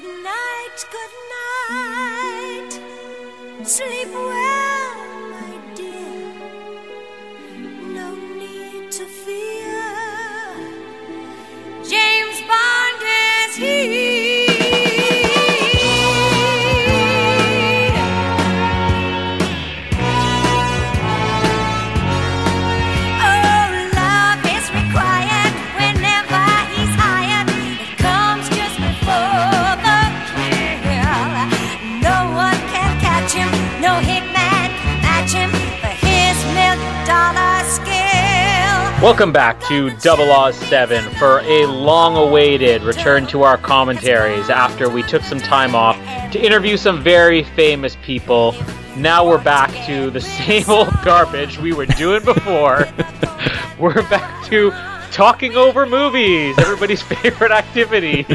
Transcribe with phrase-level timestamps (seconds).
[0.00, 1.14] Good night, good
[1.68, 2.72] night.
[3.66, 4.59] Sleep well,
[39.02, 44.90] Welcome back to Double Oz 7 for a long awaited return to our commentaries after
[44.90, 45.96] we took some time off
[46.32, 48.54] to interview some very famous people.
[48.98, 52.86] Now we're back to the same old garbage we were doing before.
[53.78, 54.70] we're back to
[55.10, 58.26] talking over movies, everybody's favorite activity.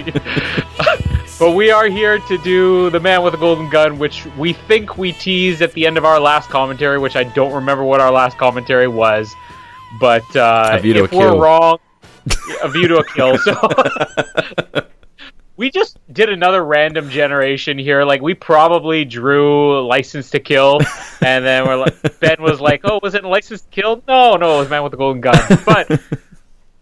[1.38, 4.98] but we are here to do The Man with the Golden Gun, which we think
[4.98, 8.12] we teased at the end of our last commentary, which I don't remember what our
[8.12, 9.36] last commentary was.
[10.00, 11.40] But uh, A View to if we're Kill.
[11.40, 11.78] wrong,
[12.64, 13.38] a view to a kill.
[13.38, 13.56] So
[15.58, 18.04] we just did another random generation here.
[18.04, 20.80] Like we probably drew License to Kill,
[21.22, 24.56] and then we're like, Ben was like, "Oh, was it License to Kill?" No, no,
[24.58, 25.36] it was Man with the Golden Gun.
[25.66, 26.02] But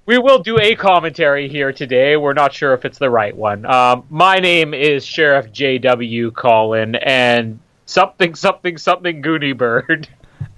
[0.06, 2.18] we will do a commentary here today.
[2.18, 3.66] We're not sure if it's the right one.
[3.66, 6.32] Um, my name is Sheriff J.W.
[6.32, 10.08] Collin, and something, something, something Goonie Bird.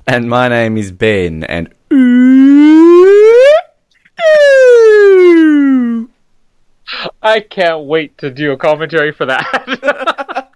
[0.08, 1.74] And my name is Ben, and
[7.22, 10.50] I can't wait to do a commentary for that.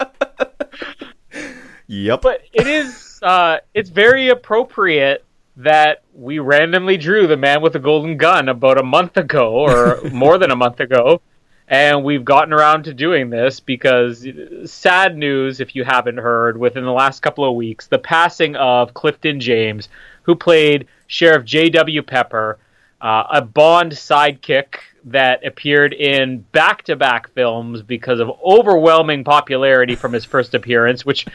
[1.87, 2.21] yep.
[2.21, 5.23] but it is uh, it's very appropriate
[5.57, 10.01] that we randomly drew the man with the golden gun about a month ago or
[10.11, 11.21] more than a month ago
[11.67, 14.25] and we've gotten around to doing this because
[14.65, 18.93] sad news if you haven't heard within the last couple of weeks the passing of
[18.93, 19.89] clifton james
[20.23, 22.57] who played sheriff j.w pepper
[23.01, 24.75] uh, a bond sidekick
[25.05, 31.25] that appeared in back-to-back films because of overwhelming popularity from his first appearance which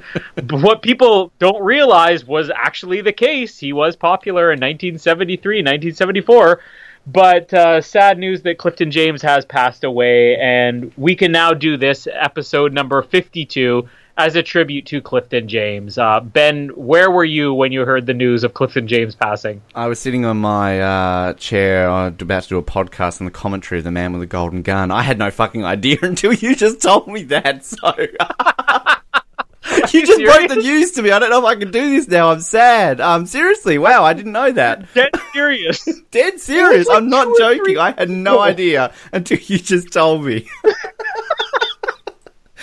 [0.50, 3.58] what people don't realize was actually the case.
[3.58, 6.60] He was popular in 1973 1974
[7.06, 11.76] but uh, sad news that clifton james has passed away and we can now do
[11.76, 17.52] this episode number 52 as a tribute to clifton james uh, ben where were you
[17.54, 21.32] when you heard the news of clifton james passing I was sitting on my uh,
[21.34, 24.26] chair, uh, about to do a podcast on the commentary of the Man with the
[24.26, 24.90] Golden Gun.
[24.90, 27.64] I had no fucking idea until you just told me that.
[27.64, 27.94] So
[29.92, 31.10] you just broke the news to me.
[31.10, 32.30] I don't know if I can do this now.
[32.30, 33.00] I'm sad.
[33.00, 34.92] Um, seriously, wow, I didn't know that.
[34.94, 36.86] dead serious Dead serious.
[36.86, 37.78] like I'm not joking.
[37.78, 40.48] I had no idea until you just told me.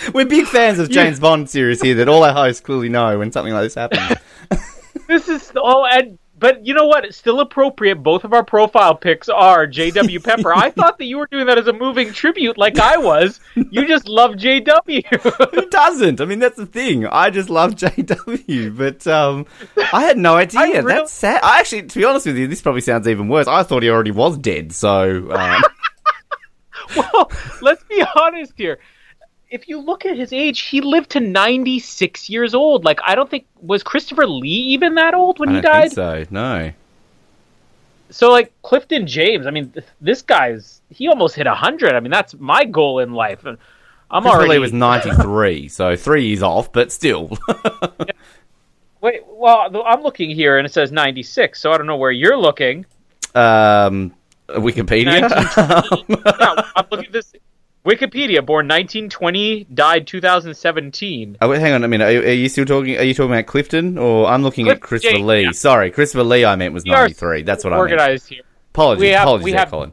[0.14, 3.32] We're big fans of James Bond series here that all our hosts clearly know when
[3.32, 4.18] something like this happens.
[5.06, 8.94] this is oh and but you know what it's still appropriate both of our profile
[8.94, 12.56] pics are jw pepper i thought that you were doing that as a moving tribute
[12.56, 13.40] like i was
[13.70, 15.04] you just love jw
[15.54, 16.20] Who doesn't?
[16.20, 17.06] I mean, that's the thing.
[17.06, 19.46] I just love JW, but um,
[19.92, 20.60] I had no idea.
[20.60, 21.40] I real- That's sad.
[21.42, 23.46] I actually, to be honest with you, this probably sounds even worse.
[23.46, 24.72] I thought he already was dead.
[24.72, 25.62] So um,
[26.96, 28.78] well let's be honest here
[29.50, 33.28] if you look at his age he lived to 96 years old like i don't
[33.28, 36.24] think was christopher lee even that old when he died so.
[36.30, 36.72] No.
[38.10, 42.10] so like clifton james i mean th- this guy's he almost hit 100 i mean
[42.10, 43.58] that's my goal in life i'm
[44.22, 47.30] Christopher already Lee was 93, so three years off, but still.
[49.00, 52.36] Wait, well, I'm looking here and it says 96, so I don't know where you're
[52.36, 52.84] looking.
[53.36, 54.12] um,
[54.48, 55.22] Wikipedia.
[55.22, 56.22] 1920.
[56.40, 57.32] yeah, I'm looking at this.
[57.84, 61.38] Wikipedia, born 1920, died 2017.
[61.40, 62.04] Oh, wait, hang on a minute.
[62.04, 62.96] Are, you- are you still talking?
[62.98, 65.42] Are you talking about Clifton, or I'm looking at Clifton Christopher James, Lee?
[65.44, 65.50] yeah.
[65.52, 66.44] Sorry, Christopher Lee.
[66.44, 67.42] I meant was We 93.
[67.42, 67.90] That's what I meant.
[67.92, 68.42] Organized here.
[68.74, 69.00] Apologies.
[69.00, 69.92] We have- apologies, we there, have- Colin.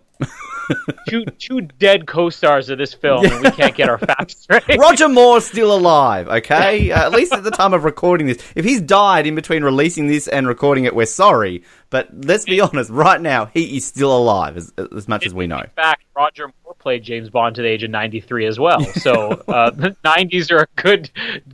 [1.10, 4.64] Two two dead co-stars of this film, and we can't get our facts straight.
[4.80, 6.92] Roger Moore's still alive, okay?
[6.92, 8.38] Uh, at least at the time of recording this.
[8.56, 11.64] If he's died in between releasing this and recording it, we're sorry.
[11.90, 15.48] But let's be honest, right now, he is still alive, as, as much as we
[15.48, 15.60] know.
[15.60, 18.84] In fact, Roger Moore played James Bond to the age of 93 as well.
[18.84, 21.10] So uh, the 90s are a good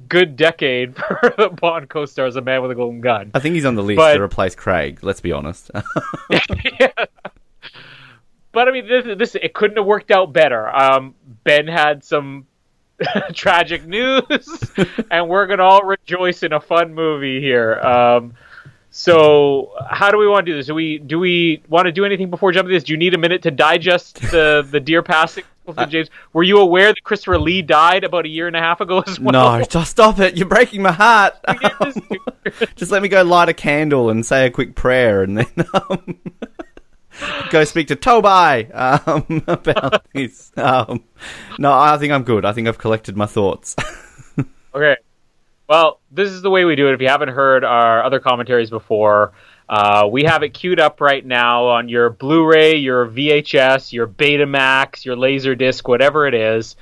[0.07, 3.29] good decade for the Bond co-stars of Man with a Golden Gun.
[3.35, 5.69] I think he's on the list But- to replace Craig, let's be honest.
[8.53, 10.73] But I mean, this, this it couldn't have worked out better.
[10.73, 12.45] Um, Ben had some
[13.33, 14.71] tragic news,
[15.11, 17.79] and we're gonna all rejoice in a fun movie here.
[17.81, 18.35] Um,
[18.95, 20.67] So, how do we want to do this?
[20.67, 22.83] Do we do we want to do anything before jumping to this?
[22.83, 25.43] Do you need a minute to digest the the deer passing?
[25.65, 28.81] Clifton James, were you aware that Christopher Lee died about a year and a half
[28.81, 29.57] ago as well?
[29.59, 30.35] No, just stop it.
[30.37, 31.33] You're breaking my heart.
[32.75, 35.47] just let me go light a candle and say a quick prayer and then
[35.89, 36.19] um,
[37.49, 40.51] go speak to Tobai um, about this.
[40.57, 41.03] Um,
[41.59, 42.45] no, I think I'm good.
[42.45, 43.75] I think I've collected my thoughts.
[44.75, 44.95] Okay.
[45.69, 46.93] Well, this is the way we do it.
[46.93, 49.33] If you haven't heard our other commentaries before,
[49.69, 55.05] uh, we have it queued up right now on your Blu-ray, your VHS, your Betamax,
[55.05, 56.75] your Laserdisc, whatever it is.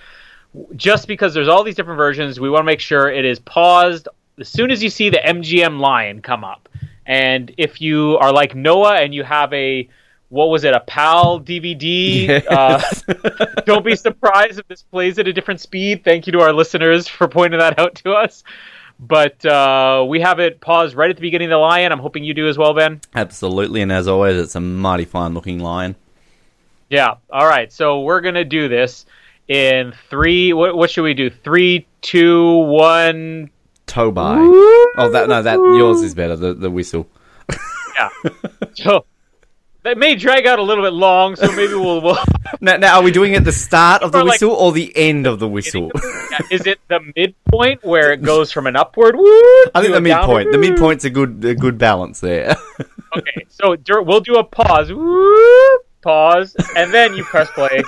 [0.76, 4.08] Just because there's all these different versions, we want to make sure it is paused
[4.40, 6.68] as soon as you see the MGM lion come up.
[7.06, 9.88] And if you are like Noah and you have a
[10.32, 12.28] what was it, a PAL DVD?
[12.28, 12.48] Yes.
[12.48, 16.06] Uh, don't be surprised if this plays at a different speed.
[16.06, 18.44] Thank you to our listeners for pointing that out to us.
[18.98, 21.92] But uh, we have it paused right at the beginning of the lion.
[21.92, 23.02] I'm hoping you do as well, Ben.
[23.14, 25.96] Absolutely, and as always, it's a mighty fine looking lion.
[26.90, 27.16] Yeah.
[27.30, 27.72] All right.
[27.72, 29.06] So we're gonna do this
[29.48, 30.54] in three.
[30.54, 31.30] What, what should we do?
[31.30, 33.50] Three, two, one.
[33.88, 34.38] Tobai.
[34.98, 36.36] Oh, that no, that yours is better.
[36.36, 37.08] The the whistle.
[37.98, 38.10] Yeah.
[38.76, 39.06] so
[39.84, 41.36] that may drag out a little bit long.
[41.36, 42.02] So maybe we'll.
[42.02, 42.18] we'll
[42.60, 44.92] Now, now, are we doing it at the start of the like- whistle or the
[44.96, 45.92] end of the whistle?
[46.52, 49.16] is it the midpoint where it goes from an upward?
[49.18, 49.24] Woo,
[49.74, 50.52] I think the midpoint.
[50.52, 52.56] The midpoint's a good a good balance there.
[53.14, 54.90] Okay, so we'll do a pause.
[54.90, 57.84] Woo, pause, and then you press play.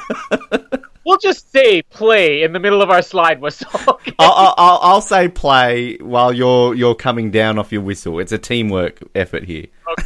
[1.05, 3.69] We'll just say play in the middle of our slide whistle.
[3.87, 4.13] Okay?
[4.19, 8.19] I'll, I'll, I'll say play while you're you're coming down off your whistle.
[8.19, 9.67] It's a teamwork effort here.
[9.87, 10.03] All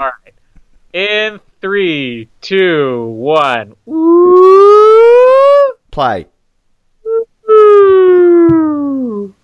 [0.00, 0.25] right.
[0.96, 3.76] In three, two, one.
[3.84, 6.26] Woo, Play.
[7.46, 9.34] woo.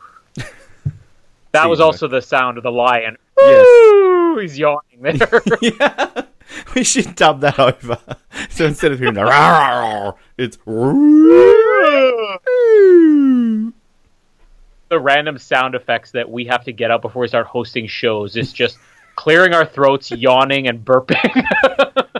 [1.51, 3.19] That was also the sound of the lion.
[3.39, 3.67] Yes.
[3.67, 5.43] Woo, he's yawning there.
[5.61, 6.23] Yeah.
[6.75, 7.99] We should dub that over.
[8.49, 10.57] So instead of hearing the rah, it's
[14.89, 18.39] the random sound effects that we have to get out before we start hosting shows
[18.39, 18.79] is just
[19.17, 21.45] clearing our throats, yawning, and burping.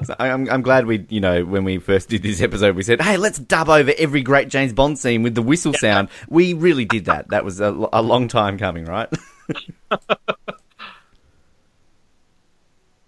[0.19, 3.17] I'm, I'm glad we, you know, when we first did this episode, we said, hey,
[3.17, 6.09] let's dub over every great James Bond scene with the whistle sound.
[6.29, 7.29] We really did that.
[7.29, 9.09] That was a, a long time coming, right?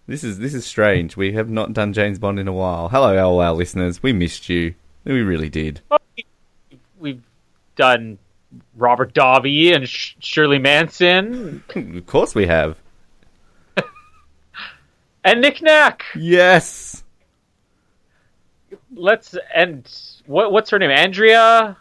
[0.06, 1.16] this is this is strange.
[1.16, 2.88] We have not done James Bond in a while.
[2.88, 4.02] Hello, all our listeners.
[4.02, 4.74] We missed you.
[5.04, 5.80] We really did.
[6.98, 7.22] We've
[7.76, 8.18] done
[8.76, 12.78] Robert Davi and Sh- Shirley Manson Of course we have.
[15.24, 16.04] And Nick Nack.
[16.14, 17.02] Yes.
[18.94, 19.90] Let's and
[20.26, 20.90] what what's her name?
[20.90, 21.76] Andrea.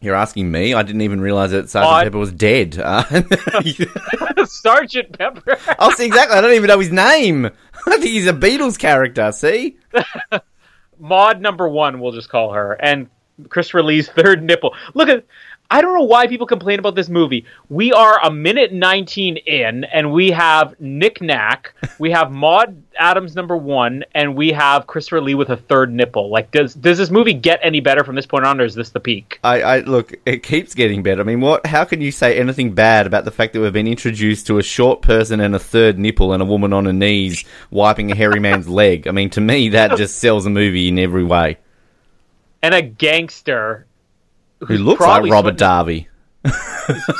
[0.00, 0.74] You're asking me?
[0.74, 2.78] I didn't even realize that Sergeant Oh, Pepper was dead.
[2.78, 3.04] Uh,
[4.44, 5.56] Sergeant Pepper.
[5.78, 6.36] oh, see, exactly.
[6.36, 7.46] I don't even know his name.
[7.86, 9.32] I think he's a Beatles character.
[9.32, 9.78] See?
[10.98, 13.08] Maud number one, we'll just call her, and
[13.48, 14.74] Christopher Lee's third nipple.
[14.92, 15.24] Look at.
[15.74, 17.46] I don't know why people complain about this movie.
[17.68, 23.34] We are a minute 19 in, and we have Nick Nack, we have Maud Adams
[23.34, 26.30] number one, and we have Christopher Lee with a third nipple.
[26.30, 28.90] Like, does does this movie get any better from this point on, or is this
[28.90, 29.40] the peak?
[29.42, 30.14] I, I look.
[30.24, 31.22] It keeps getting better.
[31.22, 31.66] I mean, what?
[31.66, 34.62] How can you say anything bad about the fact that we've been introduced to a
[34.62, 38.38] short person and a third nipple and a woman on her knees wiping a hairy
[38.38, 39.08] man's leg?
[39.08, 41.58] I mean, to me, that just sells a movie in every way.
[42.62, 43.86] And a gangster
[44.66, 46.08] Who looks like Robert Darby?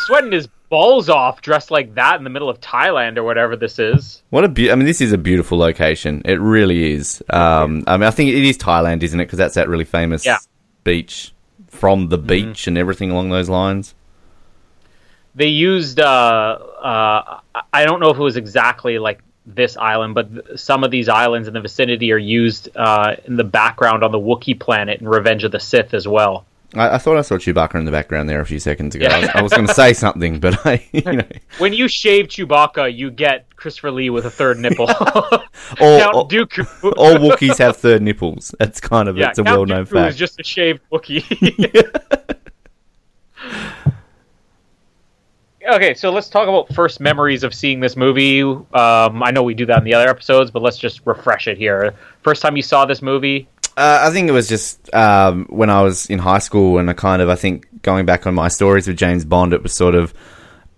[0.07, 3.79] sweating his balls off, dressed like that in the middle of Thailand or whatever this
[3.79, 4.23] is.
[4.31, 6.23] What a be- I mean, this is a beautiful location.
[6.25, 7.23] It really is.
[7.31, 9.25] Um, I mean, I think it is Thailand, isn't it?
[9.25, 10.39] Because that's that really famous Yeah.
[10.83, 11.33] beach
[11.69, 13.95] from the beach and everything along those lines.
[15.37, 17.41] they used uh, uh,
[17.73, 21.09] I don't know if it was exactly like this island, but th- some of these
[21.09, 25.09] islands in the vicinity are used uh, in the background on the Wookiee planet in
[25.09, 26.47] Revenge of the Sith as well.
[26.77, 29.07] I, I thought I saw Chewbacca in the background there a few seconds ago.
[29.07, 29.17] Yeah.
[29.17, 31.23] I was, I was going to say something, but I, you know,
[31.59, 34.89] When you shave Chewbacca, you get Christopher Lee with a third nipple.
[35.81, 36.93] Or- Count or- Dooku.
[36.99, 38.55] all Wookiees have third nipples.
[38.59, 40.11] That's kind of yeah, it's a Count well-known Dooku fact.
[40.11, 41.91] is just a shaved Wookiee.
[45.71, 48.43] okay, so let's talk about first memories of seeing this movie.
[48.43, 51.57] Um, I know we do that in the other episodes, but let's just refresh it
[51.57, 51.95] here.
[52.23, 53.49] First time you saw this movie?
[53.77, 56.93] Uh, I think it was just um, when I was in high school, and I
[56.93, 59.95] kind of, I think, going back on my stories with James Bond, it was sort
[59.95, 60.15] of,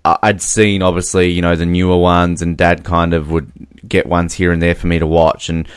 [0.04, 3.52] I'd seen obviously, you know, the newer ones, and Dad kind of would
[3.86, 5.68] get ones here and there for me to watch, and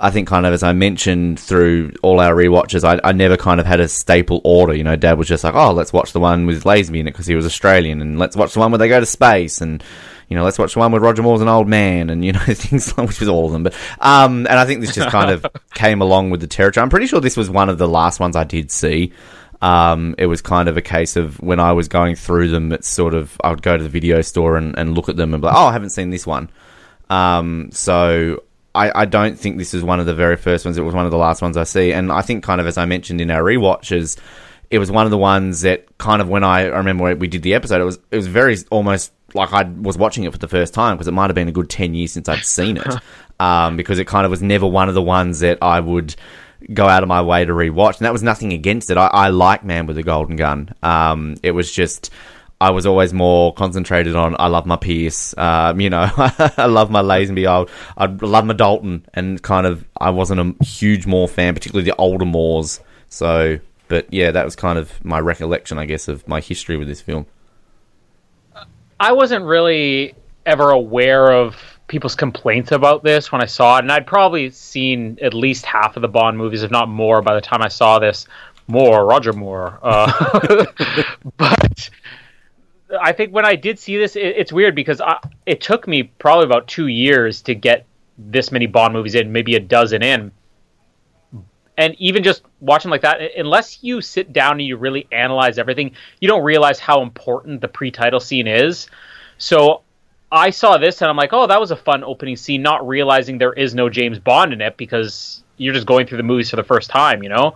[0.00, 3.58] I think kind of as I mentioned through all our rewatches, I, I never kind
[3.58, 4.72] of had a staple order.
[4.72, 7.12] You know, Dad was just like, oh, let's watch the one with Lazenby in it
[7.12, 9.82] because he was Australian, and let's watch the one where they go to space, and
[10.28, 12.96] you know, let's watch one with Roger Moore's an old man, and you know things
[12.96, 13.62] like which was all of them.
[13.62, 16.82] But um, and I think this just kind of came along with the territory.
[16.82, 19.12] I'm pretty sure this was one of the last ones I did see.
[19.60, 22.88] Um, it was kind of a case of when I was going through them, it's
[22.88, 25.40] sort of I would go to the video store and, and look at them and
[25.40, 26.50] be like, oh, I haven't seen this one.
[27.10, 28.44] Um, so
[28.74, 30.78] I, I don't think this is one of the very first ones.
[30.78, 32.78] It was one of the last ones I see, and I think kind of as
[32.78, 34.18] I mentioned in our rewatches,
[34.70, 37.42] it was one of the ones that kind of when I, I remember we did
[37.42, 40.48] the episode, it was it was very almost like I was watching it for the
[40.48, 42.94] first time because it might have been a good ten years since I'd seen it,
[43.40, 46.14] um, because it kind of was never one of the ones that I would
[46.72, 48.96] go out of my way to rewatch, and that was nothing against it.
[48.96, 50.74] I, I like Man with a Golden Gun.
[50.82, 52.10] Um, it was just.
[52.60, 56.90] I was always more concentrated on I love my Pierce, um, you know, I love
[56.90, 61.28] my Lazenby, I, I love my Dalton, and kind of I wasn't a huge Moore
[61.28, 62.80] fan, particularly the older Moores.
[63.10, 66.88] So, but yeah, that was kind of my recollection, I guess, of my history with
[66.88, 67.26] this film.
[69.00, 70.14] I wasn't really
[70.46, 75.18] ever aware of people's complaints about this when I saw it, and I'd probably seen
[75.22, 77.98] at least half of the Bond movies, if not more, by the time I saw
[77.98, 78.26] this.
[78.70, 80.66] More Roger Moore, uh,
[81.38, 81.90] but
[83.00, 86.02] I think when I did see this, it, it's weird because I, it took me
[86.02, 87.86] probably about two years to get
[88.18, 90.32] this many Bond movies in, maybe a dozen in.
[91.78, 95.92] And even just watching like that, unless you sit down and you really analyze everything,
[96.20, 98.88] you don't realize how important the pre-title scene is.
[99.38, 99.82] So
[100.32, 103.38] I saw this and I'm like, oh, that was a fun opening scene, not realizing
[103.38, 106.56] there is no James Bond in it because you're just going through the movies for
[106.56, 107.54] the first time, you know.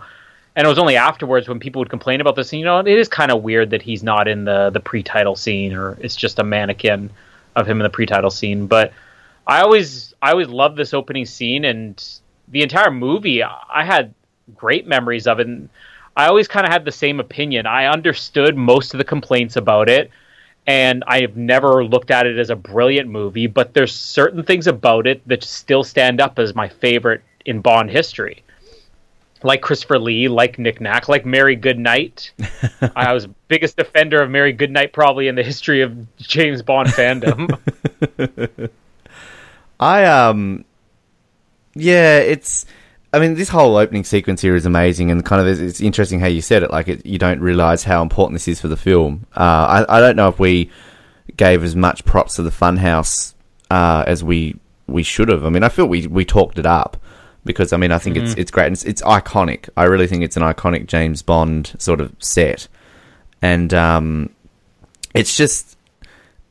[0.55, 2.53] And it was only afterwards when people would complain about this.
[2.53, 5.35] And, you know, it is kind of weird that he's not in the the pre-title
[5.35, 7.09] scene, or it's just a mannequin
[7.57, 8.67] of him in the pre-title scene.
[8.67, 8.93] But
[9.45, 12.01] I always I always love this opening scene, and
[12.53, 13.43] the entire movie.
[13.43, 14.13] I had
[14.55, 15.47] great memories of it.
[15.47, 15.69] And
[16.15, 17.65] I always kind of had the same opinion.
[17.65, 20.09] I understood most of the complaints about it,
[20.65, 23.47] and I have never looked at it as a brilliant movie.
[23.47, 27.89] But there's certain things about it that still stand up as my favorite in Bond
[27.89, 28.43] history
[29.43, 32.31] like Christopher Lee, like Nick Nack, like Mary Goodnight.
[32.95, 37.59] I was biggest defender of Mary Goodnight probably in the history of James Bond fandom.
[39.79, 40.63] I um,
[41.75, 42.65] yeah, it's.
[43.11, 46.27] I mean, this whole opening sequence here is amazing, and kind of it's interesting how
[46.27, 46.71] you said it.
[46.71, 49.27] Like, it, you don't realize how important this is for the film.
[49.35, 50.71] Uh, I I don't know if we
[51.37, 53.33] gave as much props to the Funhouse
[53.69, 55.45] uh, as we we should have.
[55.45, 56.97] I mean, I feel we we talked it up
[57.45, 58.25] because I mean I think mm-hmm.
[58.25, 59.69] it's it's great and it's, it's iconic.
[59.77, 62.67] I really think it's an iconic James Bond sort of set,
[63.41, 64.29] and um,
[65.13, 65.77] it's just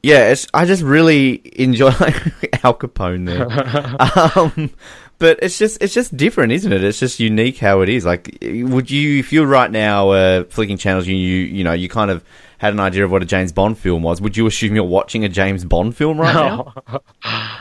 [0.02, 1.90] yeah, it's, I just really enjoy
[2.64, 4.38] Al Capone there.
[4.38, 4.70] um,
[5.22, 6.82] but it's just it's just different, isn't it?
[6.82, 8.04] It's just unique how it is.
[8.04, 11.88] Like, would you if you're right now uh, flicking channels, you you you know you
[11.88, 12.24] kind of
[12.58, 14.20] had an idea of what a James Bond film was.
[14.20, 16.72] Would you assume you're watching a James Bond film right no.
[16.86, 17.00] now?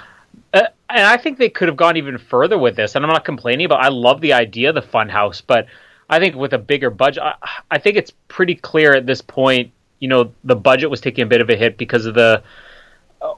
[0.53, 2.95] Uh, and I think they could have gone even further with this.
[2.95, 5.67] And I'm not complaining but I love the idea of the Funhouse, but
[6.09, 7.35] I think with a bigger budget, I,
[7.71, 9.71] I, think it's pretty clear at this point.
[9.99, 12.43] You know, the budget was taking a bit of a hit because of the.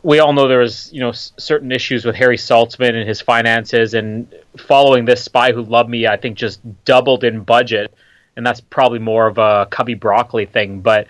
[0.01, 3.93] We all know there was you know certain issues with Harry Saltzman and his finances,
[3.93, 7.93] and following this, Spy Who Loved Me, I think just doubled in budget,
[8.35, 11.07] and that's probably more of a Cubby Broccoli thing, but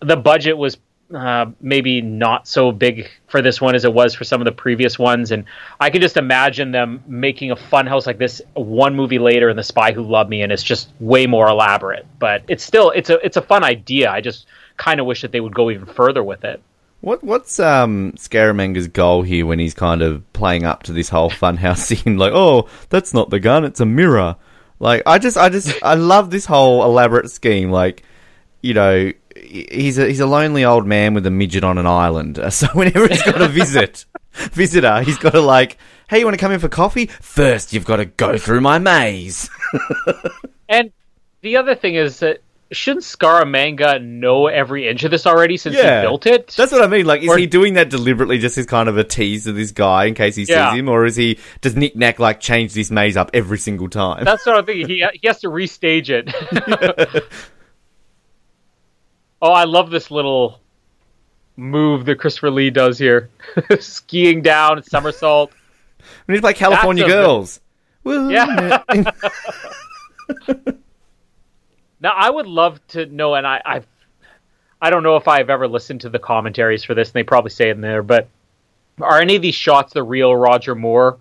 [0.00, 0.76] the budget was
[1.14, 4.52] uh, maybe not so big for this one as it was for some of the
[4.52, 5.32] previous ones.
[5.32, 5.44] And
[5.78, 9.56] I can just imagine them making a fun house like this one movie later in
[9.56, 12.06] The Spy Who Loved Me, and it's just way more elaborate.
[12.18, 14.10] But it's still it's a it's a fun idea.
[14.10, 16.62] I just kind of wish that they would go even further with it.
[17.04, 21.28] What what's um Scaramanga goal here when he's kind of playing up to this whole
[21.28, 22.16] funhouse scene?
[22.16, 24.36] Like, oh, that's not the gun; it's a mirror.
[24.78, 27.70] Like, I just, I just, I love this whole elaborate scheme.
[27.70, 28.04] Like,
[28.62, 32.40] you know, he's a he's a lonely old man with a midget on an island.
[32.50, 35.76] So whenever he's got a visit visitor, he's got to like,
[36.08, 37.08] hey, you want to come in for coffee?
[37.20, 39.50] First, you've got to go through my maze.
[40.70, 40.90] and
[41.42, 42.40] the other thing is that
[42.72, 46.48] shouldn't Scaramanga know every inch of this already since yeah, he built it?
[46.56, 47.06] That's what I mean.
[47.06, 49.70] Like, is or, he doing that deliberately just as kind of a tease to this
[49.70, 50.70] guy in case he yeah.
[50.70, 53.88] sees him, or is he does Nick Nack like change this maze up every single
[53.88, 54.24] time?
[54.24, 54.88] That's what I'm thinking.
[54.88, 57.24] He he has to restage it.
[59.44, 60.58] Oh, I love this little
[61.54, 63.28] move that Christopher Lee does here,
[63.78, 65.52] skiing down somersault.
[66.26, 67.60] We need to play California Girls.
[68.06, 68.82] yeah.
[72.04, 73.86] now I would love to know, and I, I've,
[74.80, 77.50] I don't know if I've ever listened to the commentaries for this, and they probably
[77.50, 78.28] say it in there, but
[79.00, 81.18] are any of these shots the real Roger Moore?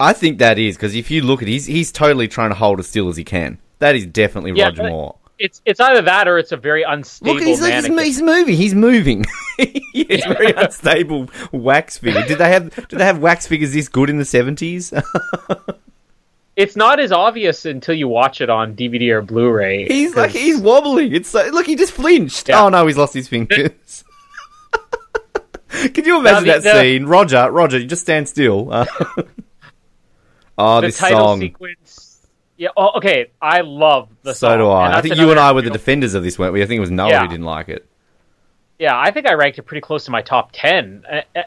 [0.00, 2.80] I think that is because if you look at, he's he's totally trying to hold
[2.80, 3.58] as still as he can.
[3.78, 7.34] That is definitely yeah, Roger Moore It's it's either that or it's a very unstable
[7.34, 8.56] Look, he's, like, he's, he's moving.
[8.56, 9.24] He's moving.
[9.56, 12.26] he's very unstable wax figure.
[12.26, 14.92] Did they have did they have wax figures this good in the seventies?
[16.56, 19.86] It's not as obvious until you watch it on DVD or Blu-ray.
[19.86, 21.12] he's like 'cause- he's wobbling.
[21.14, 22.48] It's so, look, he just flinched.
[22.48, 22.62] Yeah.
[22.64, 23.70] Oh no, he's lost his fingers.
[25.68, 27.50] Can you imagine the- that the- scene, Roger?
[27.50, 28.72] Roger, you just stand still.
[28.72, 28.86] Uh,
[30.58, 31.40] oh, the this title song.
[31.40, 32.26] sequence.
[32.56, 32.68] Yeah.
[32.76, 33.32] Oh, okay.
[33.42, 34.58] I love the So song.
[34.58, 34.98] do I.
[34.98, 36.62] I think you and I were the defenders of this, weren't we?
[36.62, 37.22] I think it was Noah Yeah.
[37.22, 37.84] who didn't like it.
[38.78, 41.04] Yeah, I think I ranked it pretty close to my top ten.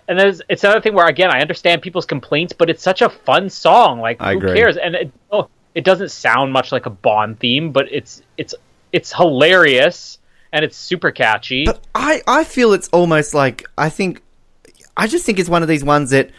[0.07, 3.09] And there's, it's another thing where again I understand people's complaints, but it's such a
[3.09, 3.99] fun song.
[3.99, 4.55] Like I who agree.
[4.55, 4.77] cares?
[4.77, 8.55] And it, oh, it doesn't sound much like a Bond theme, but it's it's
[8.91, 10.19] it's hilarious
[10.51, 11.65] and it's super catchy.
[11.65, 14.21] But I, I feel it's almost like I think
[14.95, 16.31] I just think it's one of these ones that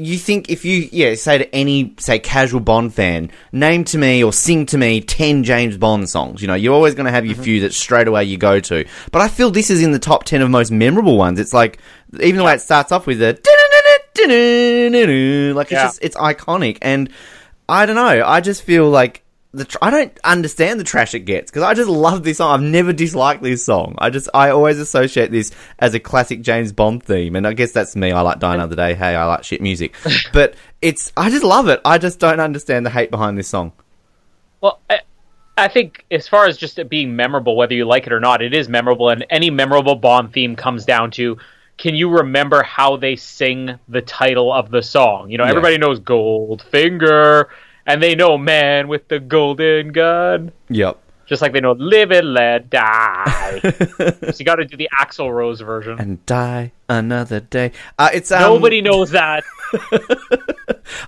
[0.00, 4.24] you think if you yeah say to any say casual Bond fan, name to me
[4.24, 6.40] or sing to me ten James Bond songs.
[6.40, 7.44] You know, you're always going to have your mm-hmm.
[7.44, 8.86] few that straight away you go to.
[9.12, 11.38] But I feel this is in the top ten of most memorable ones.
[11.38, 11.78] It's like
[12.20, 13.34] even the way it starts off with a
[15.54, 15.84] like it's Yeah.
[15.84, 17.10] just it's iconic and
[17.68, 18.24] I don't know.
[18.26, 21.74] I just feel like the tr- I don't understand the trash it gets because I
[21.74, 22.52] just love this song.
[22.54, 23.96] I've never disliked this song.
[23.98, 27.72] I just I always associate this as a classic James Bond theme, and I guess
[27.72, 28.12] that's me.
[28.12, 28.94] I like Die Another Day.
[28.94, 29.94] Hey, I like shit music,
[30.32, 31.80] but it's I just love it.
[31.84, 33.72] I just don't understand the hate behind this song.
[34.60, 35.00] Well, I,
[35.58, 38.42] I think as far as just it being memorable, whether you like it or not,
[38.42, 41.38] it is memorable, and any memorable Bond theme comes down to
[41.76, 45.30] can you remember how they sing the title of the song?
[45.30, 45.50] You know, Yeah.
[45.50, 47.46] everybody knows Goldfinger,
[47.92, 50.98] and they know Man with the Golden Gun, Yep.
[51.26, 53.60] just like they know Live and Let Die.
[53.60, 55.98] so you got to do the Axl Rose version.
[55.98, 57.72] And die another day.
[57.98, 59.44] Uh, it's um, Nobody knows that.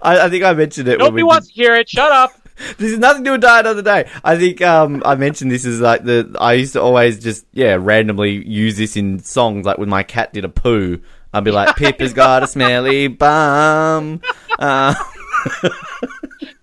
[0.03, 0.99] I, I think I mentioned it.
[0.99, 1.89] Nobody wants to hear it.
[1.89, 2.33] Shut up.
[2.79, 4.09] this is nothing to do with Die Another Day.
[4.23, 7.77] I think um, I mentioned this is like the I used to always just yeah
[7.81, 11.01] randomly use this in songs like when my cat did a poo.
[11.35, 14.21] I'd be like, Pippa's got a smelly bum.
[14.59, 14.95] Uh,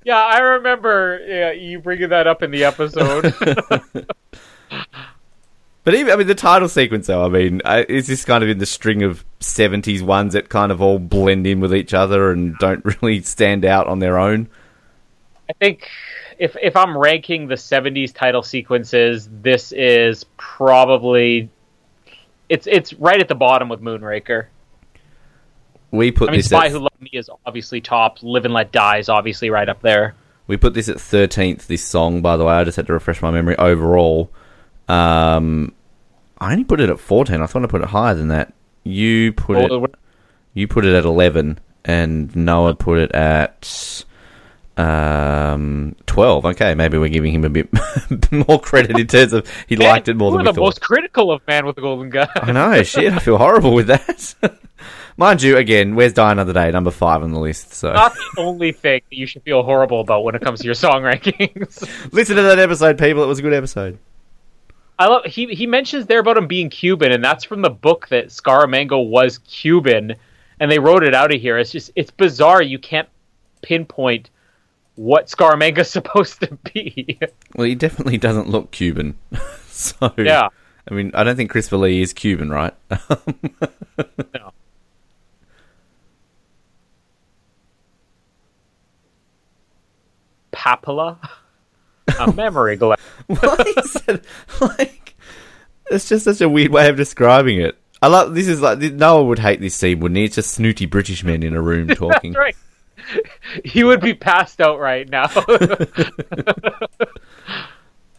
[0.03, 3.33] Yeah, I remember yeah, you bringing that up in the episode.
[5.83, 7.25] but even I mean the title sequence though.
[7.25, 10.71] I mean, I, it's just kind of in the string of '70s ones that kind
[10.71, 14.49] of all blend in with each other and don't really stand out on their own.
[15.49, 15.87] I think
[16.39, 21.49] if if I'm ranking the '70s title sequences, this is probably
[22.47, 24.47] it's it's right at the bottom with Moonraker.
[25.91, 28.21] We put I mean, this Spy at, Who Loved Me is obviously top.
[28.21, 30.13] Live and Let Die is obviously right up there.
[30.47, 31.67] we put this at 13th.
[31.67, 34.31] This song, by the way, I just had to refresh my memory overall.
[34.87, 35.73] Um,
[36.39, 37.41] I only put it at 14.
[37.41, 38.53] I thought I put it higher than that.
[38.83, 39.71] You put it.
[39.71, 39.87] Oh,
[40.53, 44.03] You put it at 11, and Noah put it at
[44.77, 46.45] um, 12.
[46.45, 47.69] Okay, maybe we're giving him a bit
[48.47, 50.61] more credit in terms of he Man, liked it more than we the thought.
[50.61, 52.27] most critical of Man with the Golden Gun.
[52.35, 54.35] I know, shit, I feel horrible with that.
[55.19, 56.71] Mind you, again, where's Die Another Day?
[56.71, 57.73] Number five on the list.
[57.73, 60.65] So Not the only thing that you should feel horrible about when it comes to
[60.65, 62.13] your song rankings.
[62.13, 63.21] listen to that episode, people.
[63.21, 63.99] It was a good episode.
[64.97, 68.07] I love he he mentions there about him being Cuban, and that's from the book
[68.09, 70.15] that Scaramanga was Cuban,
[70.61, 71.57] and they wrote it out of here.
[71.57, 72.61] It's just it's bizarre.
[72.61, 73.09] You can't
[73.61, 74.29] pinpoint
[74.95, 77.19] what Scaramanga's supposed to be.
[77.55, 79.17] Well, he definitely doesn't look Cuban.
[79.67, 80.47] so yeah,
[80.89, 82.73] I mean, I don't think Christopher Lee is Cuban, right?
[84.33, 84.53] no.
[90.59, 91.17] Papilla,
[92.19, 92.99] a memory gland.
[93.27, 94.23] Why is that
[94.59, 95.15] like?
[95.89, 97.77] It's just such a weird way of describing it.
[98.01, 98.49] I love this.
[98.49, 100.25] Is like no one would hate this scene, wouldn't he?
[100.25, 102.33] It's just snooty British men in a room talking.
[102.33, 102.55] Right.
[103.63, 105.27] He would be passed out right now.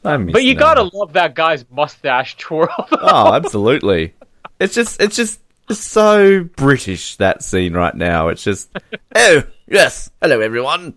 [0.02, 2.88] But you gotta love that guy's mustache twirl.
[2.90, 4.14] Oh, absolutely.
[4.58, 8.28] It's just, it's just so British that scene right now.
[8.28, 8.70] It's just,
[9.14, 10.94] oh yes, hello everyone.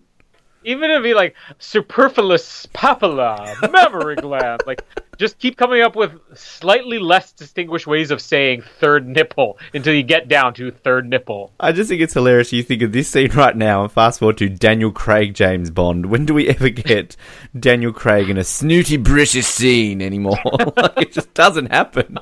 [0.65, 4.83] Even if he like superfluous papilla, memory gland, like
[5.17, 10.01] just keep coming up with slightly less distinguished ways of saying third nipple until you
[10.03, 11.51] get down to third nipple.
[11.59, 12.51] I just think it's hilarious.
[12.51, 16.07] You think of this scene right now and fast forward to Daniel Craig James Bond.
[16.07, 17.15] When do we ever get
[17.57, 20.39] Daniel Craig in a snooty British scene anymore?
[20.77, 22.17] like, it just doesn't happen.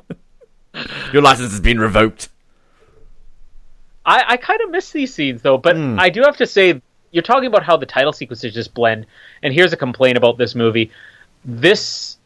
[1.13, 2.29] Your license has been revoked.
[4.05, 5.99] I, I kind of miss these scenes though, but Hmm.
[5.99, 9.05] I do have to say, you're talking about how the title sequences just blend,
[9.43, 10.91] and here's a complaint about this movie.
[11.43, 12.17] This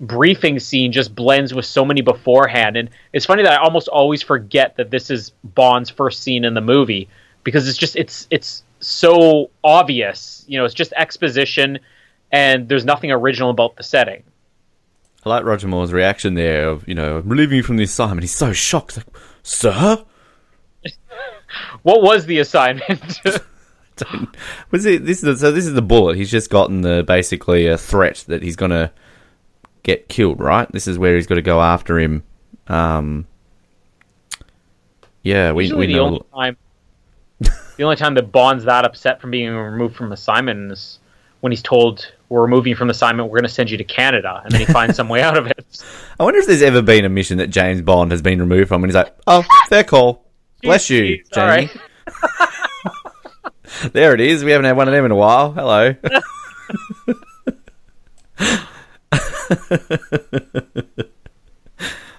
[0.00, 4.22] briefing scene just blends with so many beforehand, and it's funny that I almost always
[4.22, 7.08] forget that this is Bond's first scene in the movie
[7.44, 10.44] because it's just it's it's so obvious.
[10.48, 11.78] You know, it's just exposition,
[12.32, 14.22] and there's nothing original about the setting.
[15.24, 18.22] I like Roger Moore's reaction there of, you know, I'm relieving you from the assignment.
[18.22, 18.96] He's so shocked.
[18.96, 19.06] Like,
[19.42, 20.04] Sir?
[21.82, 23.20] What was the assignment?
[24.70, 26.16] Was it this is the, so this is the bullet.
[26.16, 28.92] He's just gotten the basically a threat that he's gonna
[29.82, 30.70] get killed, right?
[30.72, 32.22] This is where he's got to go after him.
[32.68, 33.26] Um
[35.22, 36.56] Yeah, we Usually we the know only time
[37.76, 40.98] the only time that Bond's that upset from being removed from assignment is
[41.40, 44.40] when he's told we're removing you from assignment, we're going to send you to Canada,
[44.44, 45.84] and then he finds some way out of it.
[46.18, 48.82] I wonder if there's ever been a mission that James Bond has been removed from
[48.82, 50.24] and he's like, "Oh, fair call.
[50.62, 51.70] Bless you, Jamie."
[53.92, 54.44] There it is.
[54.44, 55.52] We haven't had one of them in a while.
[55.52, 55.94] Hello.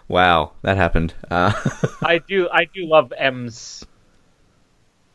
[0.08, 1.14] wow, that happened.
[1.30, 1.52] Uh,
[2.04, 3.86] I do, I do love M's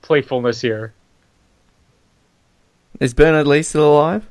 [0.03, 0.93] playfulness here.
[3.01, 4.29] is Bernard Lee still alive?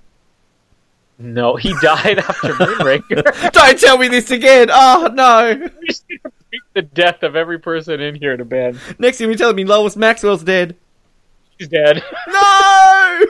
[1.18, 3.52] No, he died after Moonraker.
[3.52, 4.70] Don't tell me this again.
[4.72, 5.70] Oh no!
[5.82, 8.78] We just need to beat the death of every person in here to bed.
[9.00, 10.78] Next thing you're telling me Lois Maxwell's dead.
[11.60, 12.04] He's dead.
[12.28, 13.26] No!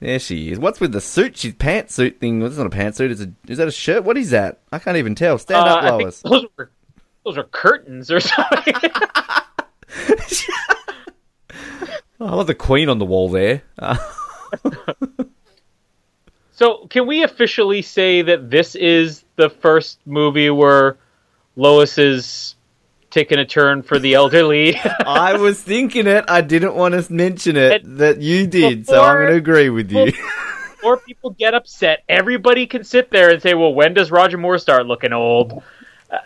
[0.00, 0.58] there she is.
[0.60, 1.36] What's with the suit?
[1.36, 2.38] She's pantsuit thing.
[2.38, 3.10] That's not a pantsuit.
[3.10, 3.32] It's a.
[3.48, 4.04] Is that a shirt?
[4.04, 4.60] What is that?
[4.70, 5.38] I can't even tell.
[5.38, 6.20] Stand Uh, up, Lois.
[6.22, 6.70] those were
[7.24, 8.74] those are curtains or something.
[12.20, 13.62] Oh, I love the Queen on the wall there.
[13.78, 13.96] Uh,
[16.50, 20.96] so, can we officially say that this is the first movie where
[21.54, 22.56] Lois is
[23.10, 24.76] taking a turn for the elderly?
[25.06, 26.24] I was thinking it.
[26.28, 29.70] I didn't want to mention it And that you did, so I'm going to agree
[29.70, 30.12] with you.
[30.84, 32.04] or people get upset.
[32.08, 35.62] Everybody can sit there and say, "Well, when does Roger Moore start looking old?"
[36.10, 36.18] Uh,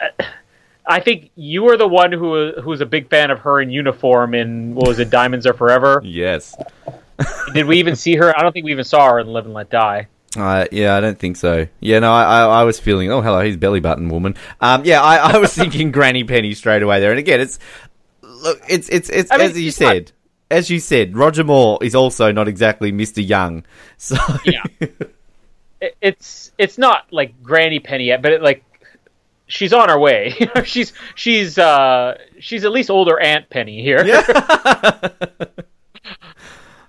[0.85, 4.35] I think you are the one who who's a big fan of her in uniform
[4.35, 6.01] in what was it, Diamonds Are Forever?
[6.05, 6.57] yes.
[7.55, 8.37] Did we even see her?
[8.37, 10.09] I don't think we even saw her in Live and Let Die.
[10.37, 11.67] Uh, yeah, I don't think so.
[11.81, 13.11] Yeah, no, I, I, I was feeling.
[13.13, 14.35] Oh, hello, he's belly button woman.
[14.61, 17.11] Um, yeah, I, I was thinking Granny Penny straight away there.
[17.11, 17.59] And again, it's
[18.23, 20.13] look, it's it's it's I mean, as you said,
[20.51, 21.15] as you said.
[21.17, 23.65] Roger Moore is also not exactly Mister Young.
[23.99, 24.63] So Yeah.
[24.81, 28.63] It- it's it's not like Granny Penny yet, but it, like
[29.49, 30.35] she's on her way.
[30.65, 34.05] she's she's uh she's at least older Aunt Penny here.
[34.07, 34.23] Yeah.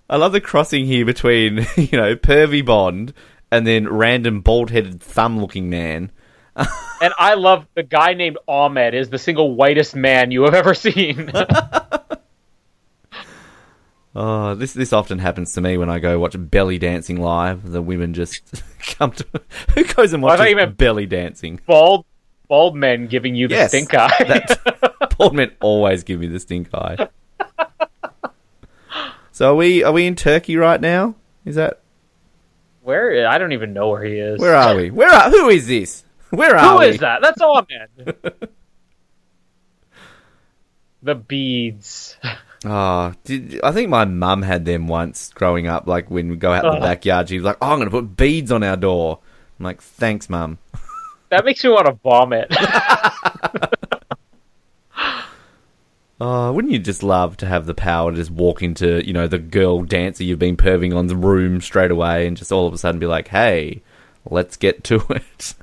[0.10, 3.13] I love the crossing here between you know pervy Bond
[3.54, 6.12] and then random bald-headed thumb-looking man.
[6.56, 10.74] And I love the guy named Ahmed is the single whitest man you have ever
[10.74, 11.32] seen.
[14.16, 17.72] Oh, this this often happens to me when I go watch belly dancing live.
[17.72, 18.63] The women just
[18.98, 19.26] come to
[19.74, 21.60] who goes and watches meant- belly dancing.
[21.66, 22.06] bald
[22.48, 24.10] bald men giving you the Yes, stink eye.
[24.28, 27.08] that- Bald men always give me the stink eye.
[29.32, 31.16] So are we are we in Turkey right now?
[31.44, 31.80] Is that
[32.84, 34.39] where I don't even know where he is.
[34.39, 34.91] where are we?
[34.91, 36.04] Where are who is this?
[36.30, 36.88] Where are Who we?
[36.88, 37.22] is that?
[37.22, 37.89] That's Ahmed.
[41.04, 42.17] the beads.
[42.65, 45.86] Oh, did, I think my mum had them once growing up.
[45.86, 46.88] Like when we go out in the uh-huh.
[46.88, 49.19] backyard, she was like, "Oh, I'm going to put beads on our door."
[49.60, 50.58] I'm like, "Thanks, mum."
[51.30, 52.48] That makes me want to vomit.
[56.21, 59.28] Oh, wouldn't you just love to have the power to just walk into, you know,
[59.28, 62.78] the girl dancer you've been perving on's room straight away and just all of a
[62.78, 63.82] sudden be like, "Hey,
[64.30, 65.56] let's get to it."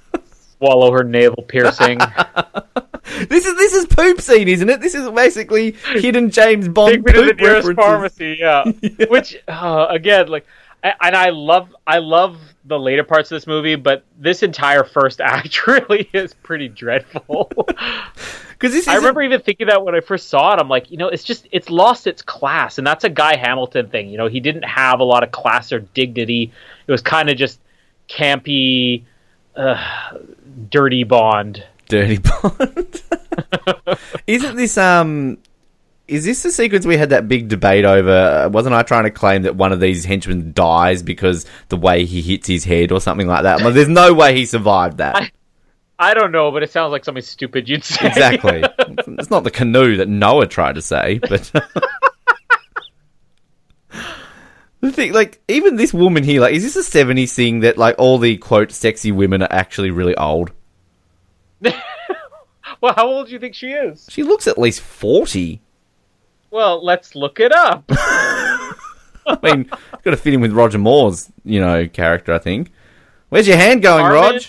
[0.58, 1.98] Swallow her navel piercing.
[3.28, 4.80] this is this is poop scene, isn't it?
[4.80, 7.76] This is basically hidden James Bond Take me to the nearest references.
[7.76, 8.36] pharmacy.
[8.38, 8.64] Yeah.
[9.08, 10.46] Which uh, again, like,
[10.82, 15.20] and I love, I love the later parts of this movie, but this entire first
[15.20, 17.52] act really is pretty dreadful.
[18.60, 20.60] Because I remember even thinking that when I first saw it.
[20.60, 23.88] I'm like, you know, it's just it's lost its class, and that's a Guy Hamilton
[23.88, 24.10] thing.
[24.10, 26.52] You know, he didn't have a lot of class or dignity.
[26.86, 27.58] It was kind of just
[28.06, 29.04] campy,
[29.56, 29.82] uh,
[30.68, 31.64] dirty Bond.
[31.88, 33.02] Dirty Bond.
[34.26, 35.38] Isn't this um?
[36.10, 38.10] Is this the sequence we had that big debate over?
[38.10, 42.04] Uh, wasn't I trying to claim that one of these henchmen dies because the way
[42.04, 43.62] he hits his head or something like that?
[43.62, 45.16] Like, there's no way he survived that.
[45.16, 45.30] I-
[46.02, 48.06] I don't know, but it sounds like something stupid you'd say.
[48.06, 48.64] exactly.
[49.18, 51.52] it's not the canoe that Noah tried to say, but.
[54.80, 57.96] The thing, like, even this woman here, like, is this a 70s thing that, like,
[57.98, 60.52] all the, quote, sexy women are actually really old?
[61.60, 64.06] well, how old do you think she is?
[64.08, 65.60] She looks at least 40.
[66.50, 67.84] Well, let's look it up.
[67.90, 69.64] I mean,
[70.02, 72.32] got to fit in with Roger Moore's, you know, character.
[72.32, 72.72] I think.
[73.28, 74.40] Where's your hand going, Carmen?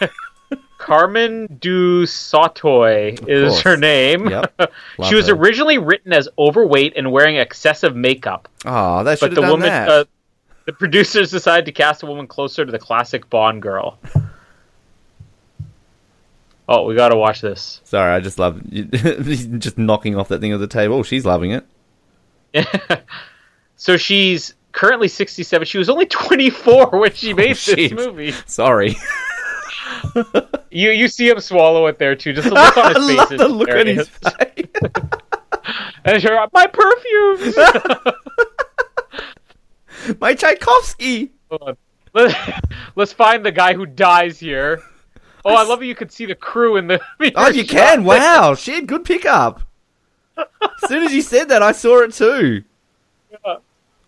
[0.00, 0.10] Rog?
[0.78, 3.62] Carmen du Sautoy is course.
[3.62, 4.28] her name.
[4.30, 4.54] Yep.
[5.08, 5.34] She was her.
[5.34, 9.50] originally written as overweight and wearing excessive makeup, Oh, they should but have the done
[9.50, 9.88] woman, that.
[9.88, 10.04] uh,
[10.64, 13.98] The producers decided to cast a woman closer to the classic Bond girl.
[16.68, 17.80] Oh, we gotta watch this.
[17.84, 20.96] Sorry, I just love just knocking off that thing of the table.
[20.96, 21.66] Oh, she's loving it.
[23.80, 25.64] So she's currently 67.
[25.64, 27.94] She was only 24 when she oh, made this shit.
[27.94, 28.32] movie.
[28.44, 28.96] Sorry.
[30.70, 32.32] You you see him swallow it there too.
[32.32, 33.16] Just the look on I his face.
[33.16, 34.66] love the look on his face.
[36.04, 37.56] And my perfumes.
[40.20, 41.30] My Tchaikovsky.
[42.96, 44.82] Let's find the guy who dies here.
[45.48, 47.00] Oh, I love that you could see the crew in the.
[47.34, 48.04] Oh, you can.
[48.04, 49.62] Wow, shit, good pickup.
[50.36, 52.64] As soon as you said that, I saw it too.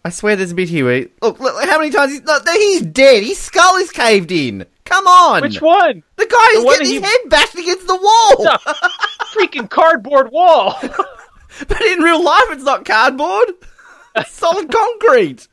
[0.05, 2.83] I swear there's a bit here where look, look how many times he's look, he's
[2.83, 3.23] dead.
[3.23, 4.65] His skull is caved in.
[4.85, 5.43] Come on.
[5.43, 6.03] Which one?
[6.17, 8.47] The guy who's The getting his that head bashed against the wall.
[9.35, 10.79] Freaking cardboard wall.
[11.69, 13.51] but in real life, it's not cardboard.
[14.17, 15.47] It's solid concrete.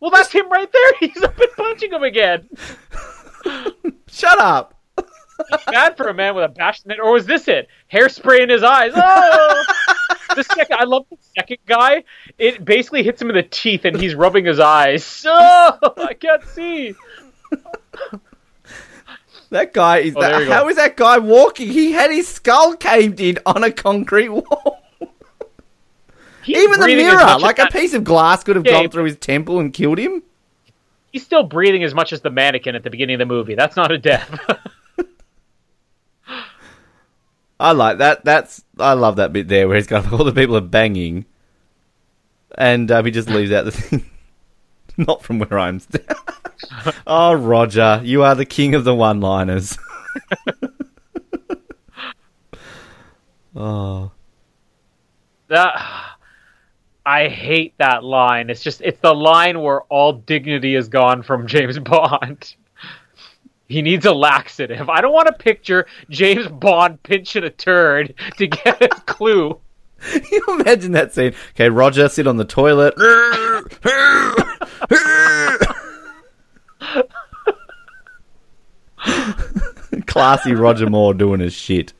[0.00, 0.92] well, that's him right there.
[1.00, 2.48] He's up and punching him again.
[4.08, 4.74] Shut up.
[5.66, 6.98] Bad for a man with a bashed neck.
[7.02, 7.68] Or was this it?
[7.92, 8.92] Hairspray in his eyes.
[8.96, 9.64] Oh!
[10.34, 12.04] the second, I love the second guy.
[12.38, 15.24] It basically hits him in the teeth, and he's rubbing his eyes.
[15.38, 16.94] Oh, I can't see.
[19.50, 20.14] That guy is.
[20.16, 21.68] Oh, that, how is that guy walking?
[21.68, 24.82] He had his skull caved in on a concrete wall.
[26.46, 29.60] Even the mirror, like a piece of glass, could have Yeah, gone through his temple
[29.60, 30.22] and killed him.
[31.16, 33.54] He's still breathing as much as the mannequin at the beginning of the movie.
[33.54, 34.38] That's not a death.
[37.58, 38.22] I like that.
[38.22, 41.24] That's I love that bit there where he's got all the people are banging,
[42.58, 44.04] and um, he just leaves out the thing.
[44.98, 45.80] Not from where I'm.
[47.06, 49.78] Oh, Roger, you are the king of the one-liners.
[53.56, 54.10] oh,
[55.48, 55.78] that
[57.06, 58.50] I hate that line.
[58.50, 62.56] It's just it's the line where all dignity is gone from James Bond.
[63.68, 64.88] He needs a laxative.
[64.88, 69.60] I don't want to picture James Bond pinching a turd to get a clue.
[70.30, 71.34] You imagine that scene?
[71.52, 72.94] Okay, Roger, sit on the toilet.
[80.06, 81.94] Classy Roger Moore doing his shit.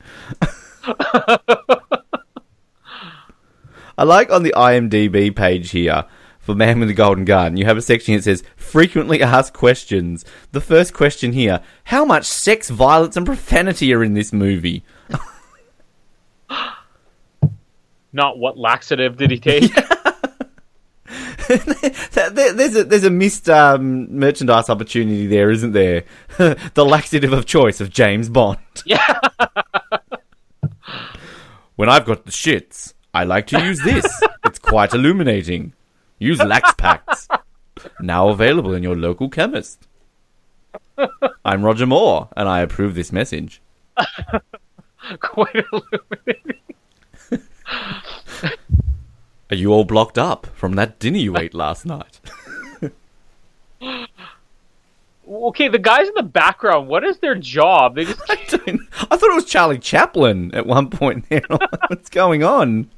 [3.98, 6.04] I like on the IMDb page here
[6.38, 10.24] for Man with the Golden Gun, you have a section that says frequently asked questions.
[10.52, 14.84] The first question here How much sex, violence, and profanity are in this movie?
[18.12, 19.72] Not what laxative did he take?
[21.48, 26.04] There's a there's a missed um, merchandise opportunity there, isn't there?
[26.38, 28.58] the laxative of choice of James Bond.
[28.84, 29.20] yeah.
[31.76, 34.04] When I've got the shits, I like to use this.
[34.44, 35.72] it's quite illuminating.
[36.18, 37.26] Use Lax Packs.
[37.98, 39.88] Now available in your local chemist.
[41.42, 43.62] I'm Roger Moore, and I approve this message.
[45.20, 46.60] Quite illuminating.
[49.50, 52.20] Are you all blocked up from that dinner you ate last night?
[55.28, 57.96] Okay, the guys in the background, what is their job?
[57.96, 58.36] They just I,
[59.10, 61.42] I thought it was Charlie Chaplin at one point there.
[61.88, 62.88] What's going on?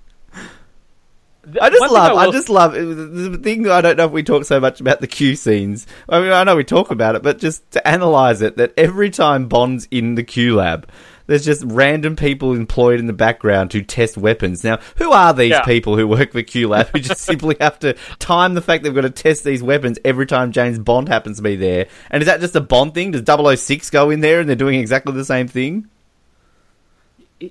[1.61, 2.19] I just One thing love.
[2.19, 3.69] I, will- just love the thing.
[3.69, 5.87] I don't know if we talk so much about the Q scenes.
[6.09, 9.11] I mean, I know we talk about it, but just to analyze it, that every
[9.11, 10.89] time Bond's in the Q lab,
[11.27, 14.65] there's just random people employed in the background to test weapons.
[14.65, 15.63] Now, who are these Yeah.
[15.63, 18.95] people who work for Q lab who just simply have to time the fact they've
[18.95, 21.87] got to test these weapons every time James Bond happens to be there?
[22.11, 23.11] And is that just a Bond thing?
[23.11, 23.23] Does
[23.61, 25.89] 006 go in there and they're doing exactly the same thing?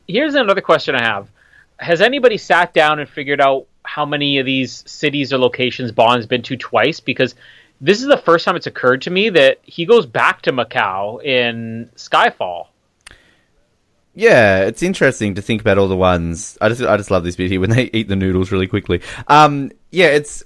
[0.07, 1.29] here's another question I have.
[1.79, 6.25] Has anybody sat down and figured out how many of these cities or locations Bond's
[6.25, 6.99] been to twice?
[6.99, 7.35] Because
[7.79, 11.23] this is the first time it's occurred to me that he goes back to Macau
[11.23, 12.67] in Skyfall.
[14.13, 16.57] Yeah, it's interesting to think about all the ones.
[16.59, 19.01] I just I just love this bit here when they eat the noodles really quickly.
[19.27, 20.43] Um, yeah, it's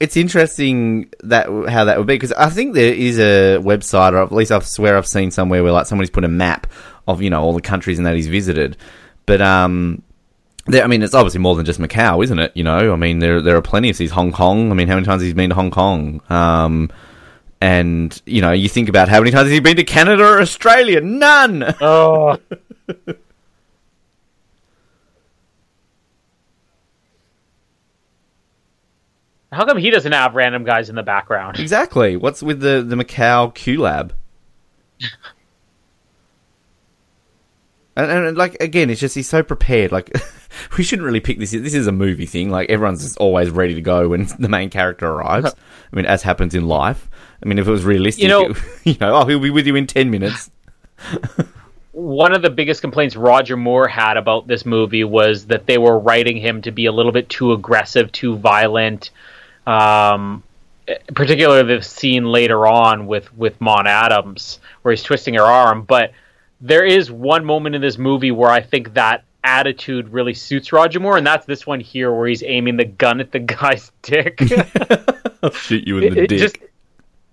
[0.00, 4.22] it's interesting that how that would be because I think there is a website, or
[4.22, 6.68] at least I swear I've seen somewhere where like somebody's put a map
[7.06, 8.76] of you know all the countries and that he's visited.
[9.26, 10.02] But um,
[10.68, 12.52] I mean, it's obviously more than just Macau, isn't it?
[12.54, 14.70] You know, I mean, there there are plenty of these Hong Kong.
[14.70, 16.22] I mean, how many times has he been to Hong Kong?
[16.30, 16.90] Um,
[17.60, 20.40] and you know, you think about how many times has he been to Canada or
[20.40, 21.00] Australia?
[21.00, 21.74] None.
[21.80, 22.38] Oh.
[29.52, 31.60] How come he doesn't have random guys in the background?
[31.60, 32.16] Exactly.
[32.16, 34.14] What's with the the Macau Q Lab?
[37.94, 39.92] And, and like again, it's just he's so prepared.
[39.92, 40.10] Like
[40.78, 41.50] we shouldn't really pick this.
[41.50, 42.50] This is a movie thing.
[42.50, 45.54] Like everyone's just always ready to go when the main character arrives.
[45.92, 47.08] I mean, as happens in life.
[47.44, 49.66] I mean, if it was realistic, You know- it- you know, oh, he'll be with
[49.66, 50.50] you in ten minutes.
[51.92, 55.98] one of the biggest complaints Roger Moore had about this movie was that they were
[55.98, 59.10] writing him to be a little bit too aggressive, too violent.
[59.66, 60.42] Um,
[61.14, 65.82] particularly the scene later on with with Maud Adams where he's twisting her arm.
[65.82, 66.12] But
[66.62, 71.00] there is one moment in this movie where I think that attitude really suits Roger
[71.00, 74.40] Moore, and that's this one here where he's aiming the gun at the guy's dick.
[75.42, 76.38] I'll shoot you in the it dick.
[76.38, 76.56] just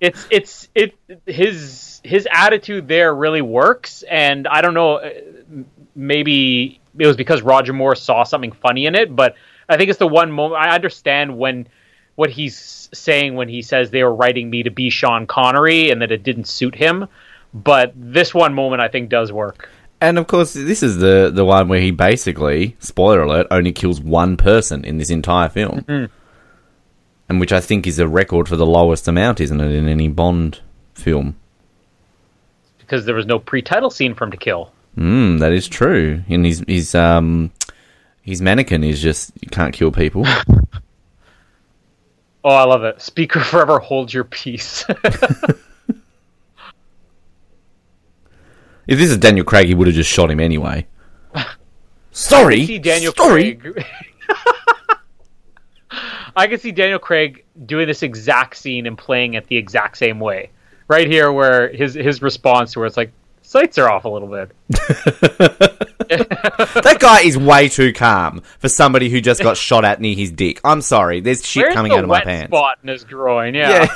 [0.01, 5.09] it's it's it his his attitude there really works and i don't know uh,
[5.95, 9.35] maybe it was because roger moore saw something funny in it but
[9.67, 11.67] i think it's the one moment i understand when
[12.15, 16.01] what he's saying when he says they were writing me to be sean connery and
[16.01, 17.07] that it didn't suit him
[17.53, 19.69] but this one moment i think does work
[20.01, 23.99] And of course, this is the the one where he basically, spoiler alert, only kills
[23.99, 25.83] one person in this entire film,
[27.27, 30.07] and which I think is a record for the lowest amount, isn't it, in any
[30.07, 30.61] Bond
[30.93, 31.35] film?
[32.79, 36.23] because there was no pre-title scene for him to kill Mm, that is true.
[36.29, 37.51] And his his um
[38.21, 40.25] his mannequin is just you can't kill people.
[42.43, 44.85] oh i love it speaker forever hold your peace
[48.89, 50.87] if this is Daniel Craig, he would have just shot him anyway.
[52.11, 53.55] Sorry, see Daniel Sorry.
[53.55, 53.85] Craig.
[56.35, 60.19] I can see Daniel Craig doing this exact scene and playing it the exact same
[60.19, 60.49] way.
[60.87, 63.11] Right here, where his his response, where it's like
[63.43, 64.51] sights are off a little bit.
[66.09, 70.31] That guy is way too calm for somebody who just got shot at near his
[70.31, 70.59] dick.
[70.63, 72.49] I'm sorry, there's shit Where's coming the out of my pants.
[72.49, 73.53] spot in his groin?
[73.53, 73.87] Yeah.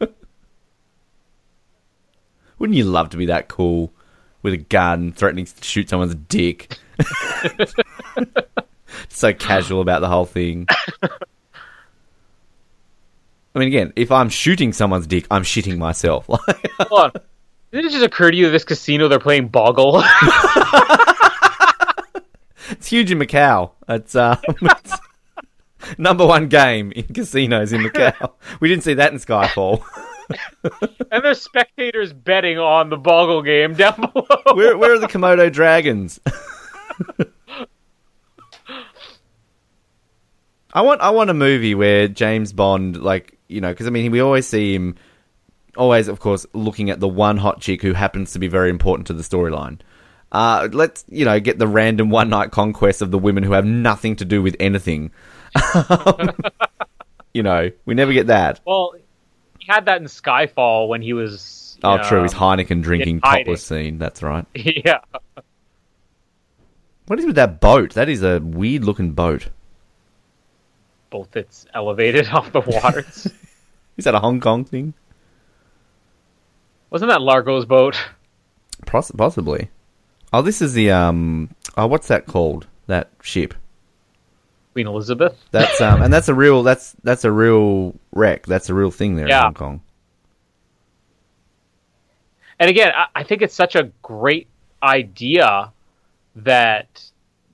[0.00, 0.06] Yeah.
[2.64, 3.92] Wouldn't you love to be that cool
[4.40, 6.78] with a gun threatening to shoot someone's dick?
[9.10, 10.66] so casual about the whole thing.
[11.02, 11.08] I
[13.54, 16.24] mean, again, if I'm shooting someone's dick, I'm shitting myself.
[16.26, 16.40] Hold
[16.90, 17.12] on.
[17.70, 19.98] Did it just occur to you this casino they're playing Boggle?
[22.70, 23.72] it's huge in Macau.
[23.90, 24.94] It's, um, it's
[25.98, 28.32] number one game in casinos in Macau.
[28.60, 29.84] We didn't see that in Skyfall.
[31.10, 34.54] And there's spectators betting on the Boggle game down below.
[34.54, 36.20] Where, where are the Komodo dragons?
[40.74, 44.10] I want I want a movie where James Bond, like you know, because I mean,
[44.10, 44.96] we always see him,
[45.76, 49.06] always of course, looking at the one hot chick who happens to be very important
[49.06, 49.80] to the storyline.
[50.32, 53.64] Uh, let's you know get the random one night conquest of the women who have
[53.64, 55.12] nothing to do with anything.
[57.34, 58.60] you know, we never get that.
[58.66, 58.94] Well,
[59.66, 61.78] had that in Skyfall when he was.
[61.82, 62.18] Oh, you true.
[62.18, 63.98] know, His Heineken drinking topless scene.
[63.98, 64.46] That's right.
[64.54, 65.00] Yeah.
[67.06, 67.92] What is with that boat?
[67.94, 69.48] That is a weird looking boat.
[71.10, 73.26] Both it's elevated off the waters.
[73.96, 74.94] Is that a Hong Kong thing?
[76.90, 77.96] Wasn't that Largo's boat?
[78.86, 79.68] Poss- possibly.
[80.32, 81.54] Oh, this is the um.
[81.76, 82.66] Oh, what's that called?
[82.86, 83.54] That ship.
[84.74, 85.42] Queen Elizabeth?
[85.52, 86.62] That's um, and that's a real.
[86.62, 88.44] That's that's a real wreck.
[88.46, 89.80] That's a real thing there in Hong Kong.
[92.58, 94.46] And again, I, I think it's such a great
[94.82, 95.72] idea
[96.36, 97.02] that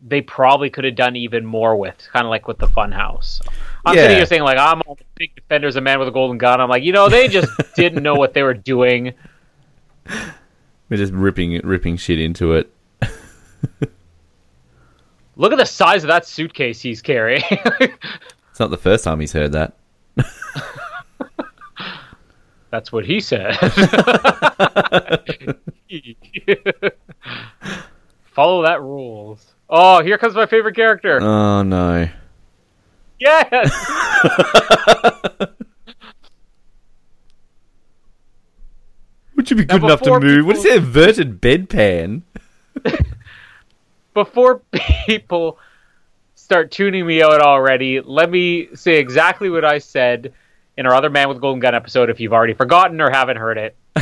[0.06, 3.40] they probably could have done even more with, kind of like with the Funhouse.
[3.84, 4.02] I'm Yeah.
[4.02, 6.60] sitting here saying like I'm all big defenders of Man with a Golden Gun.
[6.60, 9.12] I'm like, you know, they just didn't know what they were doing.
[10.88, 12.72] We're just ripping ripping shit into it.
[15.40, 17.42] Look at the size of that suitcase he's carrying.
[18.50, 19.72] It's not the first time he's heard that.
[22.70, 23.56] That's what he said.
[28.24, 29.54] Follow that rules.
[29.70, 31.22] Oh, here comes my favorite character.
[31.22, 32.06] Oh no.
[33.18, 33.72] Yes.
[39.36, 40.44] Would you be good Now, enough to move?
[40.44, 42.24] What is that inverted bedpan?
[44.14, 44.62] Before
[45.06, 45.58] people
[46.34, 50.32] start tuning me out already, let me say exactly what I said
[50.76, 53.36] in our other Man with a Golden Gun episode if you've already forgotten or haven't
[53.36, 53.76] heard it.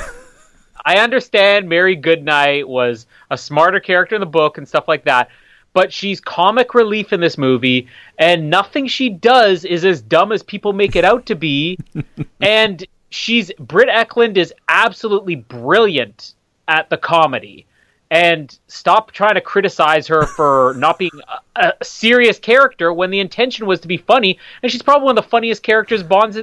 [0.84, 5.28] I understand Mary Goodnight was a smarter character in the book and stuff like that,
[5.72, 7.88] but she's comic relief in this movie,
[8.18, 11.78] and nothing she does is as dumb as people make it out to be.
[12.40, 16.34] and she's Britt Ekland is absolutely brilliant
[16.68, 17.66] at the comedy.
[18.10, 21.10] And stop trying to criticize her for not being
[21.56, 24.38] a, a serious character when the intention was to be funny.
[24.62, 26.38] And she's probably one of the funniest characters Bond's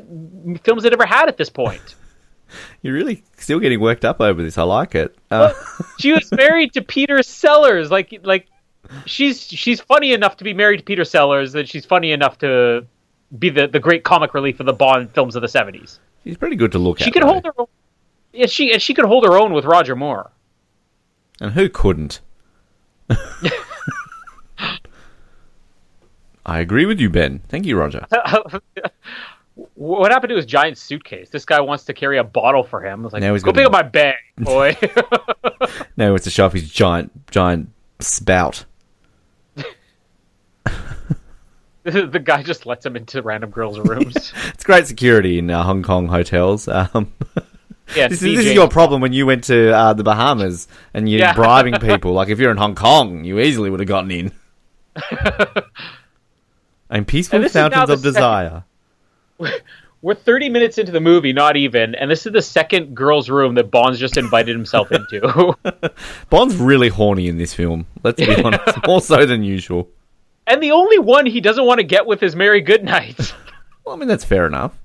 [0.64, 1.96] films had ever had at this point.
[2.82, 4.58] You're really still getting worked up over this.
[4.58, 5.16] I like it.
[5.32, 5.54] Uh,
[6.00, 7.90] she was married to Peter Sellers.
[7.92, 8.48] Like like
[9.06, 12.86] she's she's funny enough to be married to Peter Sellers that she's funny enough to
[13.38, 16.00] be the, the great comic relief of the Bond films of the seventies.
[16.24, 17.06] she's pretty good to look at.
[17.06, 17.28] She could though.
[17.28, 17.68] hold her own.
[18.34, 20.32] Yeah, she and she could hold her own with Roger Moore.
[21.42, 22.22] And who couldn't?
[26.46, 27.42] I agree with you, Ben.
[27.50, 28.06] Thank you, Roger.
[29.74, 31.30] what happened to his giant suitcase?
[31.30, 33.02] This guy wants to carry a bottle for him.
[33.02, 34.78] I was like, Now he's go pick up my bag, boy.
[35.98, 37.70] Now he wants to show off his giant, giant
[38.00, 38.66] spout.
[41.84, 44.34] the guy just lets him into random girls' rooms.
[44.48, 46.68] It's great security in uh, Hong Kong hotels.
[46.68, 47.14] Um,
[47.96, 51.08] Yeah, this, is, this is your problem when you went to uh, the Bahamas and
[51.10, 51.34] you're Yeah.
[51.34, 52.14] bribing people.
[52.14, 54.32] Like if you're in Hong Kong, you easily would have gotten in.
[56.90, 58.64] and peaceful And this is now fountains of desire.
[60.02, 63.56] We're 30 minutes into the movie, not even, and this is the second girls' room
[63.56, 65.56] that Bond's just invited himself into.
[66.30, 67.88] Bond's really horny in this film.
[68.04, 69.90] Let's be honest, more so than usual.
[70.46, 73.34] and the only one he doesn't want to get with is Mary Goodnight.
[73.84, 74.78] Well, I mean that's fair enough.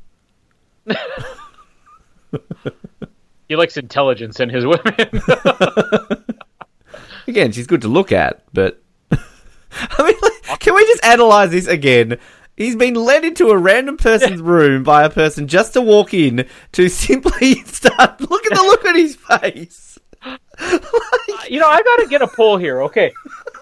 [3.50, 5.10] He likes intelligence in his women.
[7.26, 8.80] Again, she's good to look at, but
[9.10, 12.20] I mean, like, can we just analyze this again?
[12.56, 16.46] He's been led into a random person's room by a person just to walk in
[16.72, 18.20] to simply start.
[18.20, 19.98] Look at the look on his face.
[21.48, 22.82] you know, I gotta get a poll here.
[22.82, 23.12] Okay,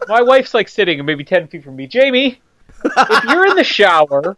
[0.07, 1.87] my wife's like sitting maybe 10 feet from me.
[1.87, 2.43] Jamie,
[2.85, 4.37] if you're in the shower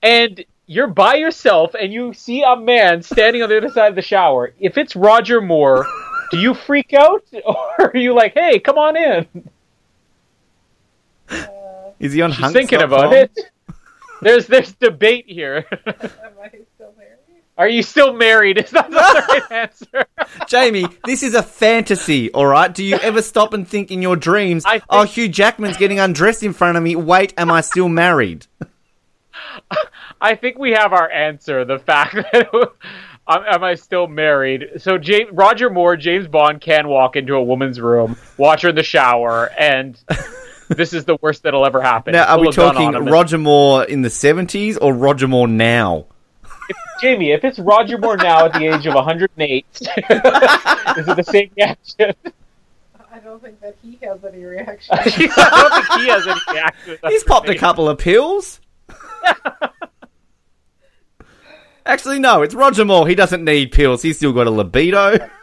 [0.00, 3.94] and you're by yourself and you see a man standing on the other side of
[3.94, 5.86] the shower, if it's Roger Moore,
[6.30, 9.26] do you freak out or are you like, hey, come on in?
[11.98, 13.30] Is he on She's thinking about it.
[14.22, 15.66] There's there's debate here.
[15.86, 15.92] Am
[16.42, 17.18] I still married?
[17.58, 18.56] Are you still married?
[18.58, 20.04] Is that not the right answer?
[20.46, 22.72] Jamie, this is a fantasy, all right?
[22.72, 25.98] Do you ever stop and think in your dreams, oh, think- oh, Hugh Jackman's getting
[26.00, 26.96] undressed in front of me.
[26.96, 28.46] Wait, am I still married?
[30.20, 31.64] I think we have our answer.
[31.64, 32.48] The fact that
[33.28, 34.66] am, am I still married?
[34.78, 38.76] So James, Roger Moore, James Bond can walk into a woman's room, watch her in
[38.76, 39.98] the shower, and
[40.68, 42.12] this is the worst that'll ever happen.
[42.12, 45.28] Now, are Pull we talking on him and- Roger Moore in the 70s or Roger
[45.28, 46.06] Moore now?
[47.00, 51.50] Jamie, if it's Roger Moore now at the age of 108, is it the same
[51.54, 52.14] reaction?
[53.12, 54.96] I don't think that he has any reaction.
[54.98, 56.98] I don't think he has any reaction.
[57.08, 58.60] He's popped a couple of pills.
[61.86, 63.06] Actually, no, it's Roger Moore.
[63.06, 64.02] He doesn't need pills.
[64.02, 65.28] He's still got a libido.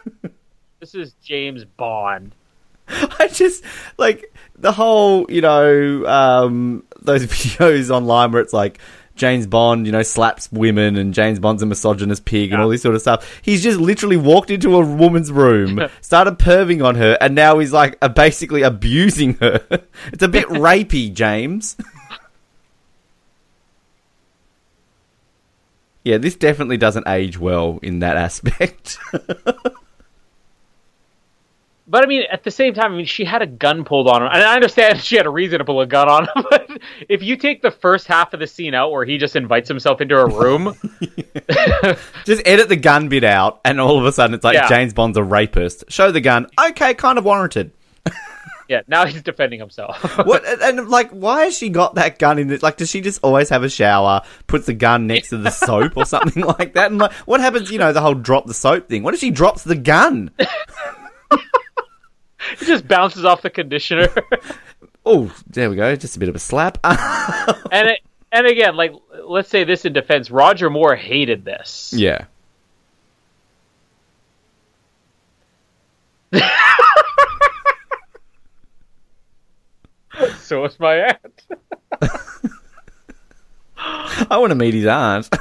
[0.80, 2.34] This is James Bond.
[2.88, 3.64] I just
[3.96, 8.78] like the whole, you know, um, those videos online where it's like
[9.14, 12.82] James Bond, you know, slaps women and James Bond's a misogynist pig and all this
[12.82, 13.40] sort of stuff.
[13.40, 17.72] He's just literally walked into a woman's room, started perving on her, and now he's
[17.72, 19.64] like uh, basically abusing her.
[20.12, 21.78] It's a bit rapey, James.
[26.04, 28.98] Yeah, this definitely doesn't age well in that aspect.
[31.86, 34.22] But I mean, at the same time, I mean, she had a gun pulled on
[34.22, 36.44] her, and I understand she had a reason to pull a gun on him.
[36.50, 36.70] But
[37.08, 40.00] if you take the first half of the scene out, where he just invites himself
[40.00, 40.74] into a room,
[42.24, 44.68] Just edit the gun bit out, and all of a sudden it's like Yeah.
[44.68, 45.84] James Bond's a rapist.
[45.88, 46.46] Show the gun.
[46.70, 47.70] Okay, kind of warranted.
[48.68, 50.02] Yeah, now he's defending himself.
[50.26, 52.48] What and, like, why has she got that gun in?
[52.48, 54.22] The, like, does she just always have a shower?
[54.46, 56.90] Puts the gun next to the soap or something like that?
[56.90, 57.70] And like, what happens?
[57.70, 59.02] You know, the whole drop the soap thing.
[59.02, 60.30] What if she drops the gun?
[60.38, 61.38] it
[62.60, 64.08] just bounces off the conditioner,
[65.06, 65.94] Oh, there we go.
[65.96, 66.78] Just a bit of a slap.
[66.84, 68.00] and it,
[68.32, 68.92] and again, like
[69.24, 71.92] let's say this in defense, Roger Moore hated this.
[71.94, 72.24] yeah.
[80.40, 81.42] So is my aunt.
[83.76, 85.28] I want to meet his aunt.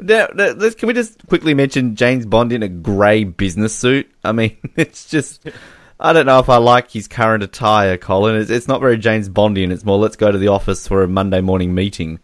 [0.00, 4.10] Now, now, let's- can we just quickly mention James Bond in a grey business suit?
[4.24, 5.48] I mean, it's just.
[6.00, 8.36] I don't know if I like his current attire, Colin.
[8.36, 9.72] It's, it's not very James Bondian.
[9.72, 12.20] It's more let's go to the office for a Monday morning meeting.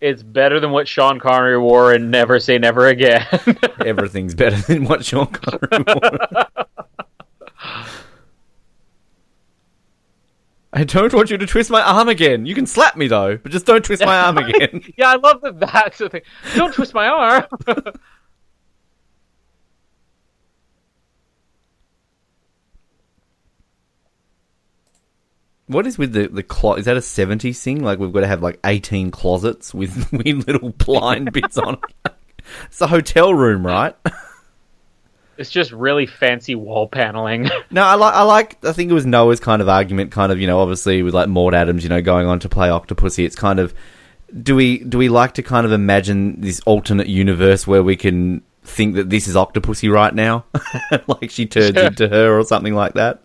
[0.00, 3.26] It's better than what Sean Connery wore in Never Say Never Again.
[3.84, 6.46] Everything's better than what Sean Connery wore.
[10.72, 12.44] I don't want you to twist my arm again.
[12.44, 14.82] You can slap me though, but just don't twist my arm again.
[14.98, 15.58] yeah, I love that.
[15.58, 16.20] That's the thing.
[16.54, 17.44] Don't twist my arm.
[25.68, 27.82] What is with the the clo- Is that a seventies thing?
[27.82, 32.12] Like we've got to have like eighteen closets with weird little blind bits on it.
[32.66, 33.96] It's a hotel room, right?
[35.38, 37.50] It's just really fancy wall paneling.
[37.70, 38.14] No, I like.
[38.14, 38.64] I like.
[38.64, 41.28] I think it was Noah's kind of argument, kind of you know, obviously with like
[41.28, 43.26] Maud Adams, you know, going on to play Octopussy.
[43.26, 43.74] It's kind of
[44.42, 48.40] do we do we like to kind of imagine this alternate universe where we can
[48.62, 50.46] think that this is Octopussy right now,
[51.06, 51.84] like she turns Sure.
[51.84, 53.20] into her or something like that?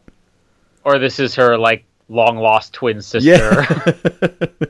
[0.83, 3.29] or this is her like long lost twin sister.
[3.29, 4.45] Yeah.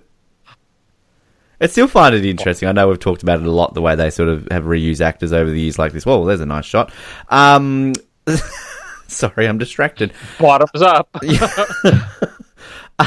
[1.62, 2.68] I still find it interesting.
[2.68, 5.02] I know we've talked about it a lot, the way they sort of have reused
[5.02, 6.06] actors over the years like this.
[6.06, 6.92] Well, there's a nice shot.
[7.30, 7.94] Um,
[9.08, 10.14] sorry, I'm distracted.
[10.40, 11.16] Bottoms up.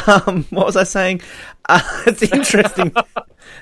[0.08, 1.20] Um, what was I saying?
[1.68, 2.92] Uh, it's interesting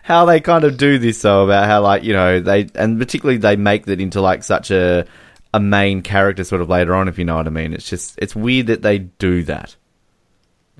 [0.02, 3.36] how they kind of do this, though, about how, like, you know, they, and particularly
[3.36, 5.04] they make that into, like, such a,
[5.52, 7.74] a main character sort of later on, if you know what I mean.
[7.74, 9.76] It's just, it's weird that they do that.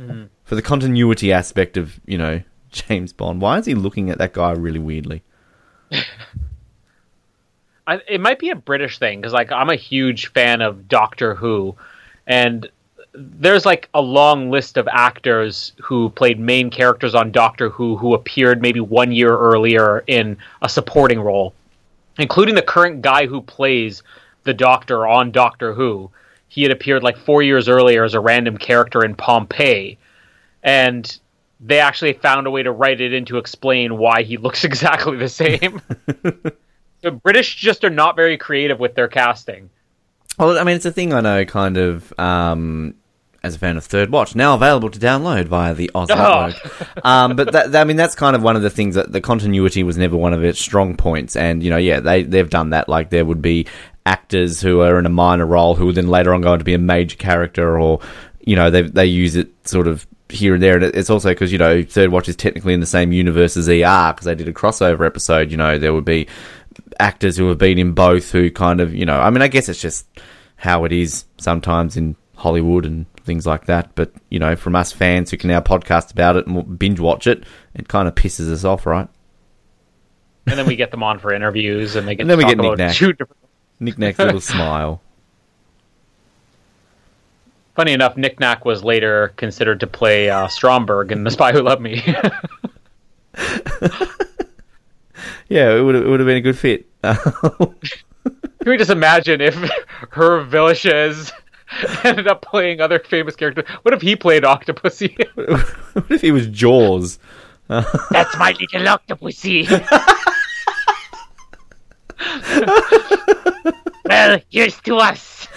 [0.09, 0.29] Mm.
[0.45, 3.41] For the continuity aspect of, you know, James Bond.
[3.41, 5.23] Why is he looking at that guy really weirdly?
[7.87, 11.35] I, it might be a British thing because like I'm a huge fan of Doctor
[11.35, 11.75] Who,
[12.27, 12.71] and
[13.13, 18.15] there's like a long list of actors who played main characters on Doctor Who who
[18.15, 21.55] appeared maybe one year earlier in a supporting role,
[22.19, 24.03] including the current guy who plays
[24.45, 26.11] the Doctor on Doctor Who.
[26.53, 29.97] He had appeared like four years earlier as a random character in Pompeii,
[30.63, 31.19] and
[31.61, 35.17] they actually found a way to write it in to explain why he looks exactly
[35.17, 35.81] the same.
[37.01, 39.71] the British just are not very creative with their casting.
[40.39, 42.97] Well, I mean, it's a thing I know, kind of, um,
[43.43, 46.49] as a fan of Third Watch, now available to download via the Oz Oh.
[46.49, 47.05] Network.
[47.07, 49.83] um, but that, I mean, that's kind of one of the things that the continuity
[49.85, 51.35] was never one of its strong points.
[51.35, 52.91] And, you know, yeah, they, they've done that.
[52.91, 53.67] Like, there would be
[54.07, 56.65] actors who are in a minor role who would then later on go on to
[56.65, 58.01] be a major character or,
[58.41, 60.77] you know, they, they use it sort of here and there.
[60.77, 63.69] And it's also because, you know, Third Watch is technically in the same universe as
[63.69, 65.51] ER because they did a crossover episode.
[65.51, 66.27] You know, there would be
[66.99, 69.69] actors who have been in both who kind of, you know, I mean, I guess
[69.69, 70.07] it's just
[70.57, 73.95] how it is sometimes in Hollywood and things like that.
[73.95, 77.27] But, you know, from us fans who can now podcast about it and binge watch
[77.27, 77.45] it,
[77.75, 79.09] it kind of pisses us off, right?
[80.47, 82.55] And then we get them on for interviews, and they get And then to we
[82.55, 83.42] talk get about two different.
[83.83, 85.03] Nick Nack's little smile.
[87.75, 91.63] Funny enough, Nick Nack was later considered to play uh, Stromberg in The Spy Who
[91.63, 92.03] Loved Me.
[95.53, 96.87] Yeah, it would it would have been a good fit.
[97.03, 97.75] Can
[98.65, 99.55] we just imagine if
[100.11, 101.31] Hervé Villechaize
[102.05, 103.67] ended up playing other famous characters?
[103.83, 105.15] What if he played Octopussy?
[105.93, 107.19] what if he was Jaws?
[107.69, 109.69] That's my little Octopussy.
[114.05, 115.49] Well, here's to us.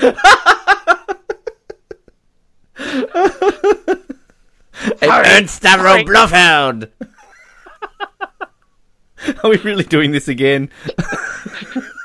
[5.01, 6.03] Ernst Stavro Sorry.
[6.03, 6.87] Blofeld!
[9.43, 10.69] Are we really doing this again?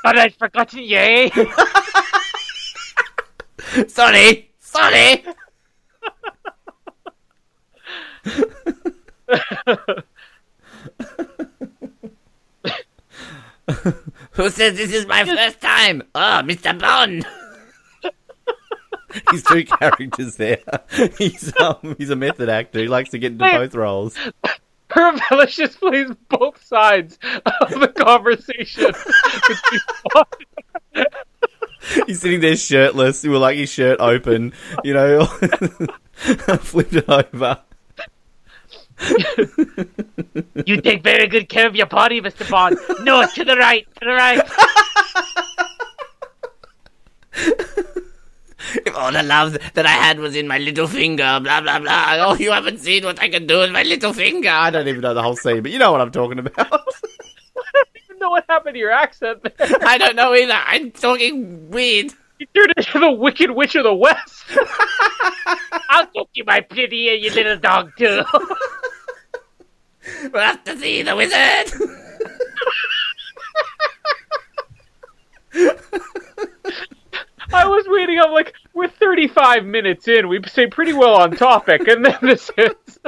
[0.03, 1.29] But I'd forgotten you?
[3.87, 4.49] Sorry!
[4.59, 5.23] Sorry!
[14.31, 16.03] Who says this is my first time?
[16.15, 16.77] Oh, Mr.
[16.79, 17.25] Bond!
[19.31, 20.59] he's two characters there.
[21.17, 22.79] He's um, he's a method actor.
[22.79, 24.17] He likes to get into both roles.
[24.89, 27.17] Hervé Villechaize plays both sides
[27.61, 28.91] of the conversation.
[32.05, 34.53] He's sitting there shirtless, with like his shirt open,
[34.83, 35.25] you know,
[36.61, 37.59] flipped it over.
[40.65, 42.49] You take very good care of your body, Mr.
[42.49, 42.77] Bond.
[43.03, 44.41] No, to the right, to the right.
[48.85, 52.15] If all the love that I had was in my little finger, blah blah blah.
[52.19, 54.49] Oh, you haven't seen what I can do with my little finger.
[54.49, 56.57] I don't even know the whole scene, but you know what I'm talking about.
[56.57, 59.67] I don't even know what happened to your accent there?
[59.81, 60.53] I don't know either.
[60.53, 62.13] I'm talking weird.
[62.39, 64.45] You turned into the Wicked Witch of the West.
[65.89, 68.23] I'll get you, my pretty, and your little dog, too.
[70.31, 71.71] We'll have to see the wizard.
[77.53, 78.19] I was waiting.
[78.19, 80.27] I'm like, we're 35 minutes in.
[80.29, 82.99] We stay pretty well on topic, and then this is.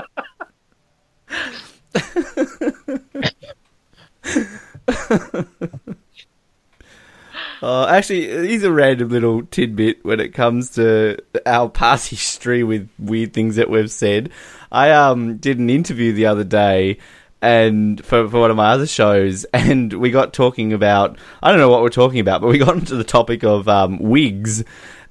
[7.63, 12.89] Uh, actually, here's a random little tidbit when it comes to our past history with
[12.99, 14.29] weird things that we've said.
[14.73, 16.97] I um did an interview the other day,
[17.41, 21.59] and for for one of my other shows, and we got talking about I don't
[21.59, 24.63] know what we're talking about, but we got into the topic of um, wigs.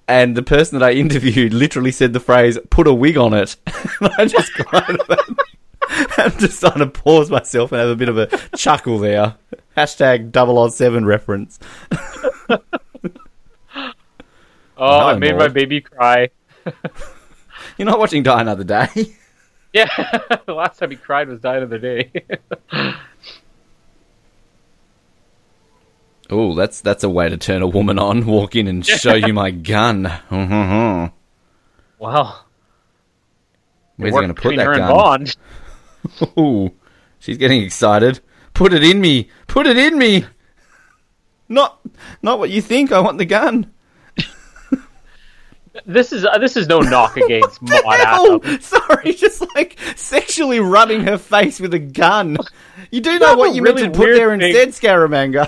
[0.08, 3.56] and the person that I interviewed literally said the phrase "put a wig on it."
[4.00, 5.18] and I just kind of,
[6.18, 9.36] I'm just trying to pause myself and have a bit of a chuckle there.
[9.76, 10.32] Hashtag
[10.70, 11.58] 007 reference.
[14.76, 16.30] Oh, I No, made my baby cry.
[17.78, 18.88] You're not watching Die Another Day.
[19.72, 19.86] Yeah,
[20.46, 22.10] the last time he cried was Die Another Day.
[26.30, 28.24] Oh, that's that's a way to turn a woman on.
[28.24, 30.04] Walk in and show you my gun.
[30.30, 31.10] Where's
[31.98, 32.40] wow.
[33.98, 34.90] he going to put that gun?
[34.90, 35.36] Bond.
[36.38, 36.72] Ooh,
[37.18, 38.20] she's getting excited.
[38.54, 39.28] Put it in me.
[39.46, 40.24] Put it in me.
[41.50, 41.80] Not,
[42.22, 42.92] not what you think.
[42.92, 43.70] I want the gun.
[45.86, 47.82] This is uh, this is no knock against Maud!
[47.86, 48.60] Adam.
[48.60, 52.36] Sorry, just like sexually rubbing her face with a gun.
[52.90, 54.54] You do know have what a you really meant to put weird there thing.
[54.56, 55.46] instead, Scaramanga.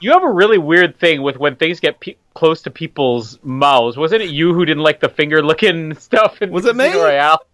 [0.00, 3.98] You have a really weird thing with when things get pe- close to people's mouths.
[3.98, 6.86] Wasn't it you who didn't like the finger licking stuff in Was it me?
[6.86, 7.46] Casino Royale?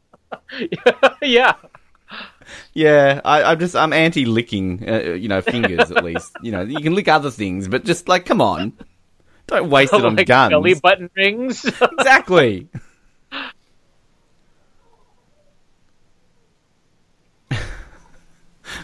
[1.22, 1.54] yeah.
[2.74, 4.88] yeah, I, I'm just I'm anti-licking.
[4.88, 6.32] Uh, you know, fingers at least.
[6.42, 8.72] You know, you can lick other things, but just like, come on,
[9.46, 10.50] don't waste it on like guns.
[10.50, 11.64] belly button rings.
[11.98, 12.68] Exactly.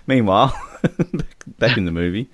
[0.07, 0.57] Meanwhile,
[1.59, 2.29] back, in the movie,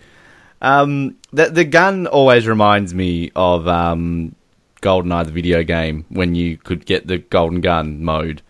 [0.62, 4.34] um, the the gun always reminds me of um,
[4.82, 8.42] GoldenEye, the video game, when you could get the golden gun mode,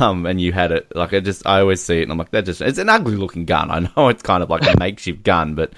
[0.00, 0.94] um, and you had it.
[0.94, 3.16] Like I just, I always see it, and I'm like, that just, it's an ugly
[3.16, 3.70] looking gun.
[3.70, 5.72] I know it's kind of like a makeshift gun, but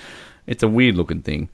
[0.47, 1.49] it's a weird looking thing.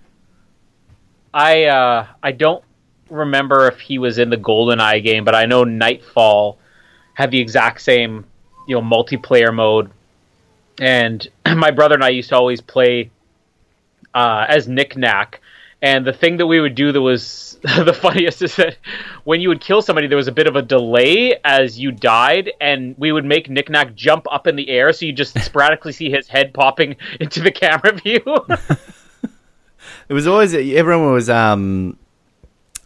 [1.35, 2.63] I uh, I don't
[3.11, 6.57] remember if he was in the GoldenEye game, but I know Nightfire
[7.15, 8.25] had the exact same
[8.67, 9.91] you know multiplayer mode,
[10.81, 11.27] and
[11.57, 13.11] my brother and I used to always play
[14.15, 15.41] uh, as Nick Nack.
[15.85, 18.77] And the thing that we would do that was the funniest is that
[19.25, 22.53] when you would kill somebody, there was a bit of a delay as you died,
[22.61, 25.93] and we would make Nick Nack jump up in the air, so you just sporadically
[25.93, 28.23] see his head popping into the camera view.
[30.09, 31.99] It was always everyone was um,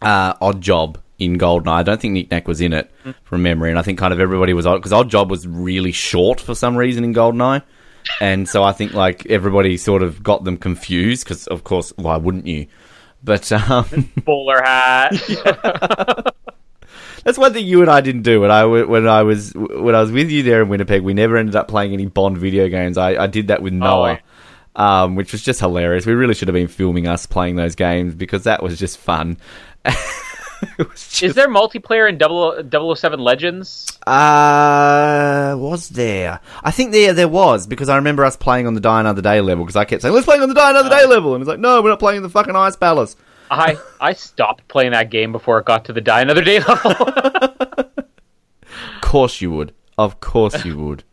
[0.01, 1.67] uh, Oddjob in Goldeneye.
[1.67, 2.91] I don't think Nick Nack was in it
[3.23, 6.39] from memory, and I think kind of everybody was odd because Oddjob was really short
[6.39, 7.63] for some reason in Goldeneye,
[8.21, 12.17] and so I think like everybody sort of got them confused because of course why
[12.17, 12.67] wouldn't you?
[13.23, 15.13] But um, Bowler hat.
[17.23, 20.01] that's one thing you and I didn't do when I when I was when I
[20.01, 21.01] was with you there in Winnipeg.
[21.01, 22.97] We never ended up playing any Bond video games.
[22.97, 24.19] I, I did that with Noah.
[24.77, 26.05] Um, which was just hilarious.
[26.05, 29.37] We really should have been filming us playing those games because that was just fun.
[30.79, 33.95] Was just- Is there multiplayer in 0- 007 Legends?
[34.07, 36.39] Uh, was there?
[36.63, 39.39] I think there there was because I remember us playing on the Die Another Day
[39.39, 41.47] level because I kept saying let's play on the Die Another Day level and it's
[41.47, 43.15] like no we're not playing the fucking Ice Palace.
[43.51, 46.91] I I stopped playing that game before it got to the Die Another Day level.
[48.95, 49.73] Of course you would.
[49.97, 51.03] Of course you would.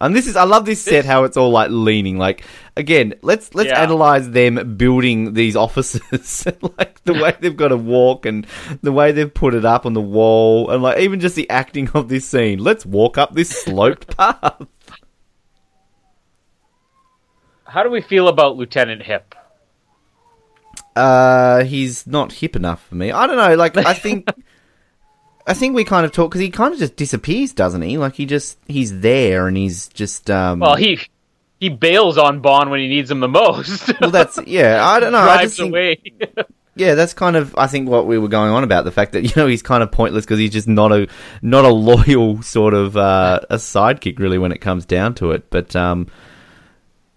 [0.00, 2.44] And this is I love this set how it's all like leaning like
[2.76, 3.82] again let's let's Yeah.
[3.82, 6.46] analyze them building these offices
[6.78, 8.46] like the way they've got to walk and
[8.82, 11.88] the way they've put it up on the wall and like even just the acting
[11.94, 14.62] of this scene let's walk up this sloped path
[17.64, 19.34] How do we feel about Lieutenant Hip?
[20.96, 23.12] Uh, he's not hip enough for me.
[23.12, 23.54] I don't know.
[23.56, 24.26] Like, I think,
[25.48, 27.96] I think we kind of talk because he kind of just disappears, doesn't he?
[27.96, 30.60] Like, he just he's there and he's just um.
[30.60, 31.00] Well, he
[31.58, 33.98] he bails on Bond when he needs him the most.
[34.00, 34.86] well, that's yeah.
[34.86, 35.18] I don't know.
[35.18, 36.02] I just think, away.
[36.76, 39.22] yeah, that's kind of I think what we were going on about the fact that
[39.24, 41.08] you know he's kind of pointless because he's just not a
[41.40, 45.50] not a loyal sort of uh, a sidekick really when it comes down to it.
[45.50, 46.08] But um.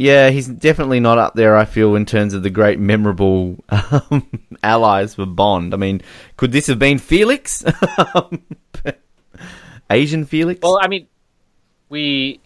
[0.01, 1.55] Yeah, he's definitely not up there.
[1.55, 4.27] I feel in terms of the great memorable um,
[4.63, 5.75] allies for Bond.
[5.75, 6.01] I mean,
[6.37, 7.63] could this have been Felix?
[9.91, 10.59] Asian Felix?
[10.63, 11.05] well, I mean,
[11.89, 12.39] we.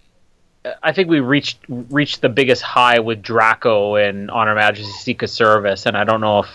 [0.84, 5.30] I think we reached reached the biggest high with Draco and On Her Majesty's Secret
[5.30, 6.50] Service, and I don't know if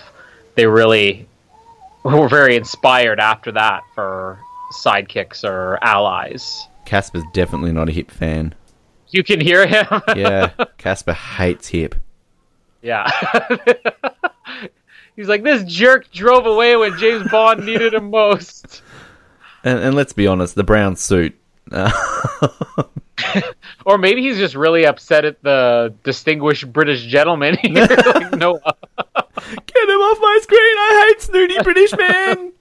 [0.54, 1.26] they really
[2.02, 4.38] were very inspired after that for
[4.74, 6.68] sidekicks or allies.
[6.84, 8.54] Casper's definitely not a hip fan.
[9.10, 9.86] You can hear him.
[10.16, 11.94] Yeah, Casper hates hip.
[12.82, 13.10] Yeah.
[15.16, 18.82] He's like, this jerk drove away when James Bond needed him most.
[19.64, 21.36] And, and let's be honest, the brown suit.
[21.70, 21.90] Uh,
[23.84, 30.00] Or maybe he's just really upset at the distinguished British gentleman like, no, Get him
[30.00, 30.58] off my screen!
[30.60, 32.52] I hate snooty British man!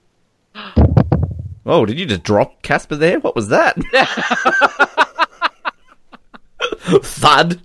[1.66, 3.20] Oh, did you just drop Casper there?
[3.20, 3.76] What was that?
[6.80, 7.60] Thud!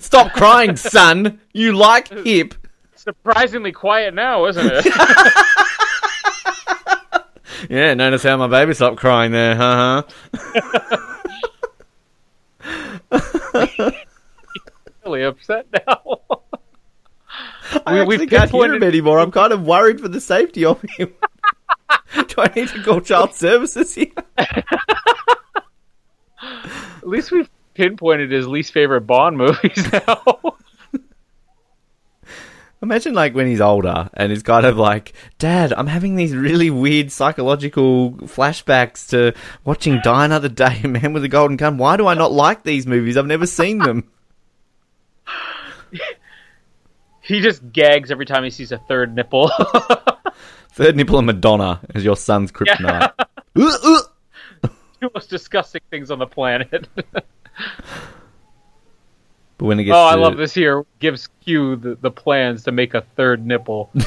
[0.00, 1.40] Stop crying, son!
[1.52, 2.54] You like hip!
[2.96, 4.86] surprisingly quiet now, isn't it?
[7.68, 10.04] Yeah, notice how my baby stopped crying there, huh?
[15.04, 16.02] really upset now.
[17.86, 19.18] I We- actually can't hear him anymore.
[19.18, 21.12] I'm kind of worried for the safety of him.
[22.14, 24.06] Do I need to call child services here?
[24.38, 24.64] At
[27.04, 30.56] least we've pinpointed his least favorite Bond movies now.
[32.82, 36.70] Imagine like when he's older and he's kind of like, Dad, I'm having these really
[36.70, 39.32] weird psychological flashbacks to
[39.64, 41.78] watching Die Another Day and Man with a Golden Gun.
[41.78, 43.16] Why do I not like these movies?
[43.16, 44.10] I've never seen them.
[47.22, 49.50] he just gags every time he sees a third nipple.
[50.72, 53.12] Third nipple of Madonna is your son's kryptonite.
[53.18, 53.24] Uh.
[54.62, 56.86] the most disgusting things on the planet.
[59.56, 60.84] But when it gets oh, I to- love this here.
[61.00, 63.90] Gives Q the, the plans to make a third nipple.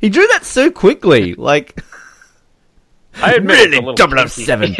[0.00, 1.34] He drew that so quickly.
[1.34, 1.82] Like,
[3.22, 4.70] I admit Really, it's a little 007.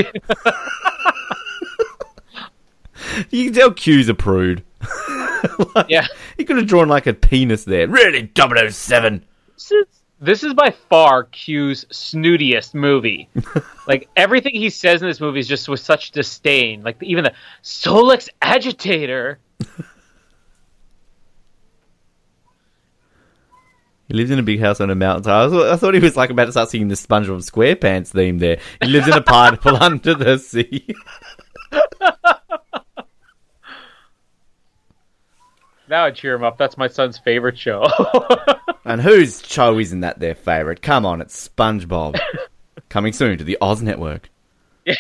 [3.31, 4.63] you can tell Q's a prude.
[5.75, 6.07] Like, yeah.
[6.39, 7.87] He could have drawn like a penis there.
[7.87, 9.23] Really, 007.
[9.53, 9.85] This is,
[10.25, 13.29] this is by far Q's snootiest movie.
[13.87, 16.83] like everything he says in this movie is just with such disdain.
[16.83, 19.39] Like even the Solex agitator.
[24.07, 25.33] He lives in a big house on a mountain.
[25.33, 28.39] I, thought, I thought he was like about to start singing the SpongeBob SquarePants theme
[28.39, 28.59] there.
[28.83, 30.95] He lives in a pineapple under the sea.
[35.89, 36.57] Now I cheer him up.
[36.59, 37.87] That's my son's favorite show.
[38.87, 40.83] And whose show isn't that their favourite?
[40.83, 42.21] Come on, it's SpongeBob.
[42.91, 44.29] Coming soon to the Oz Network.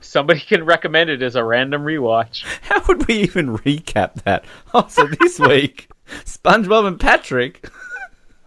[0.00, 2.42] Somebody can recommend it as a random rewatch.
[2.62, 4.46] How would we even recap that?
[4.72, 5.90] Oh, so this week,
[6.24, 7.68] SpongeBob and Patrick.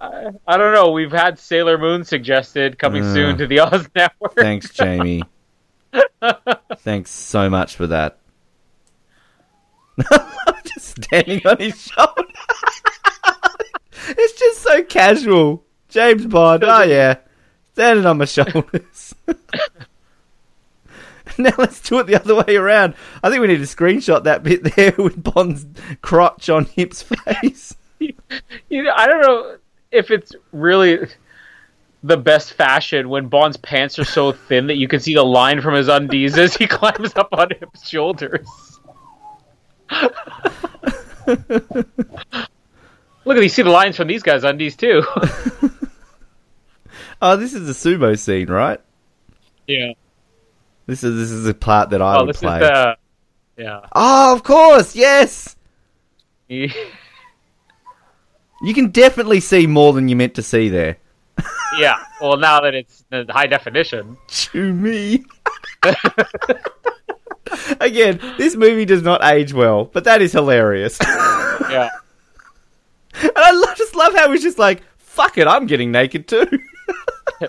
[0.01, 0.89] I don't know.
[0.89, 4.33] We've had Sailor Moon suggested coming Uh, soon to the Oz Network.
[4.35, 5.21] Thanks, Jamie.
[6.79, 8.17] Thanks so much for that.
[11.01, 12.23] Standing on his shoulder.
[14.09, 15.63] it's just so casual.
[15.89, 16.63] James Bond.
[16.63, 17.17] Oh yeah,
[17.73, 19.15] standing on my shoulders.
[21.37, 22.95] now let's do it the other way around.
[23.23, 25.65] I think we need to screenshot that bit there with Bond's
[26.01, 27.75] crotch on Hip's face.
[28.69, 29.57] You know, I don't know
[29.91, 31.05] if it's really
[32.01, 35.59] the best fashion when Bond's pants are so thin that you can see the line
[35.61, 38.47] from his undies as he climbs up on his shoulders.
[43.25, 45.03] Look at you see the lines from these guys' undies too.
[47.21, 48.79] Oh, this is the sumo scene, right?
[49.67, 49.91] yeah.
[50.85, 52.59] This is this is the part that I Oh, would play.
[52.59, 52.95] the
[53.57, 53.81] yeah.
[53.93, 55.55] Oh, of course, yes.
[56.49, 56.69] You
[58.73, 60.97] can definitely see more than you meant to see there.
[61.77, 61.95] yeah.
[62.21, 65.25] Well, now that it's the high definition, To me.
[67.81, 70.97] Again, this movie does not age well, but that is hilarious.
[71.69, 71.89] Yeah.
[73.21, 73.31] And.
[73.35, 76.47] I lo- just love how he's just like, fuck it, I'm getting naked too.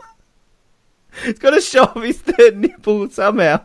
[1.25, 3.61] he's got to show off his third nipple somehow.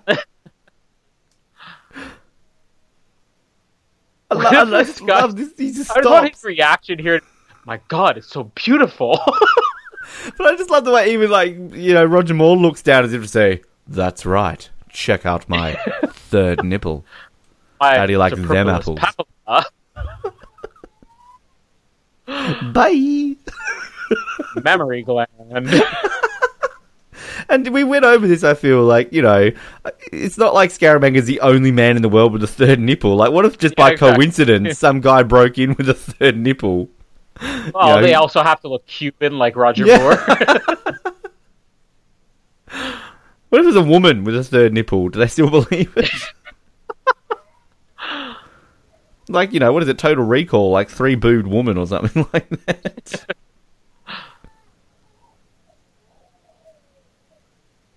[4.32, 5.54] I, lo- I lo- just love this.
[5.58, 6.38] He just I just want stops.
[6.38, 7.22] his reaction here.
[7.66, 9.20] My God, it's so beautiful.
[10.38, 13.14] But I just love the way even like you know Roger Moore looks down as
[13.14, 14.70] if to say, "That's right.
[14.96, 15.74] Check out my
[16.10, 17.06] third nipple."
[17.82, 19.00] How do you like them apples?
[22.74, 23.36] Bye.
[24.64, 25.30] mammary gland.
[27.48, 28.44] And we went over this.
[28.44, 29.52] I feel like you know,
[30.12, 33.16] it's not like Scaramanga Scaramanga's the only man in the world with a third nipple.
[33.16, 34.16] Like, what if just by Yeah, exactly.
[34.26, 36.90] coincidence some guy broke in with a third nipple?
[37.72, 39.98] Well, Yeah, they also have to look Cuban like Roger Yeah.
[40.00, 40.18] Moore.
[43.50, 45.10] What if it's a woman with a third nipple?
[45.10, 46.10] Do they still believe it?
[49.30, 49.98] like you know, what is it?
[49.98, 53.26] Total Recall, like three boobed woman or something like that.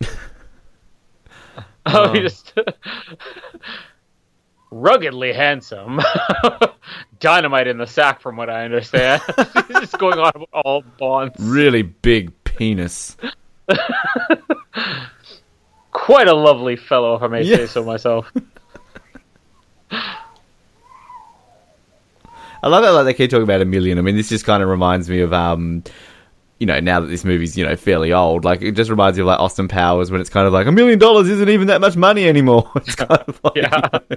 [1.86, 2.52] oh, he just
[4.70, 6.00] ruggedly handsome.
[7.20, 9.22] Dynamite in the sack, from what I understand.
[9.66, 11.34] He's just going on all bonds.
[11.38, 13.16] really big penis.
[15.92, 17.56] Quite a lovely fellow, if I may Yeah.
[17.56, 18.30] say so myself.
[22.62, 23.98] I love how like they keep talking about a million.
[23.98, 25.84] I mean, this just kind of reminds me of um,
[26.58, 29.22] you know, now that this movie's you know fairly old, like it just reminds me
[29.22, 31.80] of like Austin Powers when it's kind of like a million dollars isn't even that
[31.80, 32.70] much money anymore.
[32.76, 33.88] It's kind of like, Yeah.
[34.10, 34.16] you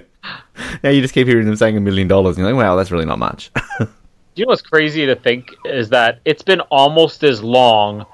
[0.82, 2.90] now you just keep hearing them saying a million dollars, and you're like, wow, that's
[2.90, 3.52] really not much.
[3.78, 3.86] Do
[4.34, 8.04] you know what's crazy to think is that it's been almost as long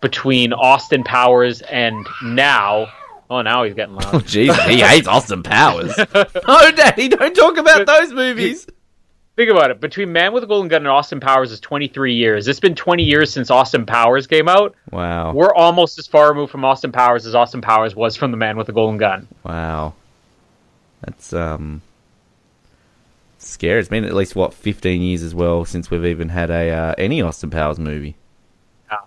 [0.00, 2.86] between Austin Powers and now.
[3.28, 4.24] Oh, now he's getting Oh, loud.
[4.24, 5.92] jeez, he hates Austin Powers.
[6.14, 8.66] oh, Daddy, don't talk about those movies.
[9.36, 9.80] Think about it.
[9.80, 12.46] Between Man with a Golden Gun and Austin Powers is 23 years.
[12.48, 14.74] It's been 20 years since Austin Powers came out.
[14.90, 18.36] Wow, We're almost as far removed from Austin Powers as Austin Powers was from the
[18.36, 19.28] Man with the Golden Gun.
[19.44, 19.94] wow,
[21.02, 21.80] that's um
[23.38, 23.78] scary.
[23.80, 26.94] It's been at least what fifteen years as well since we've even had a uh,
[26.98, 28.16] any Austin Powers movie.
[28.90, 28.98] Yeah.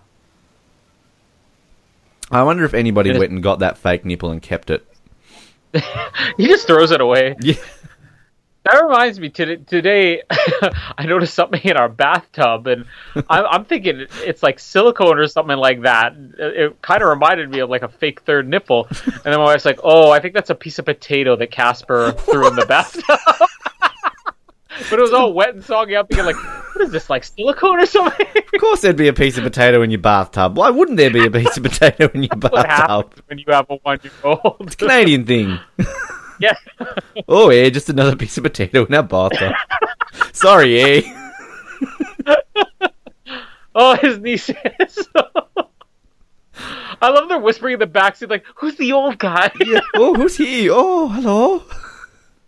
[2.31, 4.85] I wonder if anybody went and got that fake nipple and kept it.
[6.37, 7.35] He just throws it away.
[7.41, 7.55] Yeah.
[8.65, 9.57] That reminds me today.
[9.57, 10.21] Today,
[10.97, 12.85] I noticed something in our bathtub, and
[13.29, 16.13] I'm, I'm thinking it's like silicone or something like that.
[16.39, 18.87] It, it kind of reminded me of like a fake third nipple.
[18.89, 22.13] And then my wife's like, "Oh, I think that's a piece of potato that Casper
[22.13, 23.49] threw in the bathtub."
[24.89, 25.95] But it was all wet and soggy.
[25.97, 29.13] I'm thinking like, "What is this like silicone or something?" Of course, there'd be a
[29.13, 30.57] piece of potato in your bathtub.
[30.57, 33.13] Why wouldn't there be a piece of potato in your bathtub?
[33.27, 34.77] when you have a one-year-old?
[34.77, 35.59] Canadian thing.
[36.39, 36.53] yeah.
[37.27, 39.53] Oh yeah, just another piece of potato in our bathtub.
[40.33, 41.01] Sorry, eh?
[43.75, 44.49] Oh, his niece
[44.79, 45.07] is.
[47.01, 49.51] I love they're whispering in the backseat, like, "Who's the old guy?"
[49.95, 50.69] Oh, who's he?
[50.69, 51.63] Oh, hello.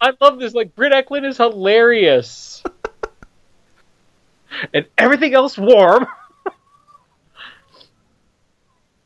[0.05, 0.53] I love this.
[0.53, 2.61] Like, Britt Ekland is hilarious,
[4.73, 6.05] and everything else warm.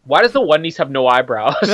[0.04, 1.56] Why does the one niece have no eyebrows?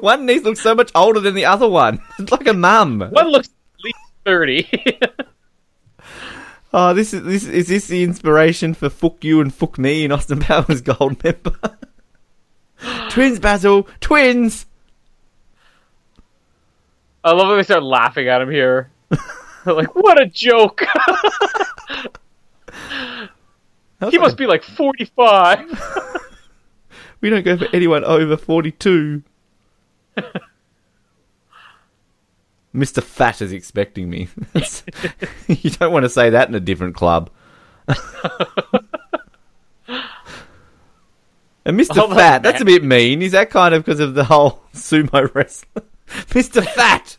[0.00, 2.00] One niece looks so much older than the other one.
[2.18, 2.98] It's like a mum.
[2.98, 4.68] one looks at least thirty.
[6.72, 10.10] Oh, this is this is this the inspiration for "fuck you" and "fuck me" in
[10.10, 11.76] Austin Powers Goldmember?
[13.10, 14.66] twins, Basil, twins.
[17.26, 18.90] I love when they start laughing at him here.
[19.66, 20.84] Like, what a joke!
[24.10, 25.68] he must be like forty-five.
[27.20, 29.24] We don't go for anyone over forty-two.
[32.72, 33.02] Mr.
[33.02, 34.28] Fat is expecting me.
[35.48, 37.28] you don't want to say that in a different club.
[37.88, 37.98] and
[41.66, 41.96] Mr.
[41.96, 43.20] Oh, Fat, that's a bit mean.
[43.20, 45.82] Is that kind of because of the whole sumo wrestler?
[46.08, 46.64] Mr.
[46.64, 47.18] Fat!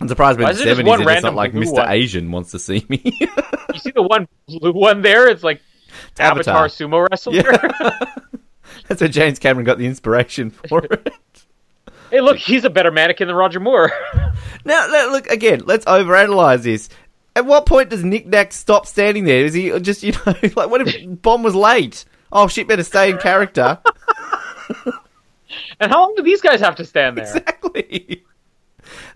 [0.00, 1.74] I'm surprised Why the there just 70s one it's not like Mr.
[1.74, 1.88] one?
[1.90, 3.00] Asian wants to see me.
[3.20, 5.28] You see the one blue one there?
[5.28, 5.60] It's like
[6.18, 6.66] Avatar, Avatar.
[6.66, 7.34] sumo wrestler.
[7.34, 7.98] Yeah.
[8.88, 11.14] That's where James Cameron got the inspiration for it.
[12.10, 13.92] hey, look, he's a better mannequin than Roger Moore.
[14.64, 15.62] Now, now, look again.
[15.64, 16.88] Let's overanalyze this.
[17.36, 19.44] At what point does Nick Nack stop standing there?
[19.44, 22.04] Is he just you know like what if Bond was late?
[22.32, 22.66] Oh shit!
[22.68, 23.78] Better stay in character.
[25.82, 27.24] And how long do these guys have to stand there?
[27.24, 28.24] exactly.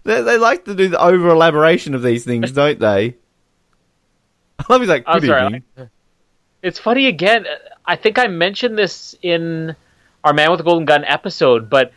[0.02, 3.16] They, they like to do the over elaboration of these things, don't they?
[4.58, 5.62] I love he's like, I'm sorry.
[6.62, 7.46] It's funny again.
[7.84, 9.76] I think I mentioned this in
[10.24, 11.92] our Man with the Golden Gun episode, but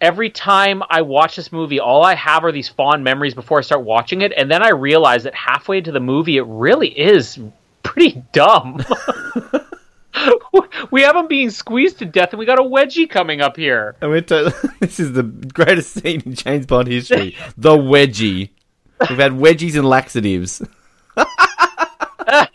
[0.00, 3.62] every time I watch this movie, all I have are these fond memories before I
[3.62, 7.38] start watching it, and then I realize that halfway into the movie, it really is
[7.82, 8.82] pretty dumb.
[10.94, 13.96] we have him being squeezed to death, and we got a wedgie coming up here.
[14.00, 17.36] And we're to- this is the greatest scene in James Bond history.
[17.56, 18.50] the wedgie.
[19.00, 20.62] We've had wedgies and laxatives.
[21.16, 22.46] I,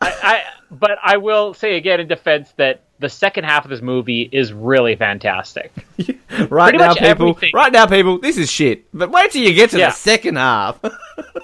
[0.00, 4.28] I, but I will say again in defense that the second half of this movie
[4.30, 5.72] is really fantastic.
[6.50, 7.06] Right Pretty now, people.
[7.30, 7.50] everything.
[7.52, 8.18] Right now, people.
[8.18, 8.84] This is shit.
[8.94, 9.88] But wait till you get to Yeah.
[9.88, 10.78] the second half.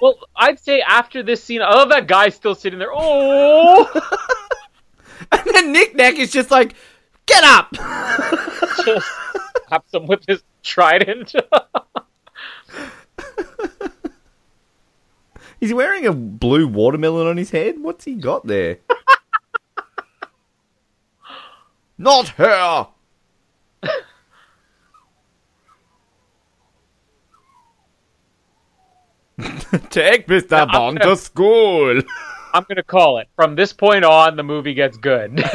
[0.00, 2.92] well, I'd say after this scene, I love that guy still sitting there.
[2.94, 3.90] Oh.
[5.32, 6.74] and then Nick Nack is just like,
[7.26, 7.72] "Get up!"
[8.84, 9.06] just
[9.68, 11.32] slaps him with his trident.
[15.60, 17.80] He's wearing a blue watermelon on his head.
[17.80, 18.78] What's he got there?
[21.98, 22.88] Not her.
[29.90, 30.70] Take Mr.
[30.70, 32.00] Bond to school.
[32.54, 33.26] I'm gonna call it.
[33.34, 35.42] From this point on, the movie gets good.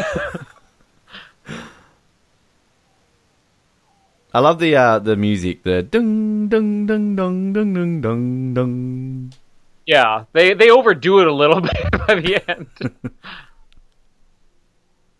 [4.33, 5.63] I love the uh, the music.
[5.63, 9.33] The dung dung dung dung dung dung dung dung.
[9.87, 12.67] yeah, they they overdo it a little bit by the end.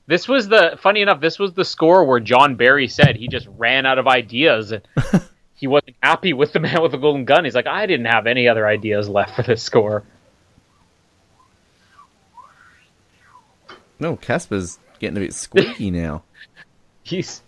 [0.05, 1.21] This was the funny enough.
[1.21, 4.84] This was the score where John Barry said he just ran out of ideas and
[5.55, 7.45] he wasn't happy with the man with the golden gun.
[7.45, 10.03] He's like, I didn't have any other ideas left for this score.
[14.00, 16.24] No, Casper's getting a bit squeaky now.
[17.04, 17.41] He's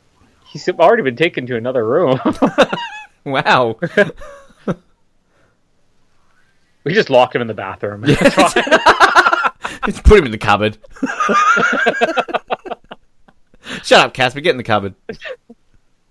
[0.45, 2.19] he's already been taken to another room.
[3.23, 3.77] Wow.
[6.83, 8.03] we just locked him in the bathroom.
[8.05, 10.77] Just put him in the cupboard.
[13.83, 14.41] Shut up, Casper.
[14.41, 14.95] Get in the cupboard.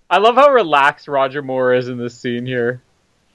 [0.09, 2.81] I love how relaxed Roger Moore is in this scene here.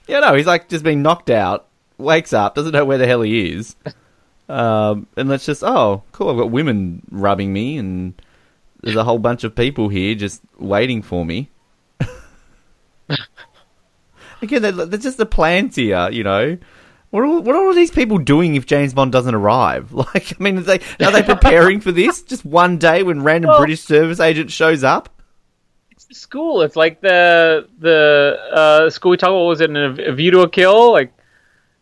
[0.07, 1.67] Yeah, no, he's like just being knocked out,
[1.99, 3.77] wakes up, doesn't know where the hell he is.
[4.49, 8.15] Um, and let's just, oh, cool, I've got women rubbing me, and
[8.83, 11.51] there's a whole bunch of people here just waiting for me.
[14.43, 16.59] Again, they're, they're just the plans here, you know.
[17.11, 19.93] What are, what are all these people doing if James Bond doesn't arrive?
[20.15, 22.23] Like, I mean, are they, are they preparing for this?
[22.23, 25.09] Just one day when random Well- British service agent shows up?
[25.91, 26.61] It's the school.
[26.61, 29.47] It's like the the uh, school we talked about.
[29.47, 30.93] Was it a, a View to a Kill?
[30.93, 31.16] Like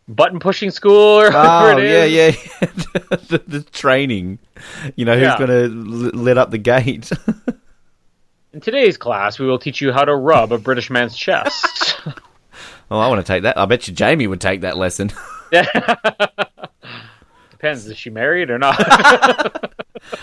[0.08, 2.30] button pushing school or whatever Oh, yeah, yeah.
[2.60, 4.38] the, the training.
[4.96, 5.38] You know, who's Yeah.
[5.38, 7.10] going to l- let up the gate?
[8.52, 11.96] In today's class, we will teach you how to rub a British man's chest.
[12.90, 13.58] oh, I want to take that.
[13.58, 15.10] I bet you Jamie would take that lesson.
[17.50, 17.86] Depends.
[17.86, 19.74] Is she married or not?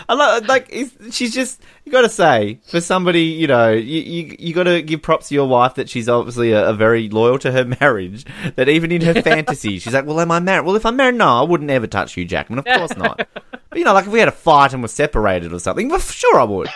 [0.07, 0.73] I love, like,
[1.11, 4.81] she's just, you got to say, for somebody, you know, you, you, you got to
[4.81, 8.25] give props to your wife that she's obviously a, a very loyal to her marriage,
[8.55, 10.65] that even in her fantasy, she's like, well, am I married?
[10.65, 12.59] Well, if I'm married, no, I wouldn't ever touch you, Jackman.
[12.59, 13.27] Of course not.
[13.41, 15.99] But, you know, like, if we had a fight and were separated or something, well,
[15.99, 16.69] sure I would.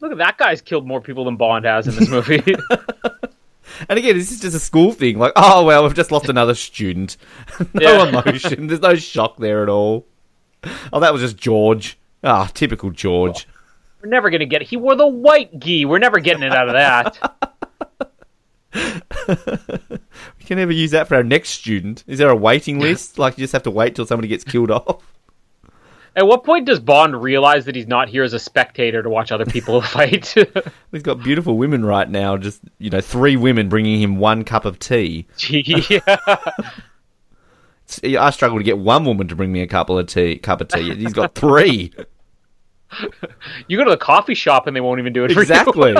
[0.00, 2.40] Look at that guy's killed more people than Bond has in this movie.
[3.88, 5.18] And again, this is just a school thing.
[5.18, 7.16] Like, oh well, we've just lost another student.
[7.74, 8.08] no Yeah.
[8.08, 8.66] emotion.
[8.66, 10.06] There's no shock there at all.
[10.92, 11.98] Oh, that was just George.
[12.24, 13.46] Ah, typical George.
[14.02, 14.62] We're never gonna get.
[14.62, 14.68] It.
[14.68, 15.84] He wore the white gi.
[15.84, 17.34] We're never getting it out of that.
[19.28, 22.04] We can never use that for our next student.
[22.06, 23.18] Is there a waiting list?
[23.18, 25.02] Like, you just have to wait till somebody gets killed off?
[26.18, 29.30] At what point does Bond realize that he's not here as a spectator to watch
[29.30, 30.34] other people fight?
[30.90, 32.36] He's got beautiful women right now.
[32.36, 35.28] Just you know, three women bringing him one cup of tea.
[35.48, 36.00] yeah.
[38.18, 40.66] I struggle to get one woman to bring me a couple of tea, cup of
[40.66, 40.92] tea.
[40.96, 41.92] He's got three.
[43.68, 45.42] You go to the coffee shop and they won't even do it for you.
[45.42, 45.94] Exactly.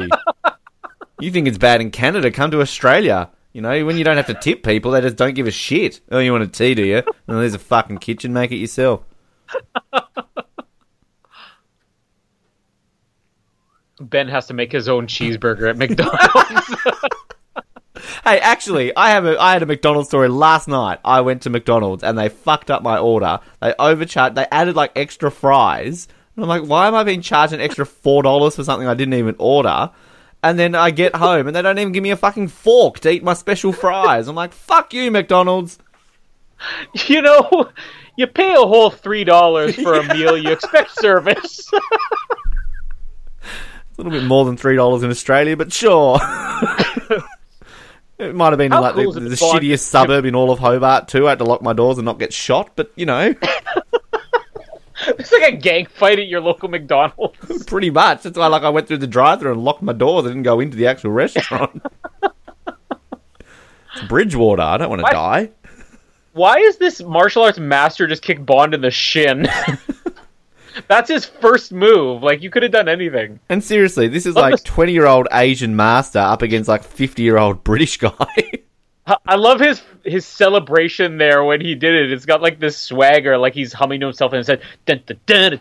[1.21, 2.33] you think it's bad in Canada?
[2.33, 3.31] Come to Australia.
[3.53, 6.01] You know, when you don't have to tip people, they just don't give a shit.
[6.11, 7.05] Oh, you want a tea, do you?
[7.27, 8.33] There's a fucking kitchen.
[8.33, 9.05] Make it yourself.
[14.01, 16.99] Ben has to make his own cheeseburger at McDonald's.
[18.25, 20.99] Hey, actually, I have a I had a McDonald's story last night.
[21.05, 23.41] I went to McDonald's and they fucked up my order.
[23.61, 24.35] They overcharged.
[24.37, 26.09] They added like extra fries.
[26.37, 28.95] And I'm like, why am I being charged an extra four dollars for something I
[28.95, 29.91] didn't even order?
[30.43, 33.11] And then I get home and they don't even give me a fucking fork to
[33.11, 34.29] eat my special fries.
[34.29, 35.79] I'm like, fuck you, McDonald's.
[37.07, 37.71] you know,
[38.17, 40.37] you pay a whole three dollars for a meal.
[40.37, 41.71] You expect service.
[43.43, 46.21] A little bit more than three dollars in Australia, but sure.
[48.17, 50.61] it might have been How like cool the, the to shittiest suburb in all of
[50.61, 51.27] Hobart too.
[51.27, 53.35] I had to lock my doors and not get shot, but you know,
[55.09, 57.65] it's like a gang fight at your local McDonald's.
[57.65, 58.23] pretty much.
[58.23, 60.27] That's why like I went through the drive-through and locked my doors.
[60.27, 61.83] I didn't go into the actual restaurant.
[62.23, 64.63] it's Bridgewater.
[64.63, 65.51] I don't want to die.
[66.39, 69.49] Why is this martial arts master just kick Bond in the shin?
[70.89, 72.23] That's his first move.
[72.23, 73.41] Like you could have done anything.
[73.49, 78.13] And seriously, this is Love like twenty-year-old Asian master up against like fifty-year-old British guy.
[79.27, 82.13] I- love his his celebration there when he did it.
[82.13, 85.59] It's got like this swagger, like he's humming to himself and said dun dun dun.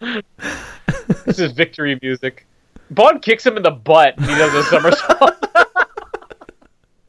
[0.00, 0.22] dun.
[1.24, 2.48] this is victory music.
[2.90, 5.49] Bond kicks him in the butt and he does a somersault.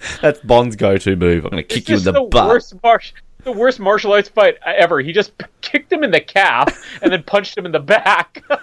[0.21, 1.45] That's Bond's go-to move.
[1.45, 2.47] I'm gonna kick you in the, the, butt.
[2.47, 4.99] worst martial the worst martial arts fight ever.
[5.01, 5.31] He just
[5.61, 8.43] kicked him in the calf and then punched him in the back.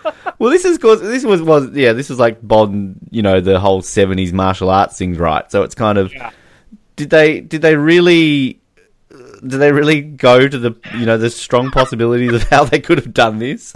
[0.41, 3.59] Well, this is cause this was was yeah, this was like Bond, you know, the
[3.59, 5.51] whole seventies martial arts things, right?
[5.51, 6.31] So it's kind of Yeah.
[6.95, 8.61] did they did they really
[9.09, 12.99] did they really go to the you know the strong possibilities of how they could
[12.99, 13.75] have done this?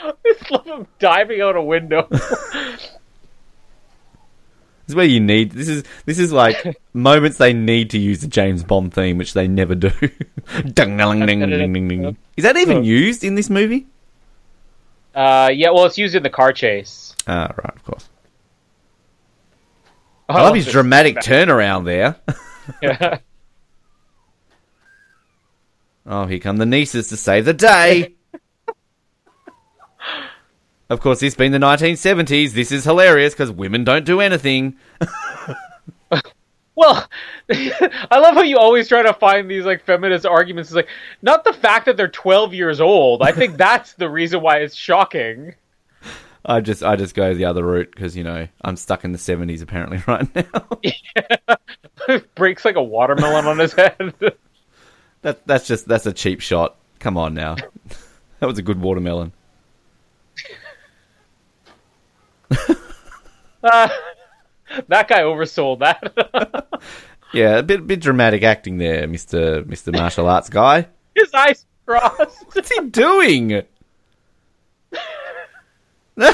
[0.00, 2.08] I just love him diving out a window.
[4.86, 8.20] This is where you need this is this is like moments they need to use
[8.20, 9.90] the James Bond theme, which they never do.
[10.62, 12.16] Ding, ding, ding, ding, ding, ding.
[12.36, 13.86] Is that even used in this movie?
[15.14, 17.16] Uh, yeah, well, it's used in the car chase.
[17.26, 18.08] Ah, right, of course.
[20.28, 22.16] I love his dramatic turnaround there.
[22.82, 23.18] Yeah.
[26.06, 28.14] Oh, here come the nieces to save the day.
[30.94, 34.76] Of course, this being the 1970s, this is hilarious because women don't do anything.
[36.76, 37.08] Well,
[37.50, 40.70] I love how you always try to find these like feminist arguments.
[40.70, 40.88] It's like
[41.22, 43.22] not the fact that they're twelve years old.
[43.22, 45.54] I think that's the reason why it's shocking.
[46.44, 49.18] I just I just go the other route because you know I'm stuck in the
[49.18, 50.68] seventies apparently right now.
[52.34, 54.14] Breaks like a watermelon on his head.
[55.22, 56.76] that that's just that's a cheap shot.
[56.98, 57.54] Come on now,
[58.40, 59.32] that was a good watermelon.
[62.50, 63.88] Uh,
[64.88, 66.66] that guy oversold that.
[67.32, 70.86] Yeah, a bit bit dramatic acting there, Mister Mister Martial Arts guy.
[71.16, 72.44] his eyes crossed.
[72.54, 73.62] What's he doing?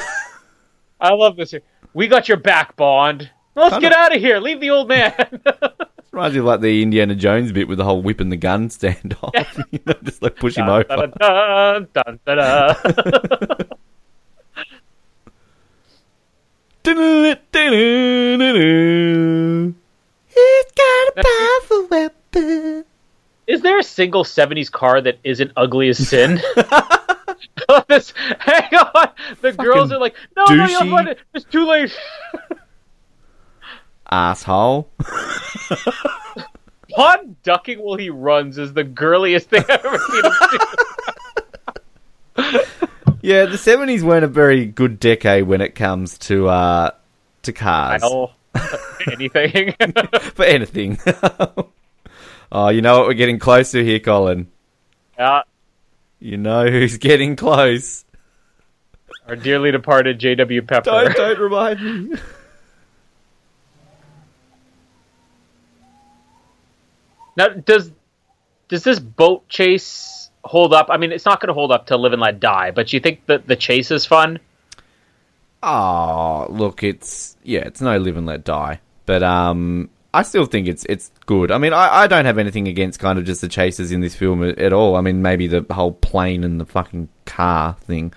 [1.00, 1.62] I love this here.
[1.94, 3.30] We got your back, Bond.
[3.54, 4.40] Let's Kinda- get out of here.
[4.40, 5.14] Leave the old man.
[6.12, 8.68] Reminds me of like the Indiana Jones bit with the whole whip and the gun
[8.68, 9.32] standoff.
[9.70, 11.06] you know, just like push him dun, over.
[11.18, 12.76] dun, dun, dun, dun.
[20.26, 22.84] He's got a powerful weapon.
[23.46, 26.40] Is there a single '70s car that isn't ugly as sin?
[27.88, 29.08] this, hang on.
[29.40, 31.18] The girls are like, no, no, you'll find it.
[31.34, 31.96] It's too late.
[34.10, 34.90] Asshole.
[36.96, 40.32] Bond ducking while he runs is the girliest thing I've ever seen him
[42.80, 42.88] do.
[43.22, 46.90] Yeah, the seventies weren't a very good decade when it comes to uh
[47.42, 48.02] to cars
[49.12, 49.74] anything.
[50.34, 50.98] for anything.
[52.52, 54.48] oh, you know what we're getting close to here, Colin.
[55.18, 55.42] yeah,
[56.18, 58.04] You know who's getting close.
[59.28, 60.62] our dearly departed J.W.
[60.62, 60.84] Pepper.
[60.90, 62.18] Don't don't remind me.
[67.36, 67.90] Now, does
[68.68, 70.86] does this boat chase hold up?
[70.90, 73.00] I mean, it's not going to hold up to Live and Let Die, but you
[73.00, 74.38] think that the chase is fun?
[75.62, 80.68] Oh, look, it's yeah, it's no live and let die, but um, I still think
[80.68, 81.50] it's it's good.
[81.50, 84.14] I mean, I, I don't have anything against kind of just the chases in this
[84.14, 84.96] film at, all.
[84.96, 88.14] I mean, maybe the whole plane and the fucking car thing.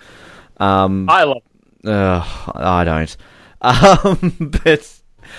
[0.58, 1.44] Um, I love.
[1.86, 3.16] ugh, I don't.
[3.66, 4.94] Um, but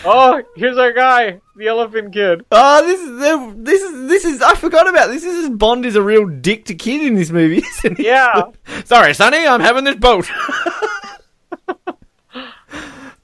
[0.04, 2.44] Oh, here's our guy, the Elephant Kid.
[2.50, 5.22] oh, this is this is this is I forgot about this.
[5.22, 8.06] This is Bond is a real dick to kid in this movie, isn't he?
[8.06, 8.42] Yeah.
[8.84, 10.30] Sorry, Sonny, I'm having this boat.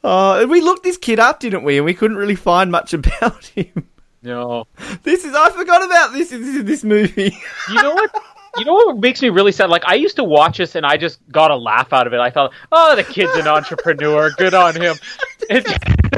[0.02, 1.76] Uh, we looked this kid up, didn't we?
[1.76, 3.86] And we couldn't really find much about him.
[4.22, 4.66] No.
[5.02, 7.36] This is I forgot about this in this, this movie.
[7.68, 8.10] You know what?
[8.56, 9.68] You know what makes me really sad?
[9.68, 12.18] Like I used to watch this and I just got a laugh out of it.
[12.18, 14.30] I thought, oh, the kid's an entrepreneur.
[14.30, 14.96] Good on him.
[15.50, 15.66] It-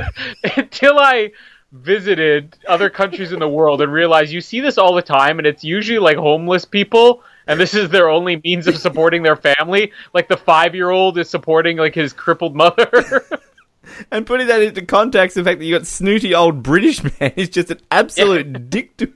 [0.57, 1.32] until I
[1.72, 5.46] visited other countries in the world and realized you see this all the time, and
[5.46, 7.22] it's usually like homeless people.
[7.46, 9.92] And this is their only means of supporting their family.
[10.14, 13.24] Like the five-year-old is supporting like his crippled mother.
[14.12, 17.48] and putting that into context, the fact that you got snooty old British man is
[17.48, 19.12] just an absolute dick to.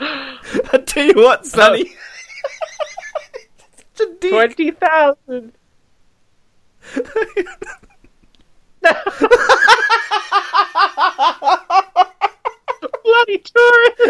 [0.00, 1.94] I tell you what, Sonny.
[4.00, 4.30] Uh, dick.
[4.30, 5.52] Twenty thousand.
[13.04, 14.00] Bloody tourist.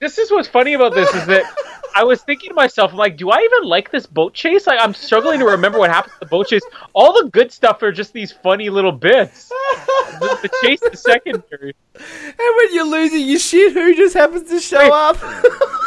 [0.00, 1.44] this is what's funny about this is that
[1.94, 4.66] I was thinking to myself, I'm like, do I even like this boat chase?
[4.66, 6.62] Like, I'm struggling to remember what happened to the boat chase.
[6.94, 9.48] All the good stuff are just these funny little bits.
[9.48, 11.74] The, the chase is secondary.
[11.94, 14.92] And when you're losing your shit, who just happens to show Wait.
[14.92, 15.16] up?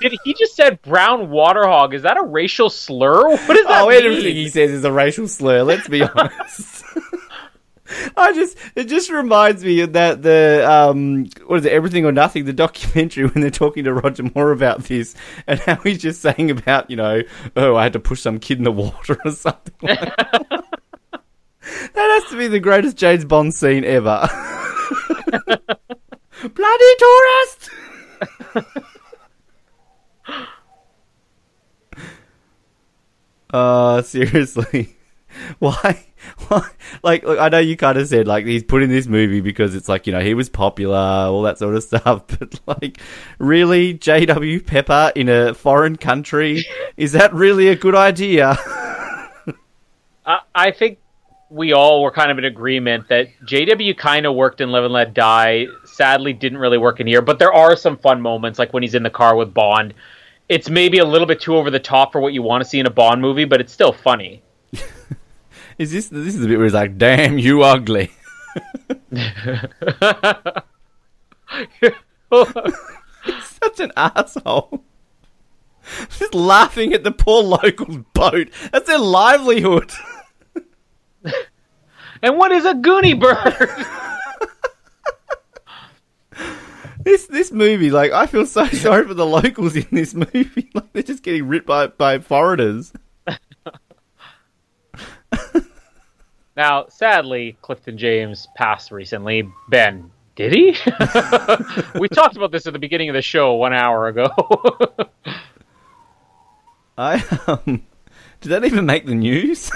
[0.00, 1.94] Did he just said brown water hog?
[1.94, 3.22] Is that a racial slur?
[3.22, 4.04] What does that oh, mean?
[4.04, 5.62] everything he says is a racial slur.
[5.62, 6.84] Let's be honest.
[8.16, 12.12] I just it just reminds me of that the um what is it everything or
[12.12, 15.14] nothing the documentary when they're talking to Roger Moore about this
[15.46, 17.22] and how he's just saying about you know
[17.56, 19.74] oh I had to push some kid in the water or something.
[19.82, 20.48] Like that.
[21.12, 24.28] that has to be the greatest James Bond scene ever.
[26.42, 27.70] Bloody tourist!
[33.52, 34.96] Uh, seriously.
[35.58, 36.06] Why?
[36.48, 36.68] Why?
[37.02, 39.74] Like, look, I know you kind of said, like, he's put in this movie because
[39.74, 42.24] it's like, you know, he was popular, all that sort of stuff.
[42.26, 43.00] But, like,
[43.38, 43.94] really?
[43.94, 44.60] J.W.
[44.60, 46.66] Pepper in a foreign country?
[46.96, 48.58] Is that really a good idea?
[50.26, 50.98] I, I think
[51.48, 54.92] we all were kind of in agreement that JW kind of worked in Live and
[54.92, 55.66] Let Die.
[55.84, 58.94] Sadly, didn't really work in here, but there are some fun moments, like when he's
[58.94, 59.94] in the car with Bond.
[60.50, 62.80] It's maybe a little bit too over the top for what you want to see
[62.80, 64.42] in a Bond movie, but it's still funny.
[65.78, 68.10] Is this, this is the bit where he's like, damn, you ugly.
[72.32, 74.82] Such an asshole.
[76.18, 78.48] Just laughing at the poor local's boat.
[78.72, 79.92] That's their livelihood.
[82.22, 83.86] and what is a Goonie bird?
[87.02, 90.70] This this movie, like, I feel so sorry for the locals in this movie.
[90.74, 92.92] Like, they're just getting ripped by by foreigners.
[96.56, 99.50] Now, sadly, Clifton James passed recently.
[99.70, 100.76] Ben, did he?
[101.98, 104.28] we talked about this at the beginning of the show one hour ago.
[106.98, 107.86] I um,
[108.42, 109.70] did that even make the news?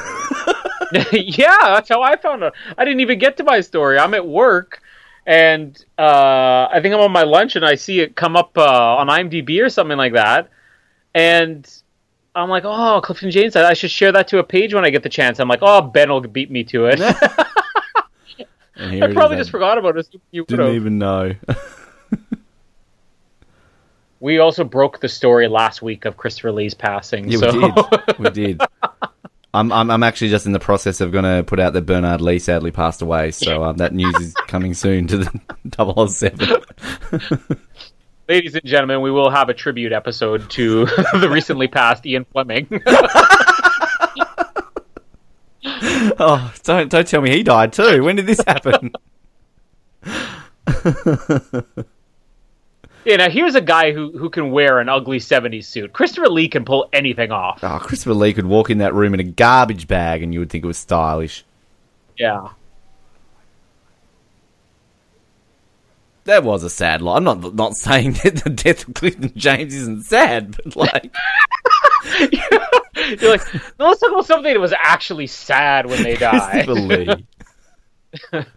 [1.13, 2.55] yeah, that's how I found out.
[2.77, 3.99] I didn't even get to my story.
[3.99, 4.83] I'm at work,
[5.27, 8.97] and uh, I think I'm on my lunch, and I see it come up uh,
[8.97, 10.51] on IMDb or something like that,
[11.15, 11.69] and
[12.35, 15.03] I'm like, oh, Clifton James, I should share that to a page when I get
[15.03, 15.39] the chance.
[15.39, 17.01] I'm like, oh, Ben will beat me to it.
[18.77, 20.09] I probably just forgot about it.
[20.33, 20.75] You Didn't would've.
[20.77, 21.35] even know.
[24.25, 27.29] We also broke the story last week of Christopher Lee's passing.
[27.29, 28.19] Yeah, so we did.
[28.19, 28.61] We did.
[29.55, 32.21] I'm, I'm I'm actually just in the process of going to put out that Bernard
[32.21, 37.59] Lee sadly passed away, so um, that news is coming soon to the 007.
[38.29, 40.87] ladies and gentlemen, we will have a tribute episode to
[41.21, 42.67] the recently passed Ian Fleming.
[46.19, 48.03] oh, don't don't tell me he died too.
[48.03, 48.93] When did this happen?
[53.05, 55.93] Yeah, now here's a guy who who can wear an ugly '70s suit.
[55.93, 57.63] Christopher Lee can pull anything off.
[57.63, 60.51] Oh, Christopher Lee could walk in that room in a garbage bag, and you would
[60.51, 61.45] think it was stylish.
[62.17, 62.49] Yeah.
[66.25, 67.19] That was a sad line.
[67.19, 71.15] I'm not not saying that the death of Clifton James isn't sad, but like,
[72.21, 76.65] You're like, no, let's talk about something that was actually sad when they die.
[76.65, 77.27] Christopher Lee.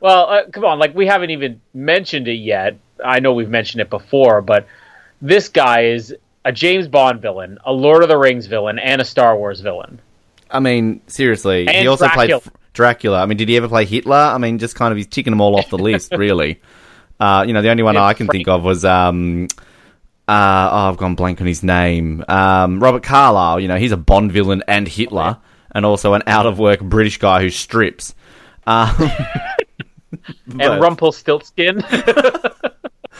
[0.00, 2.78] Well, uh, come on, like we haven't even mentioned it yet.
[3.04, 4.66] I know we've mentioned it before, but
[5.20, 6.14] this guy is
[6.44, 10.00] a James Bond villain, a Lord of the Rings villain, and a Star Wars villain.
[10.50, 12.40] I mean, seriously, he also Dracula.
[12.40, 13.22] played Dracula.
[13.22, 14.16] I mean, did he ever play Hitler?
[14.16, 16.60] I mean, just kind of he's ticking them all off the list, really.
[17.18, 19.48] Uh, you know, the only one Yeah, I can think of was um,
[20.26, 22.24] uh, oh, I've gone blank on his name.
[22.28, 23.60] Um, Robert Carlyle.
[23.60, 25.38] You know, he's a Bond villain and Hitler,
[25.72, 28.14] and also an out of work British guy who strips.
[28.66, 28.94] Um,
[30.58, 31.82] And Rumpelstiltskin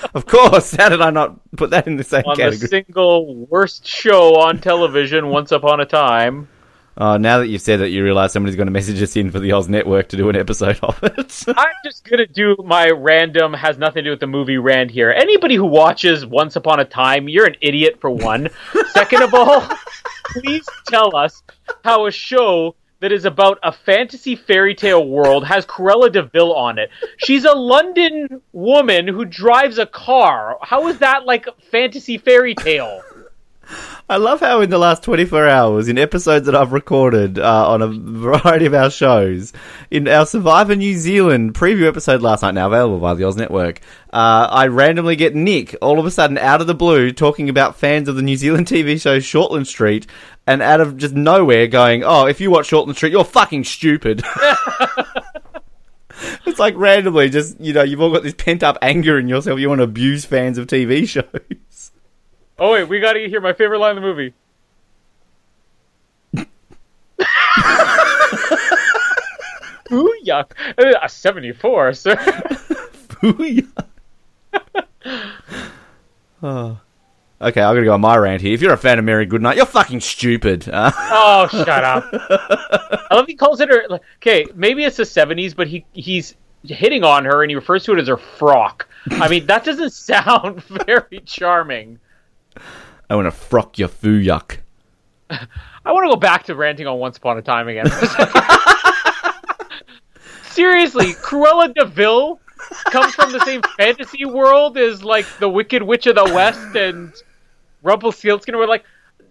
[0.15, 0.75] of course.
[0.75, 4.61] How did I not put that in the same on the single worst show on
[4.61, 6.49] television once upon a time.
[6.97, 9.39] Oh, now that you've said that, you realise somebody's going to message us in for
[9.39, 11.45] the Oz Network to do an episode of it.
[11.57, 15.11] I'm just gonna do my random has nothing to do with the movie rand here.
[15.11, 18.49] Anybody who watches Once Upon a Time, you're an idiot for one.
[18.91, 19.67] Second of all,
[20.27, 21.43] please tell us
[21.85, 26.55] how a show that is about a fantasy fairy tale world has Cruella de Vil
[26.55, 26.91] on it.
[27.17, 30.59] She's a London woman who drives a car.
[30.63, 33.03] How is that like fantasy fairy tale?
[34.09, 37.81] I love how in the last 24 hours, in episodes that I've recorded uh, on
[37.81, 39.53] a variety of our shows,
[39.89, 43.81] in our Survivor New Zealand preview episode last night, now available by the Oz Network,
[44.13, 47.77] uh, I randomly get Nick, all of a sudden, out of the blue, talking about
[47.77, 50.09] fans of the New Zealand TV show Shortland Street,
[50.47, 54.23] and out of just nowhere going, oh, if you watch Shortland Street, you're fucking stupid.
[56.47, 59.59] It's like randomly, just, you know, you've all got this pent up anger in yourself.
[59.59, 61.91] You want to abuse fans of TV shows.
[62.59, 64.35] Oh wait, we gotta hear my favorite line in the movie.
[69.93, 70.53] Ooh, yuck.
[70.79, 72.17] Uh, A 74, sir.
[73.23, 73.85] Booyah.
[76.43, 76.81] oh.
[77.43, 78.53] Okay, I'm gonna go on my rant here.
[78.53, 80.69] If you're a fan of Mary Goodnight, you're fucking stupid.
[80.69, 82.05] Uh, Oh, shut up.
[82.13, 83.85] I love he calls it her.
[83.89, 86.35] like, Okay, maybe it's the 70s, but he he's
[86.65, 88.87] hitting on her and he refers to it as her frock.
[89.13, 91.99] I mean, that doesn't sound very charming.
[93.09, 94.59] I want to frock your foo yuck.
[95.31, 97.87] I want to go back to ranting on Once Upon a Time again.
[100.51, 102.39] Seriously, Cruella de Vil
[102.87, 107.13] comes from the same fantasy world as like the Wicked Witch of the West and
[107.83, 108.57] Rumpelstiltskin.
[108.57, 108.85] We're like,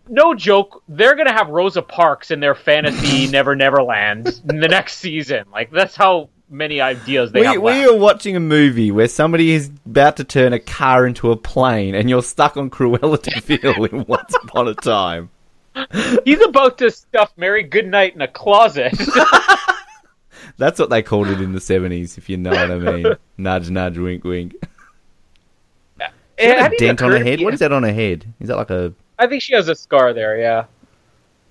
[0.07, 4.67] no joke, they're gonna have Rosa Parks in their fantasy Never Never Land in the
[4.67, 5.45] next season.
[5.51, 7.61] Like that's how many ideas they We, have.
[7.61, 11.35] we are watching a movie where somebody is about to turn a car into a
[11.35, 15.29] plane, and you're stuck on Cruella de Vil in Once Upon a Time.
[16.25, 18.93] He's about to stuff Mary Goodnight in a closet.
[20.57, 23.15] That's what they called it in the 70s, if you know what I mean.
[23.37, 24.55] nudge, nudge, wink, wink.
[26.39, 27.41] It Is that a dent on her head?
[27.41, 28.33] What is that on her head?
[28.39, 28.93] Is that like a.
[29.17, 30.39] I think she has a scar there.
[30.39, 30.65] Yeah.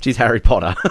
[0.00, 0.74] She's Harry Potter.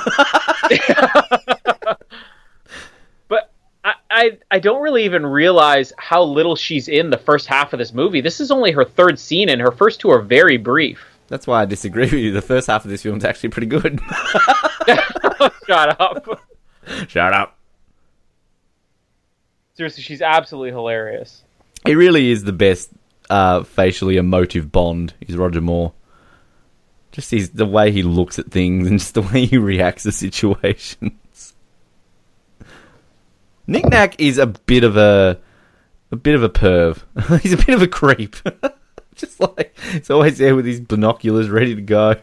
[3.30, 3.52] But
[3.84, 7.80] I, I I don't really even realize how little she's in the first half of
[7.80, 8.22] this movie.
[8.22, 11.04] This is only her third scene, and her first two are very brief.
[11.28, 12.32] That's why I disagree with you.
[12.32, 14.00] The first half of this film is actually pretty good.
[15.68, 16.42] Shut up.
[17.08, 17.58] Shut up.
[19.76, 21.44] Seriously, she's absolutely hilarious.
[21.86, 22.90] It really is the best
[23.30, 25.94] uh, facially emotive Bond is Roger Moore.
[27.12, 30.12] Just his the way he looks at things and just the way he reacts to
[30.12, 31.12] situations.
[33.68, 35.40] Nick Nack is a bit of a
[36.12, 37.02] a bit of a perv.
[37.42, 38.36] he's a bit of a creep.
[39.16, 42.16] just like he's always there with his binoculars ready to go.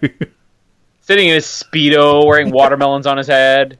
[1.00, 3.78] Sitting in his speedo, wearing watermelons on his head.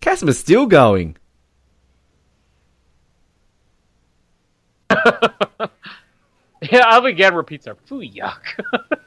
[0.00, 1.16] Casper's still going.
[6.70, 7.74] Yeah, again repeats her.
[7.86, 8.42] Foo yuck.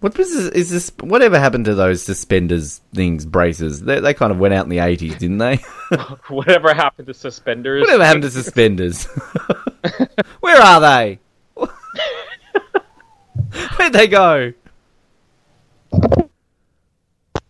[0.00, 0.90] What was this, is this?
[0.98, 3.82] Whatever happened to those suspenders things, braces?
[3.82, 5.56] They, they kind of went out in the eighties, didn't they?
[6.28, 7.82] Whatever happened to suspenders?
[7.82, 9.04] Whatever happened to suspenders?
[10.40, 11.20] Where are they?
[13.76, 14.52] Where'd they go?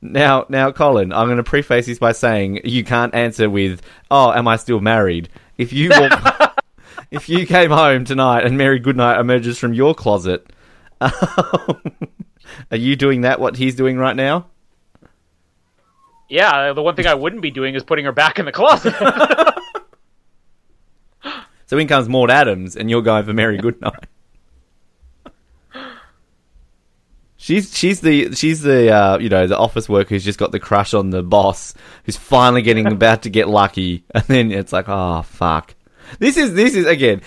[0.02, 3.80] Now, now, Colin, I'm going to preface this by saying you can't answer with,
[4.10, 6.61] "Oh, am I still married?" If you walk,
[7.12, 10.51] if you came home tonight and Mary Goodnight emerges from your closet,
[11.01, 11.10] um,
[12.70, 13.39] are you doing that?
[13.39, 14.47] What he's doing right now?
[16.28, 18.94] Yeah, the one thing I wouldn't be doing is putting her back in the closet.
[21.72, 24.05] So in comes Maud Adams, and you're going for Mary Goodnight.
[27.39, 30.60] She's she's the she's the uh, you know the office worker who's just got the
[30.60, 31.72] crush on the boss
[32.05, 35.74] who's finally getting about to get lucky, and then it's like oh fuck.
[36.18, 37.22] This is this is again.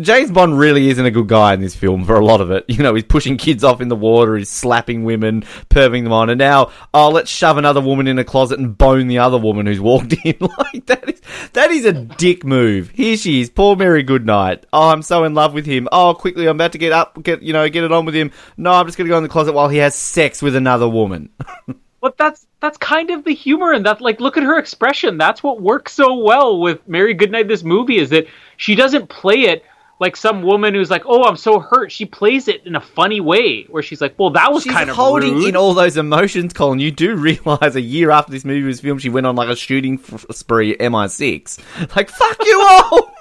[0.00, 2.64] James Bond really isn't a good guy in this film for a lot of it.
[2.68, 6.30] You know, he's pushing kids off in the water, he's slapping women, perving them on,
[6.30, 9.66] and now, oh, let's shove another woman in a closet and bone the other woman
[9.66, 10.36] who's walked in.
[10.40, 11.20] like that is
[11.52, 12.90] that is a dick move.
[12.90, 14.66] Here she is, poor Mary Goodnight.
[14.72, 15.88] Oh, I'm so in love with him.
[15.90, 18.30] Oh, quickly, I'm about to get up, get you know, get it on with him.
[18.56, 21.30] No, I'm just gonna go in the closet while he has sex with another woman.
[22.02, 25.16] but that's that's kind of the humor and that like look at her expression.
[25.16, 28.26] That's what works so well with Mary Goodnight this movie is that
[28.58, 29.64] she doesn't play it
[30.00, 33.20] like some woman who's like, "Oh, I'm so hurt." She plays it in a funny
[33.20, 35.96] way where she's like, "Well, that was She's kind of holding rude." in all those
[35.96, 36.80] emotions, Colin.
[36.80, 39.54] You do realize a year after this movie was filmed, she went on like a
[39.54, 41.60] shooting f- spree at MI6.
[41.96, 43.14] Like, fuck you all!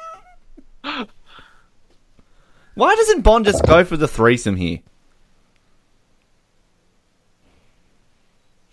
[2.73, 4.79] Why doesn't Bond just go for the threesome here?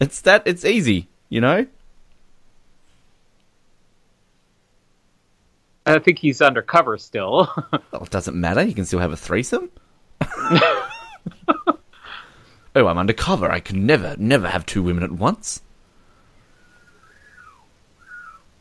[0.00, 1.66] It's that, it's easy, you know?
[5.86, 7.48] I think he's undercover still.
[7.56, 8.62] Well, oh, it doesn't matter.
[8.62, 9.70] You can still have a threesome.
[10.20, 11.78] oh,
[12.74, 13.50] I'm undercover.
[13.50, 15.62] I can never, never have two women at once.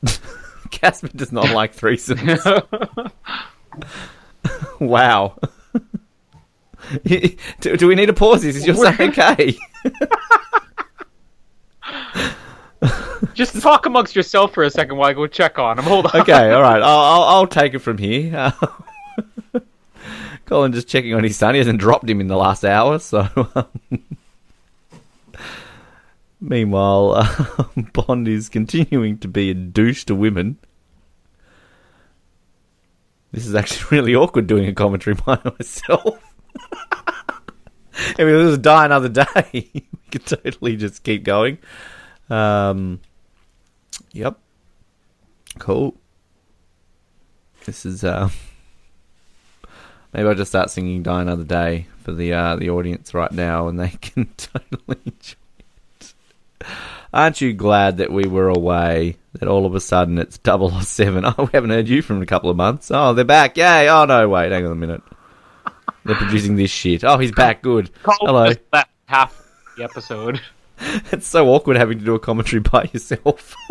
[0.71, 2.41] Casper does not like threesomes.
[4.79, 5.37] wow.
[7.03, 8.63] do, do we need to pause Is this?
[8.63, 9.57] Is your son okay?
[13.33, 15.85] Just talk amongst yourself for a second while I go check on him.
[15.85, 16.21] Hold on.
[16.21, 16.81] okay, all right.
[16.81, 18.53] I'll, I'll, I'll take it from here.
[19.53, 19.59] Uh,
[20.45, 21.55] Colin just checking on his son.
[21.55, 23.27] He hasn't dropped him in the last hour, so.
[23.53, 23.67] Um,
[26.39, 30.57] meanwhile, uh, Bond is continuing to be a douche to women.
[33.33, 36.23] This is actually really awkward doing a commentary by myself.
[38.19, 39.25] I mean, this was Die Another Day.
[39.73, 41.57] we could totally just keep going.
[42.29, 42.99] Um,
[44.11, 44.37] yep.
[45.59, 45.95] Cool.
[47.65, 48.29] This is uh
[50.13, 53.67] maybe I'll just start singing Die Another Day for the uh the audience right now
[53.67, 55.35] and they can totally enjoy
[55.99, 56.13] it.
[57.13, 59.17] Aren't you glad that we were away?
[59.33, 61.25] That all of a sudden it's 007.
[61.25, 62.91] Oh, we haven't heard you from a couple of months.
[62.91, 63.55] Oh, they're back.
[63.57, 63.87] Yay.
[63.89, 64.51] Oh, no, wait.
[64.51, 65.01] Hang on a minute.
[66.03, 67.03] They're producing this shit.
[67.03, 67.61] Oh, he's back.
[67.61, 67.91] Good.
[68.03, 68.47] Hello.
[68.47, 69.41] Just that half
[69.77, 70.41] the episode.
[71.11, 73.55] It's so awkward having to do a commentary by yourself.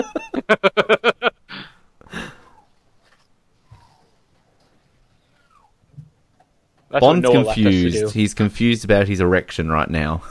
[7.01, 8.15] Bond's what Noah left us to confused.
[8.15, 10.23] He's confused about his erection right now.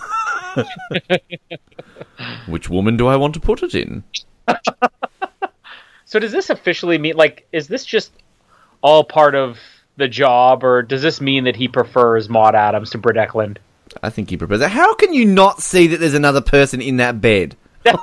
[2.48, 4.04] Which woman do I want to put it in?
[6.06, 8.14] So does this officially mean like is this just
[8.82, 9.60] all part of
[9.98, 13.58] the job, or does this mean that he prefers Maud Adams to Britt Ekland?
[14.04, 14.64] I think he proposed.
[14.64, 17.56] How can you not see that there's another person in that bed?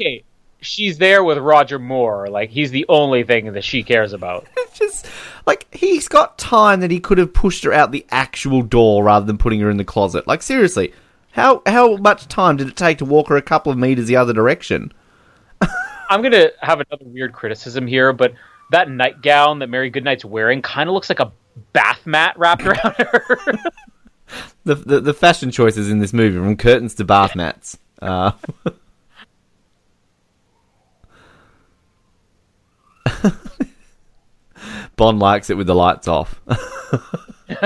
[0.00, 0.24] Okay,
[0.60, 2.28] she's there with Roger Moore.
[2.28, 4.46] Like he's the only thing that she cares about.
[4.74, 5.06] Just
[5.46, 9.24] like he's got time that he could have pushed her out the actual door rather
[9.24, 10.26] than putting her in the closet.
[10.26, 10.92] Like seriously,
[11.32, 14.16] how how much time did it take to walk her a couple of meters the
[14.16, 14.92] other direction?
[16.10, 18.34] I'm gonna have another weird criticism here, but
[18.72, 21.32] that nightgown that Mary Goodnight's wearing kind of looks like a
[21.72, 23.38] bath mat wrapped around her.
[24.64, 27.78] the, the, the fashion choices in this movie, from curtains to bath mats.
[28.00, 28.32] Uh,
[34.96, 36.40] Bond likes it with the lights off.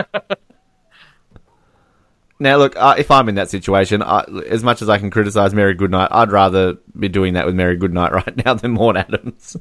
[2.41, 5.53] now, look, uh, if I'm in that situation, I, as much as I can criticize
[5.55, 9.57] Mary Goodnight, I'd rather be doing that with Mary Goodnight right now than Maud Adams.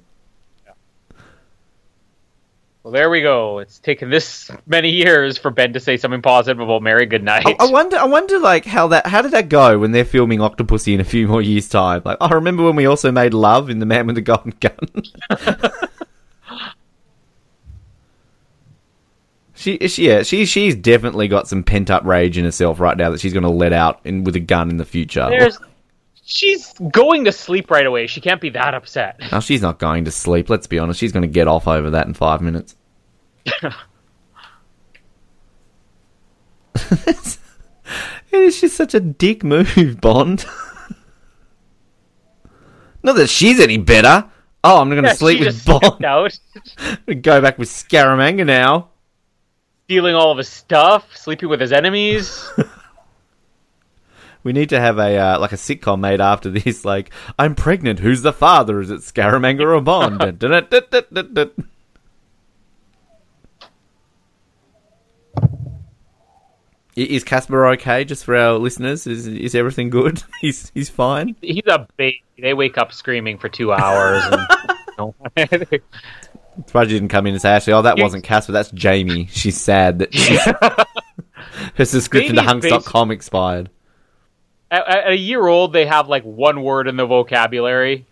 [2.88, 3.60] Well, there we go.
[3.60, 7.46] It's taken this many years for Ben to say something positive about Mary Goodnight.
[7.46, 10.40] I, I wonder, I wonder, like how that, how did that go when they're filming
[10.40, 12.02] Octopussy in a few more years' time?
[12.06, 14.80] Like, I remember when we also made Love in The Man with the Golden Gun.
[19.54, 23.10] she, she, yeah, she, she's definitely got some pent up rage in herself right now
[23.10, 25.28] that she's going to let out in, with a gun in the future.
[25.30, 25.60] There's,
[26.30, 28.06] she's going to sleep right away.
[28.08, 29.20] She can't be that upset.
[29.32, 30.50] Now she's not going to sleep.
[30.50, 31.00] Let's be honest.
[31.00, 32.76] She's going to get off over that in five minutes.
[38.32, 40.46] it's just such a dick move, Bond.
[43.04, 44.26] not that she's any better.
[44.64, 46.04] Oh, I'm going to Yeah, sleep with Bond.
[46.04, 46.38] out,
[47.22, 48.90] Go back with Scaramanga now.
[49.86, 52.50] stealing all of his stuff, sleeping with his enemies.
[54.48, 56.86] We need to have a uh, like a sitcom made after this.
[56.86, 58.00] Like, I'm pregnant.
[58.00, 58.80] Who's the father?
[58.80, 60.22] Is it Scaramanga or Bond?
[66.96, 68.06] Is Casper okay?
[68.06, 70.24] Just for our listeners, is is everything good?
[70.40, 71.36] He's he's fine.
[71.42, 72.24] He's a baby.
[72.40, 74.24] They wake up screaming for two hours.
[74.32, 74.42] And,
[75.38, 75.82] you
[76.66, 78.54] Surprised you didn't come in and say, actually, oh, that wasn't Casper.
[78.54, 79.28] That's Jamie.
[79.30, 80.40] She's sad that she's,
[81.76, 83.70] her subscription to Baby's Hunks.com expired.
[84.72, 88.06] At, at a year old, they have like one word in the vocabulary.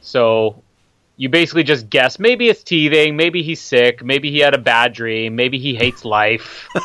[0.00, 0.62] So
[1.16, 2.18] you basically just guess.
[2.18, 3.16] Maybe it's teething.
[3.16, 4.04] Maybe he's sick.
[4.04, 5.36] Maybe he had a bad dream.
[5.36, 6.68] Maybe he hates life.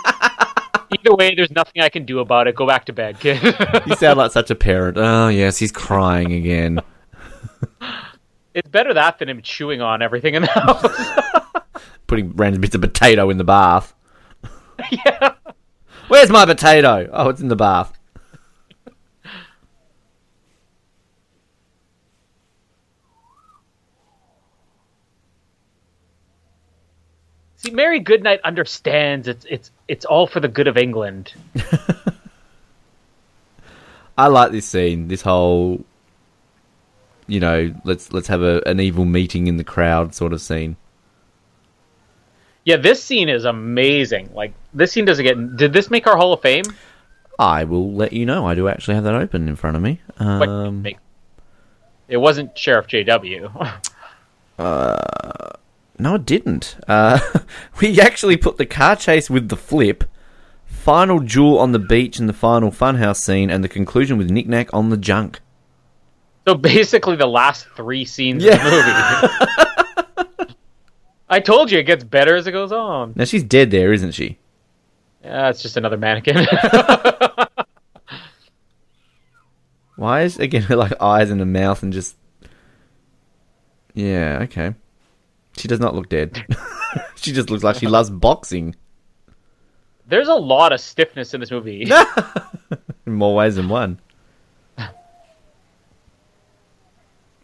[0.90, 2.56] Either way, there's nothing I can do about it.
[2.56, 3.42] Go back to bed, kid.
[3.86, 4.98] You sound like such a parent.
[4.98, 6.80] Oh yes, he's crying again.
[8.54, 11.64] it's better that than him chewing on everything in the house.
[12.08, 13.94] Putting random bits of potato in the bath.
[14.92, 15.34] yeah.
[16.08, 17.10] Where's my potato?
[17.12, 17.97] Oh, it's in the bath.
[27.68, 31.34] See, Mary Goodnight understands it's it's it's all for the good of England.
[34.18, 35.10] I like this scene.
[35.10, 35.84] This whole,
[37.28, 40.78] you know, let's let's have a, an evil meeting in the crowd sort of scene.
[42.64, 44.30] Yeah, this scene is amazing.
[44.34, 45.58] Like this scene doesn't get.
[45.58, 46.64] Did this make our Hall of Fame?
[47.38, 48.48] I will let you know.
[48.48, 50.00] I do actually have that open in front of me.
[50.18, 50.86] Um,
[52.08, 53.52] It wasn't Sheriff J.W.
[56.00, 56.78] no, it didn't.
[56.88, 57.20] Uh,
[57.82, 60.04] we actually put the car chase with the flip,
[60.66, 64.48] final duel on the beach and the final funhouse scene, and the conclusion with Nick
[64.48, 65.40] Nack on the junk.
[66.48, 70.54] so basically, the last three scenes of the movie.
[71.30, 73.14] I told you it gets better as it goes on.
[73.16, 74.40] Now she's dead there, isn't she?
[75.24, 76.48] Yeah, it's just another mannequin.
[79.98, 82.16] Why is again her like eyes and a mouth and just
[83.94, 84.76] Yeah, okay.
[85.58, 86.46] She does not look dead.
[87.16, 88.76] she just looks like she loves boxing
[90.08, 91.92] There's a lot of stiffness in this movie.
[93.06, 94.00] in more ways than one.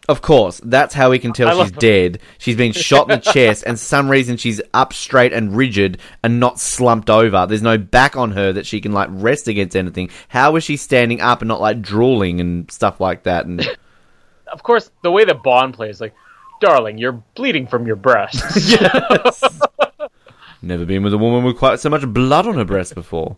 [0.10, 2.20] Of course, that's how we can tell she's dead.
[2.38, 6.42] She's been shot in the chest, and some reason she's up straight and rigid and
[6.42, 7.46] not slumped over.
[7.48, 10.10] There's no back on her that she can like rest against anything.
[10.28, 13.46] How is she standing up and not like drooling and stuff like that?
[13.46, 13.66] And
[14.54, 16.14] Of course, the way that Bond plays, like,
[16.64, 18.76] darling, you're bleeding from your breasts.
[20.62, 23.38] Never been with a woman with quite so much blood on her breast before.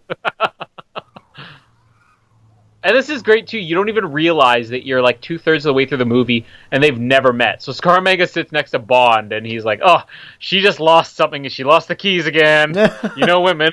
[2.83, 3.57] And this is great too.
[3.57, 6.45] You don't even realize that you're like two thirds of the way through the movie
[6.69, 7.63] and they've never met.
[7.63, 10.03] So Scaramanga sits next to Bond and he's like, "Oh,
[10.37, 12.75] she just lost something and she lost the keys again."
[13.17, 13.71] you know, women.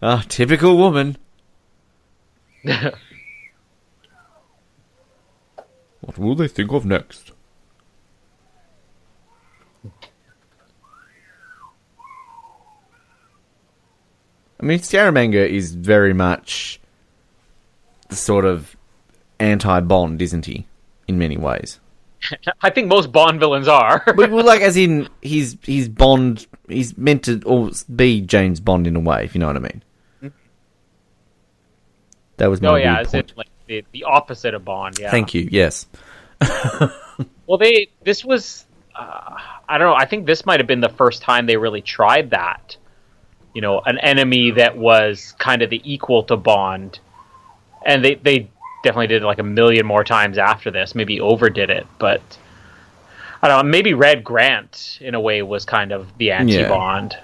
[0.00, 1.18] Ah, typical woman.
[6.02, 7.32] What will they think of next?
[14.60, 16.80] I mean, Scaramanga is very much
[18.08, 18.76] the sort of
[19.40, 20.66] anti-Bond, isn't he?
[21.08, 21.80] In many ways.
[22.62, 24.02] I think most Bond villains are.
[24.16, 26.46] But well, like, as in, he's he's Bond.
[26.68, 29.82] He's meant to be James Bond in a way, if you know what I mean.
[30.22, 30.36] Mm-hmm.
[32.36, 33.36] That was my oh yeah, weird it's in, point.
[33.36, 34.98] like the, the opposite of Bond.
[34.98, 35.10] Yeah.
[35.10, 35.48] Thank you.
[35.50, 35.86] Yes.
[37.46, 38.64] Well, they this was
[38.94, 39.36] uh,
[39.68, 39.94] I don't know.
[39.94, 42.76] I think this might have been the first time they really tried that.
[43.54, 46.98] You know, an enemy that was kind of the equal to Bond,
[47.84, 48.50] and they they
[48.82, 50.94] definitely did it like a million more times after this.
[50.94, 52.22] Maybe overdid it, but
[53.42, 53.70] I don't know.
[53.70, 57.18] Maybe Red Grant, in a way, was kind of the anti-Bond.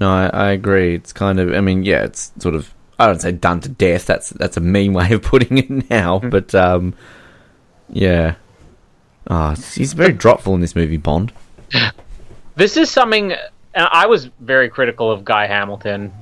[0.00, 0.96] No, I, I agree.
[0.96, 1.54] It's kind of.
[1.54, 2.74] I mean, yeah, it's sort of.
[3.02, 4.06] I don't say done to death.
[4.06, 6.30] That's that's a mean way of putting it now, Hmm.
[6.30, 6.94] but um,
[7.90, 8.34] yeah.
[9.28, 11.32] Ah, he's very dropful in this movie, Bond.
[12.56, 13.32] This is something.
[13.32, 16.12] and I was very critical of Guy Hamilton,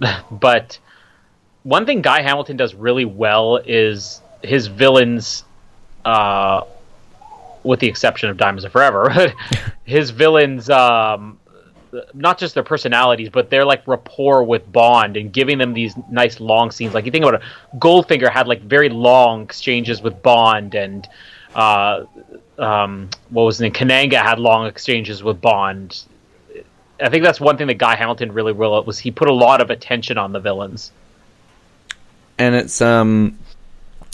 [0.30, 0.78] but
[1.62, 5.44] one thing Guy Hamilton does really well is his villains.
[6.04, 6.62] Uh,
[7.62, 9.34] with the exception of Diamonds Are Forever,
[9.84, 11.38] his villains, um,
[12.14, 16.40] not just their personalities, but their like rapport with Bond and giving them these nice
[16.40, 16.94] long scenes.
[16.94, 17.46] Like you think about it,
[17.78, 21.08] Goldfinger had like very long exchanges with Bond, and
[21.54, 22.04] uh,
[22.58, 23.72] um, what was name?
[23.72, 26.04] Kananga had long exchanges with Bond.
[27.02, 29.60] I think that's one thing that Guy Hamilton really realized was he put a lot
[29.60, 30.92] of attention on the villains.
[32.38, 33.38] and it's um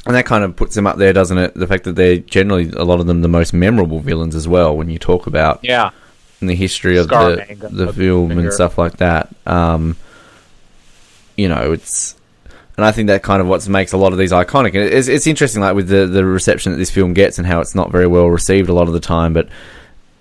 [0.07, 2.71] and that kind of puts them up there doesn't it the fact that they're generally
[2.71, 5.91] a lot of them the most memorable villains as well when you talk about Yeah,
[6.41, 9.97] in the history of the, the film and stuff like that um
[11.37, 12.17] you know it's
[12.77, 14.75] and I think that kind of what makes a lot of these iconic.
[14.75, 17.61] And it's, it's interesting, like with the, the reception that this film gets and how
[17.61, 19.33] it's not very well received a lot of the time.
[19.33, 19.49] But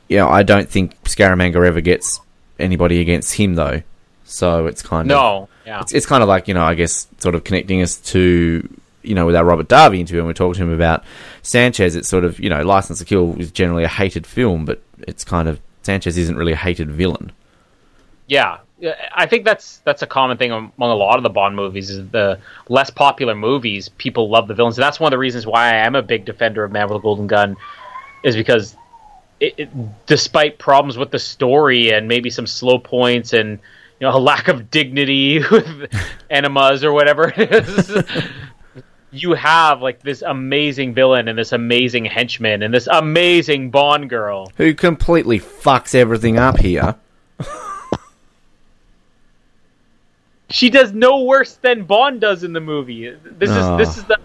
[0.08, 2.22] you know, I don't think Scaramanga ever gets
[2.60, 3.82] anybody against him though.
[4.24, 7.08] So it's kind of no, yeah, it's, it's kind of like you know I guess
[7.20, 8.68] sort of connecting us to
[9.04, 11.04] you know with our Robert Davi interview and we talked to him about
[11.44, 11.96] Sanchez.
[11.96, 15.24] It's sort of you know License to Kill is generally a hated film, but it's
[15.24, 17.32] kind of Sanchez isn't really a hated villain.
[18.80, 18.96] yeah.
[19.14, 21.90] I think that's that's a common thing among a lot of the Bond movies.
[21.90, 25.70] Is the less popular movies, people love the villains, that's one of the reasons why
[25.70, 27.56] I am a big defender of Man with a Golden Gun,
[28.24, 28.76] is because
[29.40, 33.60] it, it, despite problems with the story and maybe some slow points and
[34.00, 35.90] you know a lack of dignity with
[36.30, 38.04] enemas or whatever it is,
[39.22, 44.52] you have like this amazing villain and this amazing henchman and this amazing Bond girl.
[44.58, 46.96] Who completely fucks everything up here?
[50.50, 53.10] She does no worse than Bond does in the movie.
[53.24, 53.78] This Ah.
[53.80, 54.18] is this is the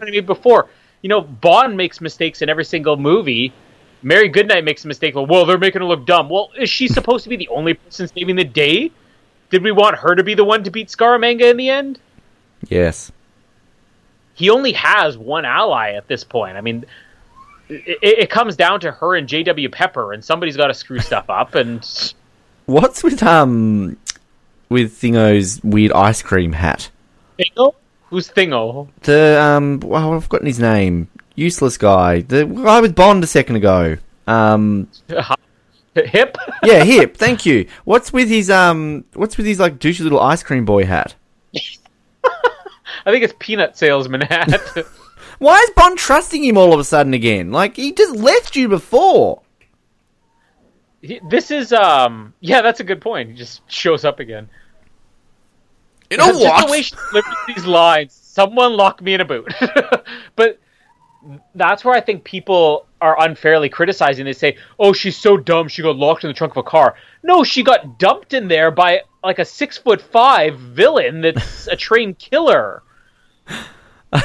[0.00, 0.68] I mean before.
[1.02, 3.52] You know, Bond makes mistakes in every single movie.
[4.02, 5.14] Mary Goodnight makes a mistake.
[5.16, 6.28] Well, they're making her look dumb.
[6.28, 8.90] Well, is she supposed to be the only person saving the day?
[9.50, 11.98] Did we want her to be the one to beat Scaramanga in the end?
[12.68, 13.10] Yes.
[14.36, 16.56] He only has one ally at this point.
[16.56, 16.84] I mean,
[17.68, 19.70] it, it comes down to her and J.W.
[19.70, 21.54] Pepper, and somebody's got to screw stuff up.
[21.54, 21.84] And
[22.66, 23.96] What's with um
[24.68, 26.90] with Thingo's weird ice cream hat?
[27.38, 27.74] Thingo,
[28.10, 28.88] who's Thingo?
[29.02, 31.08] The um well I've forgotten his name.
[31.34, 32.20] Useless guy.
[32.20, 33.96] The guy with Bond a second ago.
[34.26, 34.88] Um
[35.94, 36.36] Hip.
[36.62, 37.16] yeah, hip.
[37.16, 37.66] Thank you.
[37.84, 39.06] What's with his um?
[39.14, 41.14] What's with his like douchey little ice cream boy hat?
[43.06, 44.52] I think it's peanut salesman hat.
[45.38, 47.52] Why is Bond trusting him all of a sudden again?
[47.52, 49.42] Like he just left you before.
[51.02, 54.48] He- this is um yeah that's a good point he just shows up again
[56.10, 56.84] You know Just the way what?
[56.84, 59.52] she delivers these lines someone lock me in a boot
[60.34, 60.58] but
[61.54, 65.82] that's where i think people are unfairly criticizing they say oh she's so dumb she
[65.82, 69.02] got locked in the trunk of a car no she got dumped in there by
[69.22, 72.82] like a six foot five villain that's a trained killer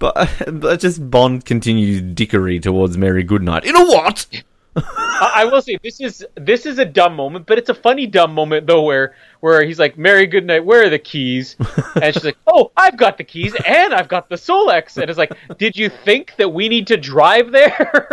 [0.00, 3.66] But, but just Bond continues dickery towards Mary Goodnight.
[3.66, 4.26] You know what?
[4.74, 8.06] I, I will say this is this is a dumb moment, but it's a funny
[8.06, 10.64] dumb moment though, where where he's like, "Mary, good night.
[10.64, 11.56] Where are the keys?"
[12.00, 15.18] And she's like, "Oh, I've got the keys, and I've got the Solex." And it's
[15.18, 18.08] like, "Did you think that we need to drive there?"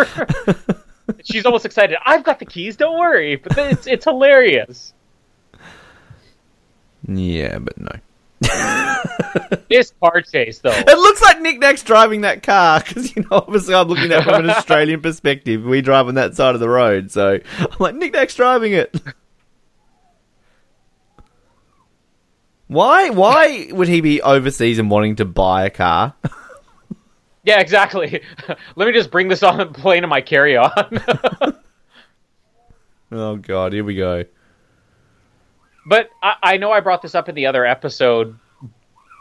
[1.23, 1.98] she's almost excited.
[2.06, 2.76] I've got the keys.
[2.76, 3.38] Don't worry.
[3.38, 4.94] But it's it's hilarious.
[7.07, 7.91] Yeah, but no.
[9.69, 10.72] This car chase though.
[10.72, 14.22] It looks like Nick Nack's driving that car because you know obviously I'm looking at
[14.22, 15.64] it from an Australian perspective.
[15.64, 18.95] We drive on that side of the road, so I'm like Nick Nack's driving it.
[22.68, 23.09] Why?
[23.09, 26.14] Why would he be overseas and wanting to buy a car?
[27.43, 28.22] Yeah, exactly.
[28.76, 30.99] Let me just bring this on the plane in my carry-on.
[33.14, 34.26] oh God, here we go.
[35.88, 38.38] But I, I know I brought this up in the other episode.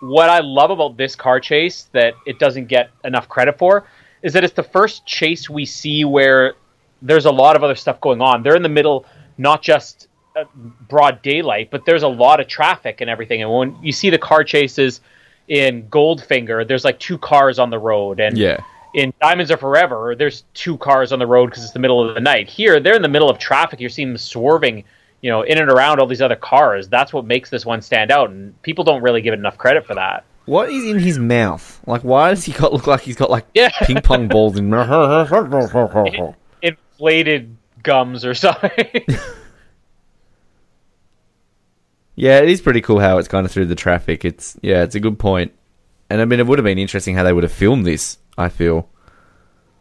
[0.01, 3.87] What I love about this car chase that it doesn't get enough credit for
[4.23, 6.55] is that it's the first chase we see where
[7.01, 8.43] there's a lot of other stuff going on.
[8.43, 9.07] They're in the middle,
[9.39, 10.45] not just uh,
[10.89, 13.43] broad daylight, but there's a lot of traffic and everything.
[13.43, 15.01] And when you see the car chases
[15.49, 18.59] in Goldfinger, there's like two cars on the road, and Yeah.
[18.95, 22.15] in Diamonds Are Forever, there's two cars on the road because it's the middle of
[22.15, 22.49] the night.
[22.49, 23.79] Here, they're in the middle of traffic.
[23.81, 24.85] You're seeing them swerving,
[25.27, 26.87] you know, in and around all these other cars.
[26.89, 29.85] That's what makes this one stand out, and people don't really give it enough credit
[29.85, 30.23] for that.
[30.45, 31.81] What is in his mouth?
[31.85, 33.71] Like, why does he got look like he's got like Yeah.
[33.83, 34.73] ping pong balls in?
[36.63, 38.71] Inflated gums or something.
[42.15, 44.25] yeah, it is pretty cool how it's kind of through the traffic.
[44.25, 45.53] It's yeah, it's a good point.
[46.09, 48.19] And I mean, it would have been interesting how they would have filmed this.
[48.39, 48.89] I feel.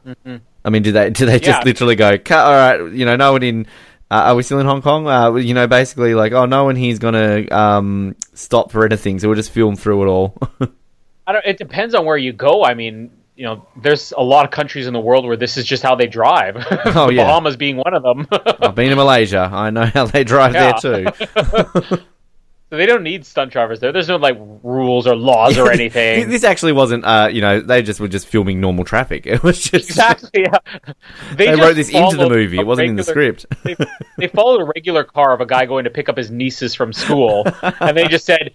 [0.07, 0.37] Mm-hmm.
[0.63, 1.63] I mean, did they did they just Yeah.
[1.65, 2.17] literally go?
[2.17, 3.67] "Cut, All right, you know, no one in.
[4.11, 5.07] Uh, are we still in Hong Kong?
[5.07, 9.27] Uh, you know, basically like, oh, no one here's gonna um, stop for anything, so
[9.27, 10.37] we'll just film through it all.
[11.27, 11.45] I don't.
[11.45, 12.63] It depends on where you go.
[12.63, 15.65] I mean, you know, there's a lot of countries in the world where this is
[15.65, 16.55] just how they drive.
[16.85, 17.23] Oh, the yeah.
[17.25, 18.27] Bahamas being one of them.
[18.31, 19.49] I've been to Malaysia.
[19.51, 20.79] I know how they drive Yeah.
[20.79, 21.97] there too.
[22.75, 23.93] So they don't need stunt drivers there.
[23.93, 26.27] There's no like rules or laws or anything.
[26.29, 29.25] This actually wasn't, uh, you know, they just were just filming normal traffic.
[29.35, 30.41] It was just exactly.
[30.43, 30.57] Yeah.
[31.35, 32.59] they just wrote this into the movie.
[32.59, 33.45] It wasn't in the script.
[33.63, 33.77] they,
[34.17, 36.91] they followed a regular car of a guy going to pick up his nieces from
[36.91, 37.45] school,
[37.79, 38.53] and they just said,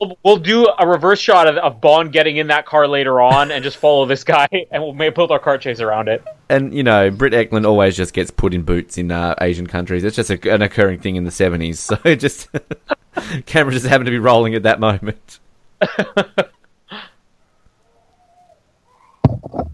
[0.00, 3.50] "We'll, we'll do a reverse shot of, of Bond getting in that car later on,
[3.50, 6.74] and just follow this guy, and we'll maybe build our car chase around it." and
[6.74, 10.04] you know, Britt Ekland always just gets put in boots in uh, Asian countries.
[10.04, 11.80] It's just a, an occurring thing in the seventies.
[11.92, 12.48] So it just
[13.46, 15.40] camera just happened to be rolling at that moment.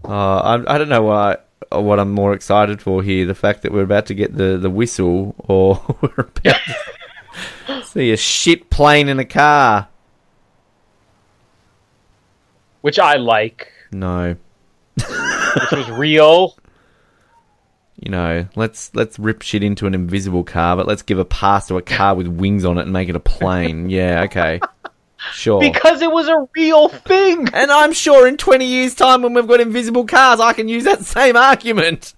[0.09, 1.37] Uh, I, I don't know why,
[1.71, 3.25] what I'm more excited for here.
[3.25, 6.59] The fact that we're about to get the, the whistle, or we're about
[7.67, 9.87] to see a shit plane in a car.
[12.81, 14.35] Which I like, No,
[14.95, 16.57] which was real.
[18.01, 21.67] you know, let's let's rip shit into an invisible car, but let's give a pass
[21.67, 23.89] to a car with wings on it and make it a plane.
[23.89, 24.61] yeah, okay,
[25.33, 25.59] sure.
[25.59, 27.49] Because it was a real thing.
[27.53, 30.85] and I'm sure in 20 years' time, when we've got invisible cars, I can use
[30.85, 32.13] that same argument.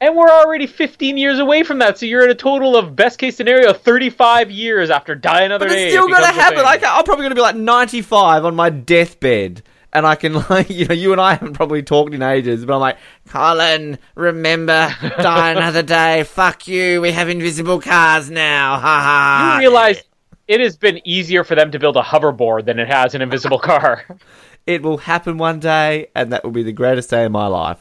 [0.00, 3.18] And we're already 15 years away from that, so you're at a total of best
[3.18, 5.84] case scenario 35 years after Die Another But Day.
[5.86, 6.58] it's still gonna happen.
[6.58, 9.62] I I'm probably gonna be like 95 on my deathbed.
[9.94, 12.74] And I can, like, you know, you and I haven't probably talked in ages, but
[12.74, 12.98] I'm like,
[13.28, 16.24] Colin, remember, die another day.
[16.24, 17.00] Fuck you.
[17.00, 18.76] We have invisible cars now.
[18.76, 19.52] Ha ha.
[19.54, 20.02] You realize
[20.48, 23.58] it has been easier for them to build a hoverboard than it has an invisible
[23.58, 24.04] car.
[24.66, 27.78] it will happen one day, and that will be the greatest day of my life.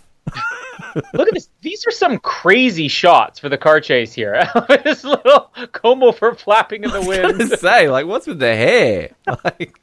[1.13, 1.49] Look at this.
[1.61, 4.47] These are some crazy shots for the car chase here.
[4.83, 7.59] this little comb over flapping in the I wind.
[7.59, 9.11] say, like, what's with the hair?
[9.43, 9.79] Like,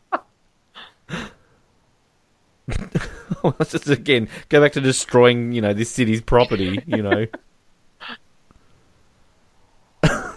[3.69, 6.83] just again go back to destroying, you know, this city's property.
[6.87, 7.27] You know,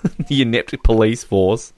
[0.28, 1.74] the inept police force.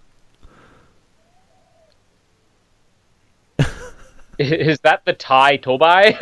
[4.38, 6.18] Is that the Thai Tobai?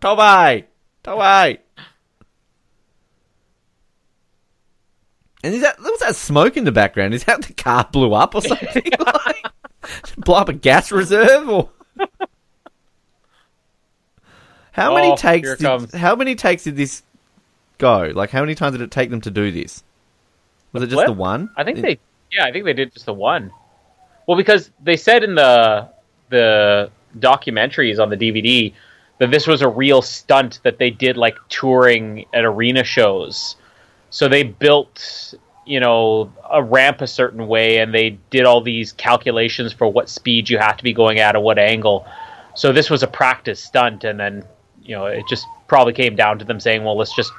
[0.00, 0.64] Tobai,
[1.04, 1.58] Tobai.
[5.44, 7.14] And is that was that smoke in the background?
[7.14, 8.84] Is that the car blew up or something?
[8.98, 9.46] like,
[10.18, 11.70] blow up a gas reserve or?
[14.72, 15.56] How many Oh, takes?
[15.56, 17.02] Did, how many takes did this
[17.78, 18.10] go?
[18.14, 19.82] Like, how many times did it take them to do this?
[20.72, 21.06] Was it just flip?
[21.06, 21.50] the one?
[21.56, 21.98] I think they,
[22.30, 23.52] yeah, I think they did just the one.
[24.26, 25.90] Well, because they said in the
[26.30, 28.72] the documentaries on the DVD
[29.18, 33.56] that this was a real stunt that they did like touring at arena shows.
[34.08, 35.34] So they built,
[35.66, 40.08] you know, a ramp a certain way, and they did all these calculations for what
[40.08, 42.06] speed you have to be going at at what angle.
[42.54, 44.44] So this was a practice stunt, and then
[44.84, 47.32] you know it just probably came down to them saying, "Well, let's just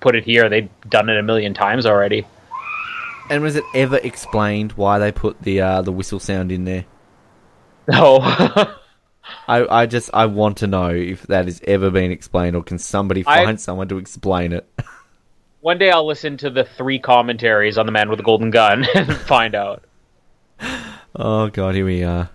[0.00, 2.26] put it here." They'd done it a million times already.
[3.30, 6.84] And was it ever explained why they put the uh, the whistle sound in there?
[7.88, 8.18] No.
[9.48, 12.78] I, I just I want to know if that has ever been explained, or can
[12.78, 14.68] somebody I- find someone to explain it?
[15.60, 18.86] One day I'll listen to the three commentaries on the Man with the Golden Gun
[18.94, 19.84] and find out.
[21.14, 22.30] Oh god, here we are.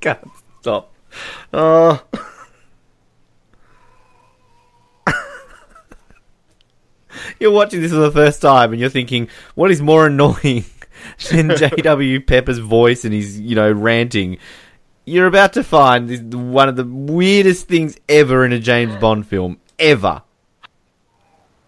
[0.00, 0.18] God,
[0.60, 0.91] stop.
[1.52, 2.02] Oh.
[7.38, 10.64] you're watching this for the first time and you're thinking, what is more annoying
[11.30, 14.38] than JW Pepper's voice and his, you know, ranting?
[15.04, 19.58] You're about to find one of the weirdest things ever in a James Bond film.
[19.78, 20.22] Ever.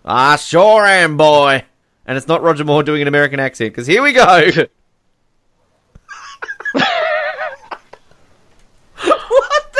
[0.04, 1.64] Ah, I sure am, boy.
[2.06, 4.22] And it's not Roger Moore doing an American accent, because here we go.
[9.18, 9.72] what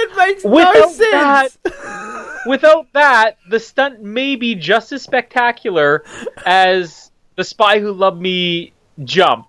[0.00, 1.58] It makes no Without sense.
[2.46, 6.04] Without that, the stunt may be just as spectacular
[6.46, 8.72] as the Spy Who Loved Me
[9.04, 9.46] jump.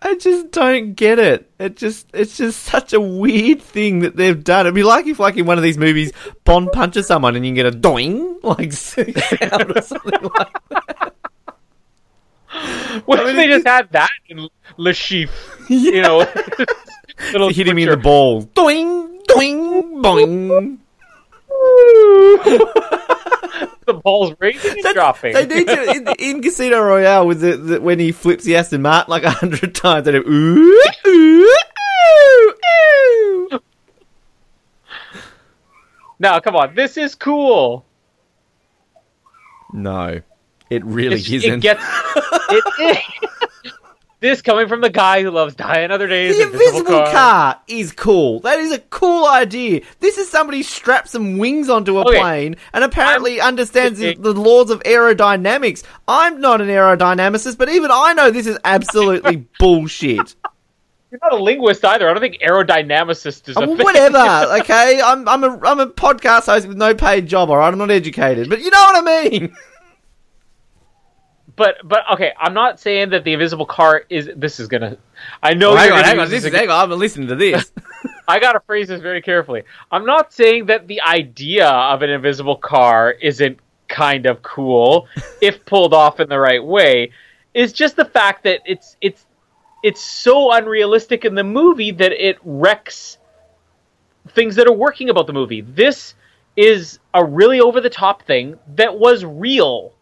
[0.00, 1.50] I just don't get it.
[1.58, 4.66] It just it's just such a weird thing that they've done.
[4.66, 6.12] It'd be like if like in one of these movies
[6.44, 11.14] Bond punches someone and you get a doing like sound or something like that.
[13.04, 15.30] What I if they it just had that in Le Chiffre?
[15.68, 16.26] You know,
[17.32, 18.42] little Hit him in the ball.
[18.42, 20.78] Doing, doing, boing.
[23.86, 25.32] the ball's raising and That's- dropping.
[25.34, 28.82] They need to in, in Casino Royale with the, the when he flips the Aston
[28.82, 30.04] Martin like a hundred times.
[30.04, 31.54] They do ooh ooh
[31.90, 32.54] ooh
[33.52, 33.60] ooh.
[36.20, 37.84] Now, come on, this is cool.
[39.72, 40.20] No,
[40.70, 41.54] it really It's- isn't.
[41.54, 41.82] It gets
[42.50, 43.72] it is.
[44.20, 46.32] This coming from the guy who loves Die Another Day.
[46.32, 47.60] the invisible car.
[47.68, 48.40] is cool.
[48.40, 49.82] That is a cool idea.
[50.00, 52.18] This is somebody strapped some wings onto a Okay.
[52.18, 55.84] plane and apparently understands the, the laws of aerodynamics.
[56.08, 60.34] I'm not an aerodynamicist, but even I know this is absolutely bullshit.
[61.12, 62.10] You're not a linguist either.
[62.10, 63.78] I don't think aerodynamicist is a thing.
[63.78, 64.18] whatever,
[64.60, 65.00] okay?
[65.00, 67.72] I'm I'm a I'm a podcast host with no paid job, alright?
[67.72, 68.50] I'm not educated.
[68.50, 69.56] But you know what I mean.
[71.58, 74.30] But but okay, I'm not saying that the invisible car is.
[74.36, 74.96] This is gonna.
[75.42, 77.72] I know hang you're on, hang on, this is hang on, I'm listening to this.
[78.28, 79.64] I gotta phrase this very carefully.
[79.90, 83.58] I'm not saying that the idea of an invisible car isn't
[83.88, 85.08] kind of cool
[85.42, 87.10] if pulled off in the right way.
[87.54, 89.26] It's just the fact that it's it's
[89.82, 93.18] it's so unrealistic in the movie that it wrecks
[94.28, 95.62] things that are working about the movie.
[95.62, 96.14] This
[96.56, 99.92] is a really over the top thing that was real.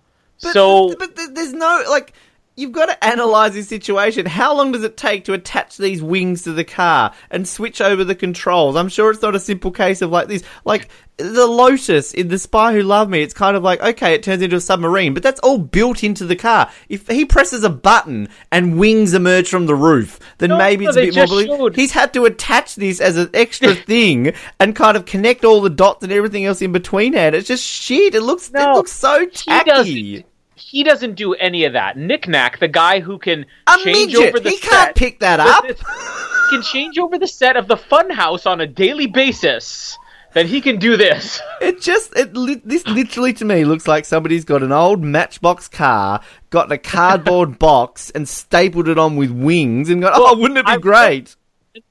[0.43, 2.13] But, so but there's no like
[2.57, 4.27] you've got to analyze this situation.
[4.27, 8.03] How long does it take to attach these wings to the car and switch over
[8.03, 8.77] the controls?
[8.77, 10.43] I'm sure it's not a simple case of like this.
[10.65, 10.89] Like
[11.19, 14.43] the Lotus in The Spy Who Loved Me, it's kind of like okay, it turns
[14.43, 16.70] into a submarine, but that's all built into the car.
[16.89, 20.91] If he presses a button and wings emerge from the roof, then No, maybe no,
[20.91, 21.27] it's a bit more.
[21.27, 21.70] believable.
[21.73, 25.70] He's had to attach this as an extra thing and kind of connect all the
[25.70, 27.35] dots and everything else in between it.
[27.35, 28.15] It's just shit.
[28.15, 30.24] It looks it looks so tacky.
[30.57, 31.97] He doesn't do any of that.
[31.97, 34.28] Nick Nack, the guy who can A change midget.
[34.28, 35.65] over the He set, can't pick that up.
[36.51, 39.99] can change over the set of the Funhouse on a daily basis.
[40.33, 41.41] Then he can do this.
[41.61, 42.33] It just it
[42.65, 46.20] this literally to me looks like somebody's got an old Matchbox car,
[46.51, 50.66] got a cardboard box, and stapled it on with wings, and got oh, wouldn't it
[50.66, 51.37] be I- great?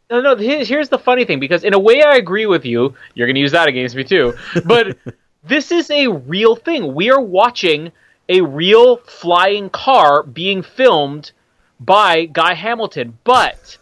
[0.10, 0.36] No, no.
[0.36, 2.94] Here's the funny thing, because in a way, I agree with you.
[3.16, 4.36] You're going to use that against me too.
[4.64, 4.98] But
[5.44, 6.94] this is a real thing.
[6.94, 7.92] We are watching
[8.30, 11.32] a real flying car being filmed
[11.80, 13.78] by Guy Hamilton, but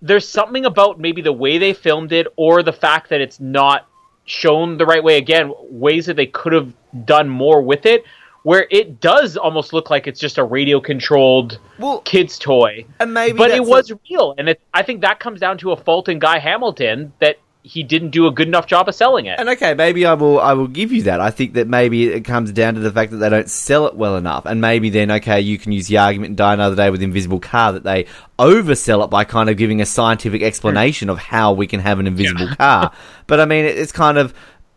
[0.00, 3.86] there's something about maybe the way they filmed it, or the fact that it's not
[4.24, 5.16] shown the right way.
[5.16, 6.72] Again, ways that they could have
[7.04, 8.04] done more with it.
[8.44, 13.12] Where it does almost look like it's just a radio controlled Well, kid's toy and
[13.12, 15.76] maybe but it was a- real, and it, I think that comes down to a
[15.76, 19.38] fault in Guy Hamilton that he didn't do a good enough job of selling it.
[19.38, 20.40] And okay, maybe I will.
[20.40, 21.20] I will give you that.
[21.20, 23.94] I think that maybe it comes down to the fact that they don't sell it
[23.94, 26.90] well enough, and maybe then okay, you can use the argument and Die Another Day
[26.90, 28.06] with Invisible Car that they
[28.38, 32.06] oversell it by kind of giving a scientific explanation of how we can have an
[32.06, 32.92] invisible car.
[33.26, 34.32] But I mean, it's kind of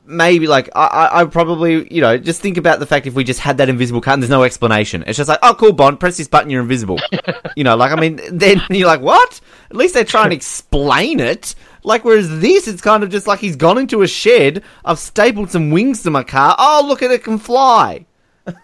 [0.05, 3.23] maybe like I, I, I probably you know just think about the fact if we
[3.23, 5.99] just had that invisible car and there's no explanation, it's just like oh cool Bond,
[5.99, 6.99] press this button, you're invisible.
[7.55, 9.39] you know, like I mean, then you're like what?
[9.69, 11.55] At least they try and explain it.
[11.83, 15.49] Like, whereas this, it's kind of just like he's gone into a shed, I've stapled
[15.51, 18.05] some wings to my car, oh, look at it can fly.
[18.45, 18.55] and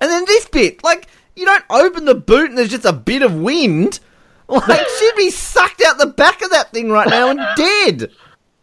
[0.00, 3.34] then this bit, like, you don't open the boot and there's just a bit of
[3.34, 4.00] wind.
[4.48, 8.10] Like, she'd be sucked out the back of that thing right now and dead.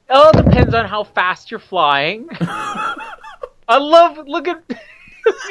[0.09, 2.27] oh, it depends on how fast you're flying.
[3.69, 4.77] I love look at, look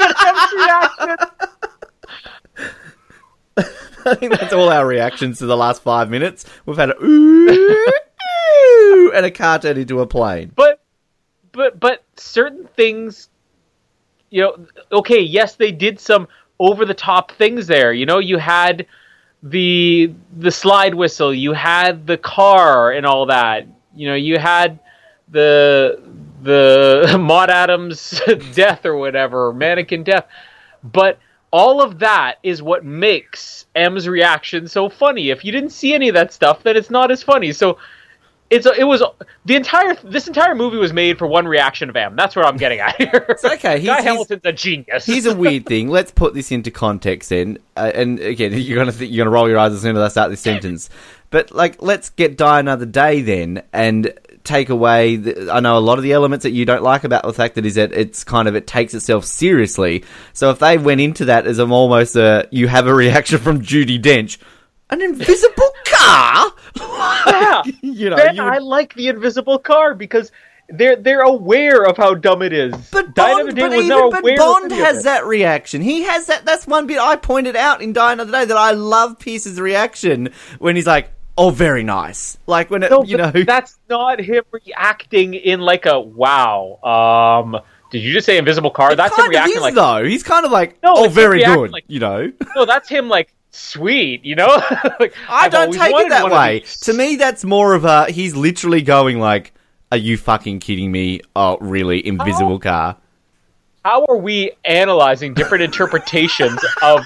[0.00, 1.16] at Em's reaction.
[4.04, 6.44] I think that's all our reactions to the last five minutes.
[6.64, 7.92] We've had a ooh,
[9.14, 10.52] and a car turned into a plane.
[10.54, 10.82] But
[11.52, 13.28] but but certain things,
[14.30, 16.28] you know, okay, yes, they did some
[16.58, 17.92] over the top things there.
[17.92, 18.86] You know, you had
[19.42, 23.66] the the slide whistle, you had the car and all that.
[23.94, 24.78] You know, you had
[25.28, 26.02] the
[26.42, 28.20] the Maud Adams
[28.54, 30.26] death or whatever, mannequin death.
[30.82, 31.18] But
[31.56, 35.30] all of that is what makes M's reaction so funny.
[35.30, 37.52] If you didn't see any of that stuff, then it's not as funny.
[37.52, 37.78] So
[38.48, 39.02] it's it was
[39.44, 42.14] the entire this entire movie was made for one reaction of M.
[42.14, 43.26] That's what I'm getting at here.
[43.28, 45.04] It's okay, he's- Guy he's- Hamilton's a genius.
[45.06, 45.88] He's a weird thing.
[45.88, 47.58] Let's put this into context then.
[47.76, 50.08] Uh, and again, you're gonna think, you're gonna roll your eyes as soon as I
[50.08, 50.90] start this sentence.
[51.30, 54.12] But like, let's get Die Another Day then, and
[54.46, 55.16] take away.
[55.16, 57.56] The, I know a lot of the elements that you don't like about the fact
[57.56, 60.04] that is that it's kind of it takes itself seriously.
[60.32, 63.60] So if they went into that as I'm almost a you have a reaction from
[63.60, 64.38] Judi Dench,
[64.90, 66.52] an invisible car.
[66.76, 67.62] yeah.
[67.82, 70.30] you know, then you I like the invisible car because
[70.68, 72.72] they're they're aware of how dumb it is.
[72.90, 75.80] But Bond, but was even but Bond has that reaction.
[75.82, 76.44] He has that.
[76.44, 80.30] That's one bit I pointed out in Die Another Day that I love Pierce's reaction
[80.58, 84.44] when he's like, "Oh, very nice." Like when it, No, you know, that's not him
[84.52, 86.78] reacting in like a wow.
[86.82, 87.60] Um,
[87.90, 88.92] did you just say invisible car?
[88.92, 90.04] It that's him reacting is, like though.
[90.04, 92.32] He's kind of like, No, "Oh, very good," like- you know.
[92.54, 94.24] no, that's him like sweet.
[94.24, 94.46] You know,
[95.00, 96.64] like I don't take it that way.
[96.82, 99.52] To me, that's more of a he's literally going like,
[99.92, 101.20] "Are you fucking kidding me?
[101.34, 102.06] Oh, really?
[102.06, 102.96] Invisible car."
[103.84, 107.04] How are we analyzing different interpretations of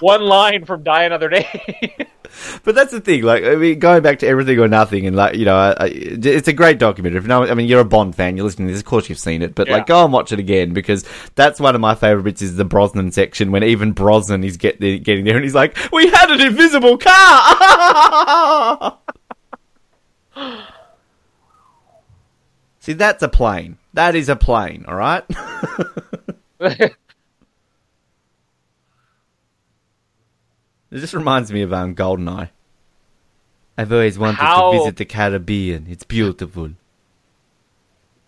[0.00, 1.96] one line from Die Another Day?
[2.64, 3.22] But that's the thing.
[3.22, 5.86] Like, I mean, going back to everything or nothing, and like, you know, I, I,
[5.92, 7.18] it's a great documentary.
[7.18, 8.80] If no, I mean, you're a Bond fan, you're listening to this.
[8.82, 9.74] Of course, you've seen it, but Yeah.
[9.74, 11.04] like, go and watch it again because
[11.34, 12.42] that's one of my favorite bits.
[12.42, 15.76] Is the Brosnan section when even Brosnan is get there, getting there, and he's like,
[15.92, 18.98] "We had an invisible car."
[22.80, 23.78] See, that's a plane.
[23.94, 24.84] That is a plane.
[24.88, 25.24] All right.
[30.90, 32.50] It just reminds me of um, Goldeneye.
[33.78, 35.86] I've always wanted How- to visit the Caribbean.
[35.88, 36.70] It's beautiful.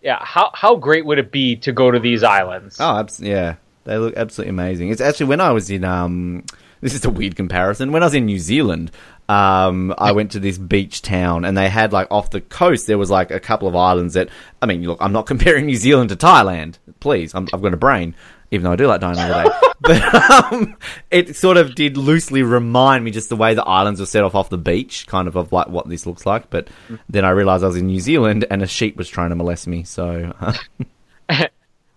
[0.01, 2.77] yeah, how how great would it be to go to these islands?
[2.79, 3.55] Oh, abs- yeah.
[3.85, 4.89] They look absolutely amazing.
[4.89, 6.43] It's actually when I was in um
[6.81, 7.91] this is a weird comparison.
[7.91, 8.91] When I was in New Zealand,
[9.29, 12.97] um I went to this beach town and they had like off the coast there
[12.97, 14.29] was like a couple of islands that
[14.61, 16.77] I mean, look, I'm not comparing New Zealand to Thailand.
[16.99, 18.15] Please, I'm, I've got a brain,
[18.53, 19.49] even though I do like dying another day.
[19.81, 20.77] but um,
[21.11, 24.35] it sort of did loosely remind me just the way the islands were set off
[24.35, 26.49] off the beach, kind of of like what this looks like.
[26.49, 26.67] But
[27.09, 29.67] then I realized I was in New Zealand and a sheep was trying to molest
[29.67, 29.83] me.
[29.83, 30.33] So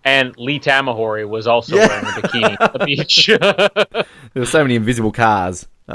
[0.05, 1.89] And Lee Tamahori was also Yeah.
[1.89, 3.29] wearing a bikini at the beach.
[4.35, 5.67] There were so many invisible cars.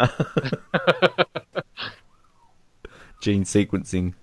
[3.21, 4.13] Gene sequencing.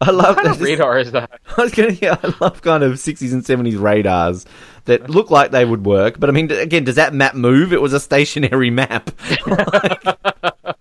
[0.00, 1.40] I love what kind of radar is that?
[1.56, 4.44] I was gonna, yeah, I love kind of sixties and seventies radars
[4.84, 7.72] that look like they would work, but I mean, again, does that map move?
[7.72, 9.10] It was a stationary map.
[9.46, 10.02] Like,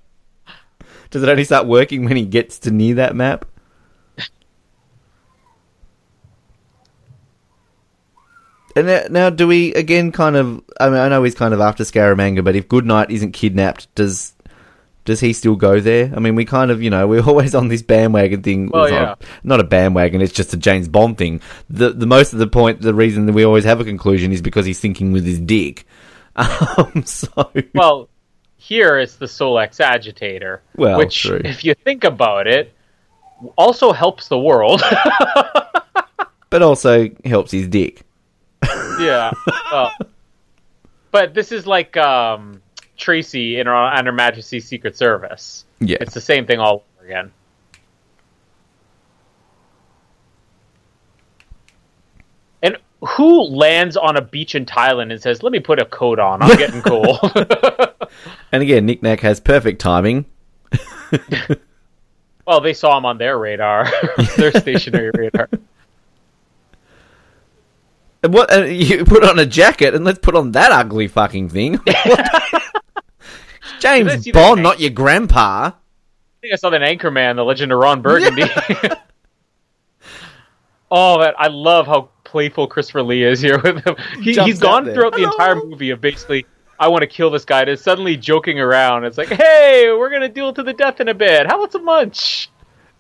[1.12, 3.46] does it only start working when he gets to near that map?
[8.76, 10.64] And now, now, do we again kind of?
[10.80, 14.34] I mean, I know he's kind of after Scaramanga, but if Goodnight isn't kidnapped, does
[15.06, 16.12] does he still go there?
[16.16, 18.70] I mean, we kind of, you know, we're always on this bandwagon thing.
[18.70, 19.16] Well, yeah.
[19.44, 20.22] not a bandwagon.
[20.22, 21.42] It's just a James Bond thing.
[21.70, 24.42] The the most of the point, the reason that we always have a conclusion is
[24.42, 25.86] because he's thinking with his dick.
[26.36, 28.10] Um, so Well,
[28.58, 31.40] here it's the Solex agitator, Well, which, true.
[31.46, 32.74] if you think about it,
[33.56, 34.82] also helps the world.
[36.50, 38.02] but also helps his dick.
[39.00, 39.32] yeah.
[39.72, 39.92] Well,
[41.12, 42.63] but this is like um,
[42.98, 45.66] Tracy in her, on Her Majesty's Secret Service.
[45.80, 47.32] Yeah, It's the same thing all over again.
[52.62, 56.20] And who lands on a beach in Thailand and says, "Let me put a coat
[56.20, 56.42] on.
[56.42, 57.20] I'm getting cool."
[58.52, 60.26] and again, Nick Nack has perfect timing.
[62.48, 63.88] well, they saw him on their radar,
[64.38, 65.50] their stationary radar.
[68.24, 71.50] And what uh, you put on a jacket, and let's put on that ugly fucking
[71.50, 71.78] thing.
[71.86, 72.33] I
[73.84, 75.68] James Bond, not your grandpa.
[75.68, 75.74] I
[76.42, 78.44] think I saw that Anchorman, The Legend of Ron Burgundy.
[80.92, 83.96] oh, man, I love how playful Christopher Lee is here with him.
[84.22, 84.94] He, out gone there.
[84.94, 86.46] throughout the entire movie of basically,
[86.80, 89.04] I want to kill this guy, to suddenly joking around.
[89.04, 91.46] It's like, hey, we're gonna duel to the death in a bit.
[91.48, 92.50] How about some munch?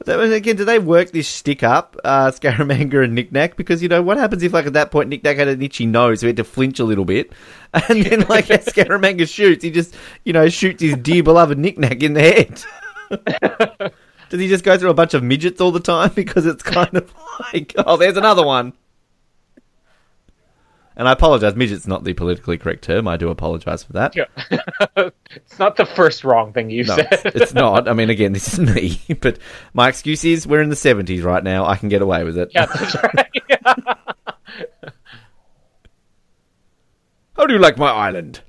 [0.08, 3.56] Again, do they work this stick up, uh, Scaramanga and Nick Nack?
[3.56, 5.86] Because, you know, what happens if, like, at that point, Nick Nack had an itchy
[5.86, 7.32] nose, so he had to flinch a little bit.
[7.90, 11.80] And then, like, as Scaramanga shoots, he just, you know, shoots his dear beloved Nick
[11.80, 12.64] Nack in the head.
[14.30, 16.12] Does he just go through a bunch of midgets all the time?
[16.14, 17.12] Because it's kind of
[17.52, 18.74] like, oh, there's another one.
[20.96, 23.08] And I apologize, midget's not the politically correct term.
[23.08, 24.16] I do apologize for that.
[24.16, 24.26] Yeah.
[25.36, 27.22] it's not the first wrong thing you No, said.
[27.26, 27.88] it's not.
[27.90, 29.00] I mean, again, this is me.
[29.22, 29.40] But
[29.74, 31.66] my excuse is we're in the 70s right now.
[31.66, 32.52] I can get away with it.
[32.54, 33.28] yeah, that's right.
[37.36, 38.42] How do you like my island?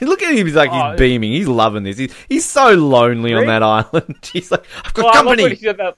[0.00, 0.46] Look at him.
[0.46, 1.32] He's like, Oh, he's beaming.
[1.32, 1.98] He's loving this.
[1.98, 4.16] He's, he's so lonely on that island.
[4.32, 5.54] He's like, I've got Well, I love when company.
[5.56, 5.96] he that.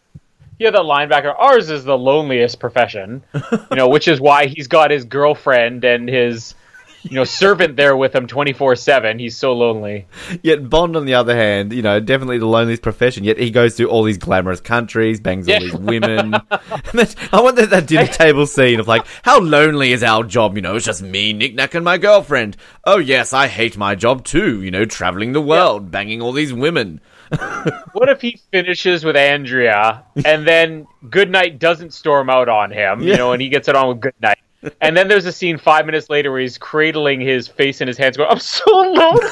[0.58, 1.34] He the linebacker.
[1.38, 6.08] Ours is the loneliest profession, you know, which is why he's got his girlfriend and
[6.08, 6.54] his
[7.02, 9.18] you know servant there with him twenty four seven.
[9.18, 10.06] He's so lonely.
[10.42, 13.22] Yet Bond, on the other hand, you know, definitely the loneliest profession.
[13.22, 15.60] Yet he goes to all these glamorous countries, bangs all Yeah.
[15.60, 16.34] these women.
[16.50, 20.56] I want that, that dinner table scene of like, how lonely is our job?
[20.56, 22.56] You know, it's just me, Nick Nack, and my girlfriend.
[22.84, 24.62] Oh yes, I hate my job too.
[24.62, 27.00] You know, traveling the world, banging all these women.
[27.92, 33.10] What if he finishes with Andrea and then Goodnight doesn't storm out on him, you
[33.10, 33.16] Yeah.
[33.16, 34.38] know, and he gets it on with Goodnight.
[34.80, 37.96] And then there's a scene five minutes later where he's cradling his face in his
[37.98, 39.20] hands, going, "I'm so lonely.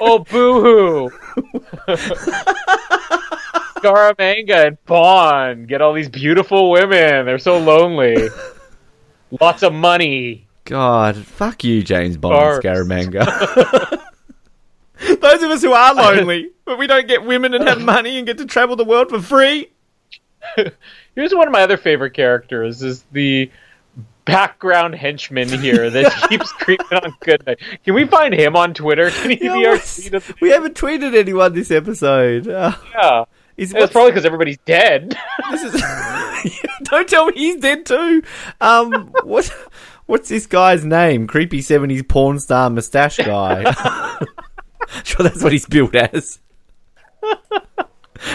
[0.00, 1.10] oh, boo hoo."
[3.78, 7.26] Scaramanga and Bond get all these beautiful women.
[7.26, 8.28] They're so lonely.
[9.40, 10.46] Lots of money.
[10.64, 14.02] God, fuck you, James Bond Scaramanga.
[15.20, 18.26] Those of us who are lonely, but we don't get women and have money and
[18.26, 19.70] get to travel the world for free.
[21.14, 23.50] Here's one of my other favorite characters: is the
[24.24, 27.58] background henchman here that keeps creeping on Goodnight.
[27.84, 29.10] Can we find him on Twitter?
[29.10, 32.46] Can he be our tweet the we haven't tweeted anyone this episode.
[32.46, 33.24] Uh, Yeah.
[33.56, 35.16] is, It's probably because everybody's dead.
[35.50, 35.82] this is-
[36.84, 38.22] don't tell me he's dead too.
[38.60, 39.50] Um, what?
[40.06, 41.26] What's this guy's name?
[41.26, 43.72] Creepy seventies porn star mustache guy.
[45.04, 46.38] sure, that's what he's billed as.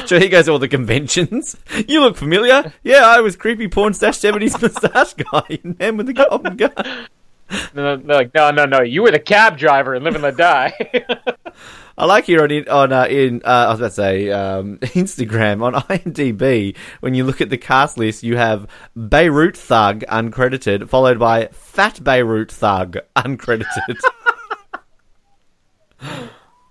[0.05, 1.57] Sure, he goes to all the conventions.
[1.89, 2.71] You look familiar.
[2.83, 6.73] Yeah, I was creepy porn stash seventies mustache guy, man with the golden gun.
[7.73, 10.73] Then they're like, no, no, no, you were the cab driver and and let die.
[11.97, 15.61] I like here on on uh, in uh, I was about to say um, Instagram
[15.61, 16.75] on IMDb.
[17.01, 22.03] When you look at the cast list, you have Beirut Thug uncredited, followed by Fat
[22.03, 23.99] Beirut Thug uncredited.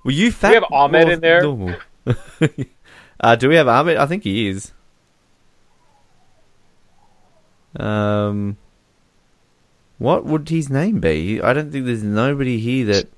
[0.04, 0.54] Were you fat?
[0.54, 1.42] have Ahmed in there?
[1.42, 1.76] normal?
[3.20, 3.96] uh, do we have Ahmed?
[3.96, 4.72] I think he is.
[7.76, 8.56] Um,
[9.98, 11.40] what would his name be?
[11.40, 13.08] I don't think there's nobody here that.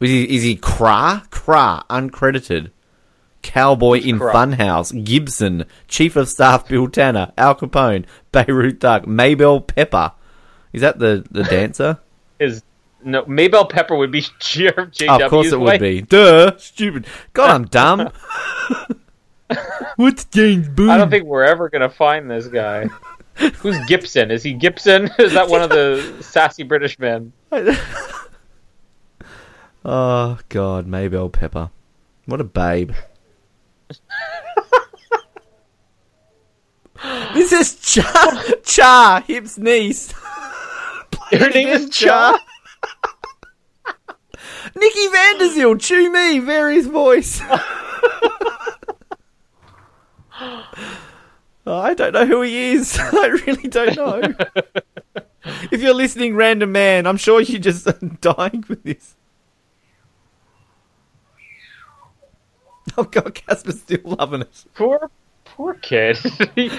[0.00, 1.28] Is he, is he Kra?
[1.28, 2.70] Kra, uncredited.
[3.42, 4.32] Cowboy in Kra?
[4.32, 10.12] Funhouse, Gibson, Chief of Staff Bill Tanner, Al Capone, Beirut Thug, Maybell Pepper.
[10.72, 11.98] Is that the, the dancer?
[12.38, 12.62] Is
[13.04, 16.02] no Maybell Pepper would be JW's Oh, of course it would be.
[16.02, 17.06] Duh, stupid.
[17.32, 18.10] God, I'm dumb.
[19.96, 20.90] What's James Bond?
[20.90, 22.88] I don't think we're ever gonna find this guy.
[23.58, 24.30] Who's Gibson?
[24.30, 25.10] Is he Gibson?
[25.18, 27.32] Is that one of the sassy British men?
[29.84, 31.70] Oh God, Maybell Pepper.
[32.26, 32.92] What a babe.
[37.34, 40.12] this is Cha Cha Hip's niece.
[41.32, 42.38] Her name is Cha.
[44.82, 47.40] Nikki van der Zyl, chew me, various voice.
[51.64, 52.98] Oh, I don't know who he is.
[53.00, 54.20] I really don't know.
[55.70, 57.86] if you're listening, random man, I'm sure you're just
[58.20, 59.14] dying for this.
[62.98, 64.64] Oh god, Casper's still loving it.
[64.74, 65.08] Poor,
[65.44, 66.16] poor kid.
[66.56, 66.78] He- he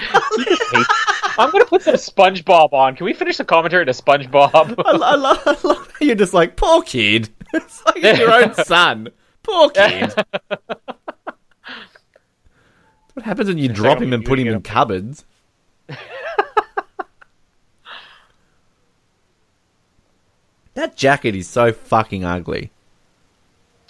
[1.38, 2.94] I'm gonna put some SpongeBob on.
[2.94, 4.50] Can we finish the commentary to SpongeBob?
[4.84, 7.30] I, lo- I, lo- I love how you're just like, poor kid.
[7.56, 9.08] It's like your own son.
[9.44, 10.12] Poor kid.
[13.12, 14.62] what happens when you drop I'll him be and put him eating in him.
[14.62, 15.24] cupboards?
[20.74, 22.72] that jacket is so fucking ugly.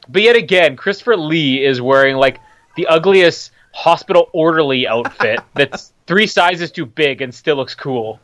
[0.09, 2.41] But yet again, Christopher Lee is wearing like
[2.77, 8.21] the ugliest hospital orderly outfit that's three sizes too big and still looks cool.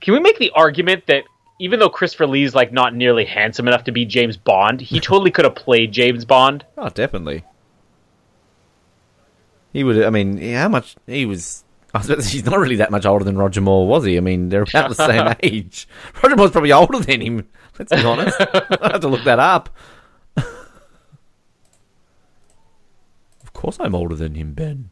[0.00, 1.24] Can we make the argument that
[1.58, 5.30] even though Christopher Lee's like not nearly handsome enough to be James Bond, he totally
[5.30, 6.64] could have played James Bond?
[6.78, 7.42] Oh, definitely.
[9.72, 10.02] He would.
[10.02, 11.64] I mean, how much he was.
[11.92, 14.04] I was about to say, he's not really that much older than Roger Moore, was
[14.04, 14.16] he?
[14.16, 15.88] I mean, they're about the same age.
[16.22, 17.48] Roger Moore's probably older than him.
[17.78, 18.36] Let's be honest.
[18.40, 19.70] I have to look that up.
[20.36, 20.44] of
[23.52, 24.90] course, I'm older than him, Ben.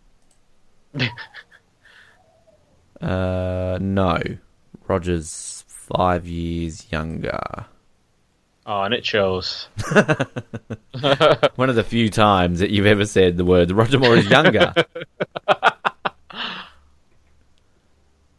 [3.00, 4.18] uh, no,
[4.88, 5.55] Roger's
[5.94, 7.66] five years younger.
[8.66, 9.68] Oh, and it shows.
[11.54, 14.74] One of the few times that you've ever said the word Roger Moore is younger.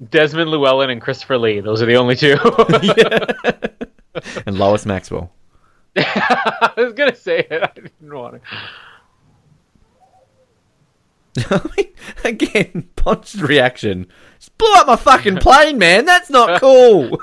[0.10, 1.62] Desmond Llewellyn and Christopher Lee.
[1.62, 2.38] Those are the only two.
[4.46, 5.32] and Lois Maxwell.
[5.96, 7.64] I was gonna say it.
[7.64, 8.42] I didn't want
[11.36, 11.88] to.
[12.24, 14.08] Again, punched reaction.
[14.58, 16.06] Just blew up my fucking plane, man.
[16.06, 17.18] That's not cool.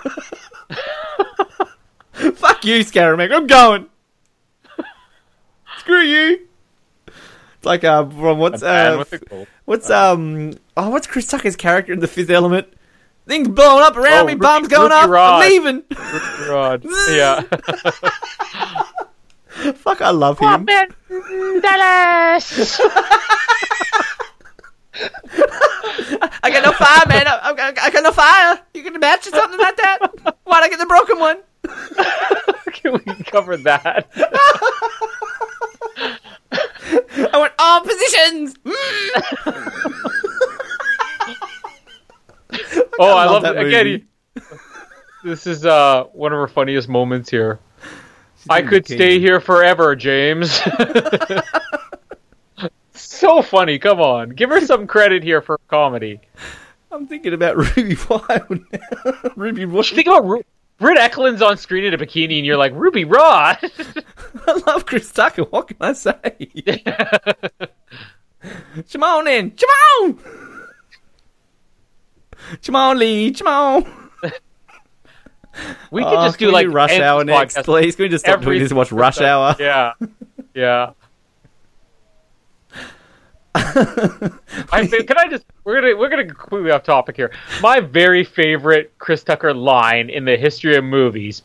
[2.13, 3.35] Fuck you, Scaramanga.
[3.35, 3.87] I'm going.
[5.79, 6.47] Screw you.
[7.09, 9.25] It's like uh, from what's A man uh, with
[9.65, 12.69] what's um oh what's Chris Tucker's character in The Fifth Element?
[13.27, 15.09] Things blowing up around Oh, me, bombs going Ruby off.
[15.11, 15.43] Rod.
[15.43, 15.83] I'm leaving.
[16.49, 16.85] Rod.
[17.11, 17.41] Yeah.
[19.77, 20.67] Fuck, I love him.
[21.63, 22.81] Dallas.
[26.43, 27.27] I got no fire, man.
[27.27, 28.61] I, I, I got no fire.
[28.75, 29.99] You can match or something like that.
[30.45, 31.39] Why'd I get the broken one?
[32.73, 34.07] Can we cover that?
[36.53, 38.55] I want all positions.
[38.65, 40.01] Mm.
[42.97, 43.67] Oh, I, love love, that it.
[43.67, 44.05] Again, movie.
[44.37, 44.41] he-
[45.25, 47.59] this is uh, one of our funniest moments here.
[48.49, 50.61] I could stay here forever, James.
[53.25, 53.79] so funny.
[53.79, 56.21] Come on, give her some credit here for comedy.
[56.93, 59.31] I'm thinking about Ruby Wild now.
[59.37, 59.87] Ruby Wild.
[59.87, 60.45] Think about Ru-
[60.79, 63.59] Britt Ekland's on screen in a bikini, and you're like Ruby Rod.
[64.47, 65.43] I love Chris Tucker.
[65.45, 66.15] What can I say?
[68.93, 69.51] Come on in.
[69.53, 70.19] Come on.
[72.63, 73.33] Come on, Lee.
[73.33, 73.85] Come on.
[75.91, 77.97] we could Oh, just do like Rush Hour next, podcast please.
[77.97, 79.21] Can we just stop every doing this and watch Rush.
[79.21, 79.57] Hour?
[79.59, 79.93] Yeah,
[80.55, 80.91] yeah.
[83.57, 87.31] I can I just we're gonna we're gonna completely off topic here.
[87.61, 91.43] My very favorite Chris Tucker line in the history of movies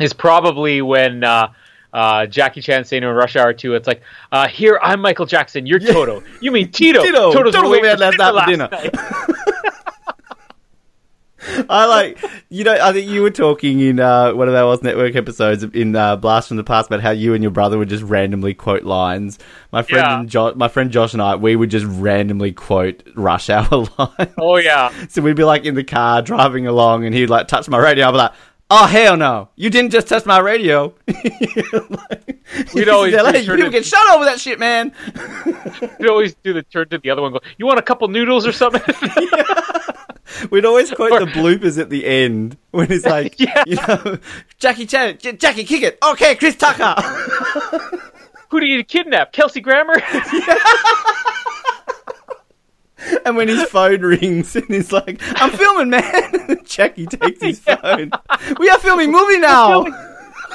[0.00, 1.52] is probably when uh,
[1.92, 4.02] uh, Jackie Chan saying in Rush Hour 2, it's like,
[4.32, 6.22] uh, here I'm Michael Jackson, you're Toto.
[6.40, 7.02] You mean Tito?
[7.02, 7.32] Tito.
[7.32, 8.90] Toto's Toto away we had for last night dinner dinner.
[8.90, 8.94] night."
[11.70, 14.82] I like, you know, I think you were talking in uh, one of our Oz
[14.82, 17.88] Network episodes in uh, Blast from the Past about how you and your brother would
[17.88, 19.38] just randomly quote lines.
[19.72, 20.20] My friend, Yeah.
[20.20, 23.68] and jo- my friend Josh and I, we would just randomly quote Rush Hour
[23.98, 24.34] lines.
[24.38, 24.92] Oh yeah.
[25.08, 28.08] So we'd be like in the car driving along, and he'd like touch my radio.
[28.08, 28.32] I'd be like,
[28.70, 29.48] "Oh hell no!
[29.56, 32.36] You didn't just touch my radio." like,
[32.74, 34.92] We'd always LA, sure people to- get shot over that shit, man.
[36.00, 37.32] You always do the turn to the other one.
[37.32, 37.46] and Go.
[37.58, 38.82] You want a couple noodles or something?
[40.50, 43.64] We'd always quote the bloopers at the end when it's like, Yeah.
[43.66, 44.18] you know,
[44.58, 45.98] Jackie Chan, J- Jackie, kick it.
[46.02, 46.94] Okay, Chris Tucker.
[48.50, 49.32] Who do you kidnap?
[49.32, 49.94] Kelsey Grammer?
[53.24, 58.10] and when his phone rings and he's like, "I'm filming, man," Jackie takes his phone.
[58.58, 59.86] We are filming movie now.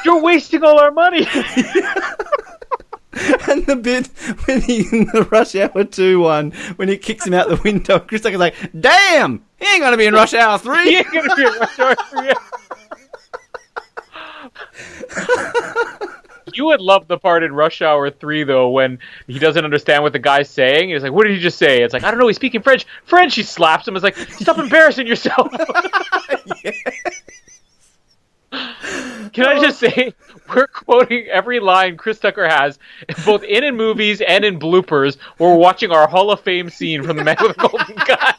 [0.04, 1.26] You're wasting all our money.
[3.50, 4.08] And the bit
[4.46, 8.00] when he in the Rush Hour two one when he kicks him out the window,
[8.00, 10.96] Chris Tucker's like, "Damn, he ain't gonna be in Rush Hour He three.
[10.98, 12.34] ain't gonna be a Rush Hour three.
[16.54, 20.14] You would love the part in Rush Hour 3, though, when he doesn't understand what
[20.14, 20.90] the guy's saying.
[20.90, 21.82] He's like, What did he just say?
[21.82, 22.86] It's like, I don't know, he's speaking French.
[23.04, 23.36] French!
[23.36, 23.96] He slaps him.
[23.96, 25.52] It's like, Stop embarrassing yourself.
[29.36, 30.14] Can I just say,
[30.56, 32.80] we're quoting every line Chris Tucker has,
[33.26, 35.18] both in in movies and in bloopers.
[35.38, 38.34] We're watching our Hall of Fame scene from The Man with the Golden Gun.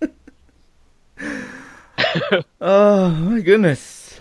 [2.60, 4.20] Oh my goodness,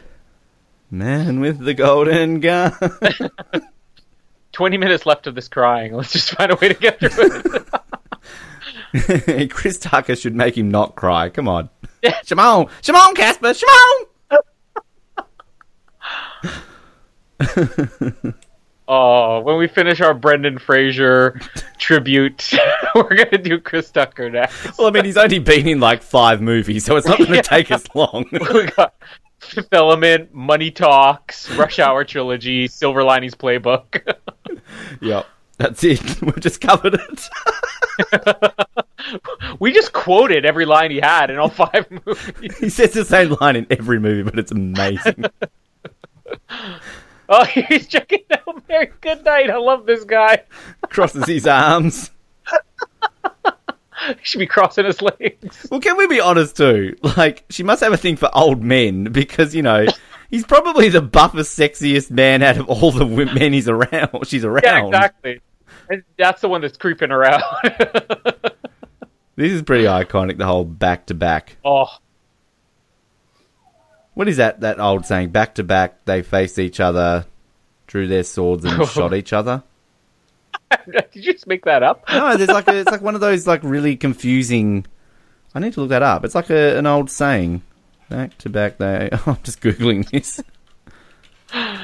[0.91, 2.73] man with the golden gun.
[4.51, 5.93] 20 minutes left of this crying.
[5.93, 7.41] Let's just find a way to get through
[8.93, 9.51] it.
[9.51, 11.29] Chris Tucker should make him not cry.
[11.29, 11.69] Come on,
[12.25, 14.05] Shimon, Shimon, Casper, Shimon.
[18.91, 21.39] Oh, when we finish our Brendan Fraser
[21.77, 22.51] tribute,
[22.95, 24.79] we're gonna do Chris Tucker next.
[24.79, 27.35] Well, I mean, he's only been in like five movies, so it's not going to
[27.35, 27.41] Yeah.
[27.43, 28.25] take us long.
[28.31, 28.95] we got
[29.41, 34.01] Fifth Element, Money Talks, Rush Hour Trilogy, Silver Linings Playbook.
[35.01, 35.27] yep,
[35.59, 36.19] that's it.
[36.23, 37.29] We've just covered it.
[39.59, 42.57] we just quoted every line he had in all five movies.
[42.57, 45.25] he says the same line in every movie, but it's amazing.
[47.31, 49.51] Oh, he's checking out Mary Goodnight.
[49.51, 50.41] I love this guy.
[50.89, 52.09] Crosses his arms.
[54.07, 55.67] He should be crossing his legs.
[55.69, 56.95] Well, can we be honest too?
[57.17, 59.85] Like, she must have a thing for old men because you know
[60.31, 64.25] he's probably the buffest, sexiest man out of all the men he's around.
[64.25, 64.63] She's around.
[64.63, 65.41] Yeah, exactly.
[65.89, 67.43] And that's the one that's creeping around.
[69.39, 70.37] This is pretty iconic.
[70.37, 71.55] The whole back to back.
[71.63, 71.87] oh,
[74.13, 74.59] What is that?
[74.59, 75.29] That old saying?
[75.29, 77.25] Back to back, they faced each other,
[77.87, 79.63] drew their swords, and shot each other.
[80.91, 82.03] did you just make that up?
[82.09, 84.85] No, there's like a, it's like one of those like really confusing.
[85.55, 86.25] I need to look that up.
[86.25, 87.61] It's like a, an old saying.
[88.09, 89.07] Back to back, they.
[89.13, 90.43] Oh, I'm just googling this.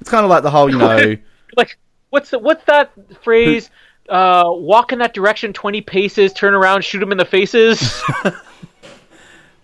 [0.00, 1.16] It's kind of like the whole, you know.
[1.56, 1.76] like
[2.10, 2.92] what's what's that
[3.24, 3.68] phrase?
[4.08, 8.02] Uh, walk in that direction twenty paces, turn around, shoot him in the faces.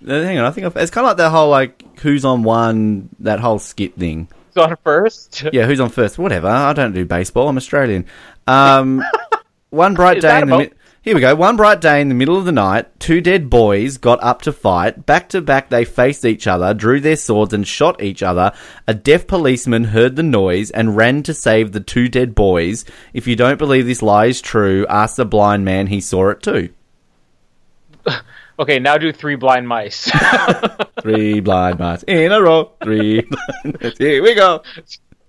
[0.07, 3.09] Hang on, I think I've, it's kind of like that whole like who's on one,
[3.21, 4.29] that whole skit thing.
[4.55, 5.45] Who's on first.
[5.53, 6.19] Yeah, who's on first?
[6.19, 6.49] Whatever.
[6.49, 7.49] I don't do baseball.
[7.49, 8.05] I'm Australian.
[8.47, 9.03] Um,
[9.71, 10.71] One bright day in the mi-
[11.05, 11.35] here we go.
[11.35, 14.53] One bright day in the middle of the night, two dead boys got up to
[14.53, 15.05] fight.
[15.05, 18.53] Back to back, they faced each other, drew their swords, and shot each other.
[18.89, 22.87] A deaf policeman heard the noise and ran to save the two dead boys.
[23.13, 25.89] If you don't believe this lie is true, ask the blind man.
[25.89, 26.71] He saw it too.
[28.57, 30.09] Okay, now do three blind mice.
[31.03, 32.71] Three blind mice in a row.
[32.85, 33.21] Three.
[33.65, 33.99] blind mice.
[33.99, 34.63] Here we go.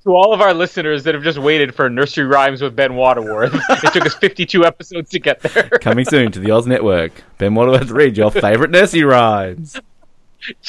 [0.06, 3.53] To all of our listeners that have just waited for nursery rhymes with Ben Waterworth,
[3.69, 5.68] it took us 52 episodes to get there.
[5.82, 7.23] Coming soon to the Oz Network.
[7.40, 9.80] Ben Waterworth, read your favorite nursery rhymes.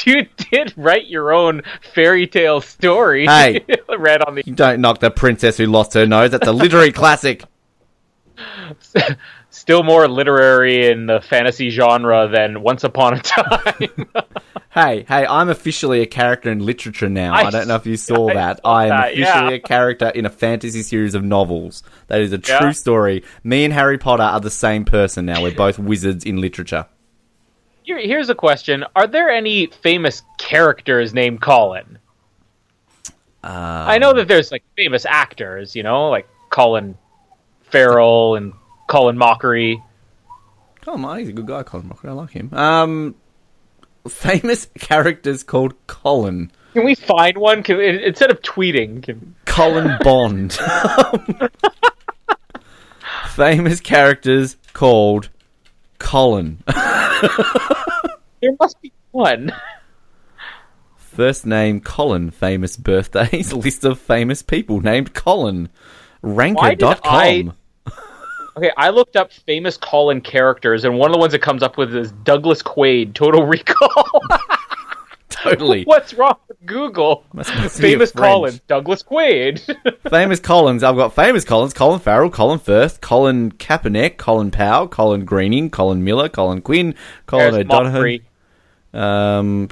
[0.07, 1.61] You did write your own
[1.93, 3.27] fairy tale story.
[3.27, 3.63] Hey.
[3.99, 6.31] read on the You don't knock the princess who lost her nose.
[6.31, 7.45] That's a literary classic.
[9.67, 14.07] Still more literary in the fantasy genre than Once Upon a Time.
[14.71, 17.33] Hey, hey, I'm officially a character in literature now.
[17.33, 18.61] I, I don't know if you saw I that.
[18.63, 19.51] saw I am that, officially yeah.
[19.55, 21.83] a character in a fantasy series of novels.
[22.09, 22.71] That is a true Yeah.
[22.73, 23.25] story.
[23.43, 25.41] Me and Harry Potter are the same person now.
[25.43, 26.85] We're both wizards in literature.
[27.85, 31.99] Here, here's a question: Are there any famous characters named Colin?
[33.43, 33.47] Uh,
[33.89, 36.99] I know that there's like famous actors, you know, like Colin
[37.63, 38.53] Farrell and
[38.89, 39.83] Colin Mochrie.
[40.83, 42.09] Colin Murray, he's a good guy, Colin Mochrie.
[42.09, 42.53] I like him.
[42.55, 43.15] Um,
[44.09, 46.51] famous characters called Colin.
[46.75, 47.63] Can we find one?
[47.63, 50.57] Can, in- instead of tweeting, can, Colin Bond.
[53.31, 55.31] famous characters called
[55.99, 56.63] Colin.
[56.67, 59.53] there must be one.
[60.97, 65.71] First name Colin, famous birthdays, list of famous people named Colin.
[66.21, 67.55] Why did Ranker.com.
[68.57, 71.77] Okay, I looked up famous Colin characters, and one of the ones that comes up
[71.77, 74.23] with is Douglas Quaid, Total Recall.
[75.29, 75.85] Totally.
[75.87, 77.25] What's wrong with Google?
[77.35, 78.13] Must- must be famous.
[78.13, 79.61] Colin, Douglas Quaid.
[80.11, 80.83] famous Collins.
[80.83, 81.75] I've got famous Collins.
[81.75, 86.95] Colin Farrell, Colin Firth, Colin Kaepernick, Colin Powell, Colin Greening, Colin Miller, Colin Quinn,
[87.27, 88.21] Colin There's O'Donoghue,
[88.95, 89.69] um,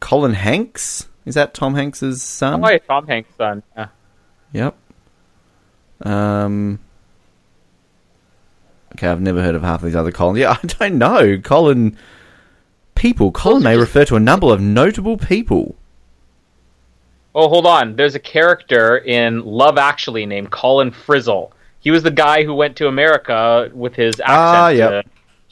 [0.00, 1.08] Colin Hanks.
[1.24, 2.64] Is that Tom Hanks's son?
[2.64, 3.62] Oh, yeah, Tom Hanks' son.
[3.76, 3.88] Yeah.
[4.52, 4.76] Yep.
[6.02, 6.80] Um.
[8.96, 10.38] Okay, I've never heard of half of these other Collins.
[10.38, 11.38] Yeah, I don't know.
[11.38, 11.96] Colin.
[12.94, 13.32] People.
[13.32, 15.74] Colin may refer to a number of notable people.
[17.34, 17.96] Oh, hold on.
[17.96, 21.50] There's a character in Love Actually named Colin Frissell.
[21.80, 25.04] He was the guy who went to America with his accent.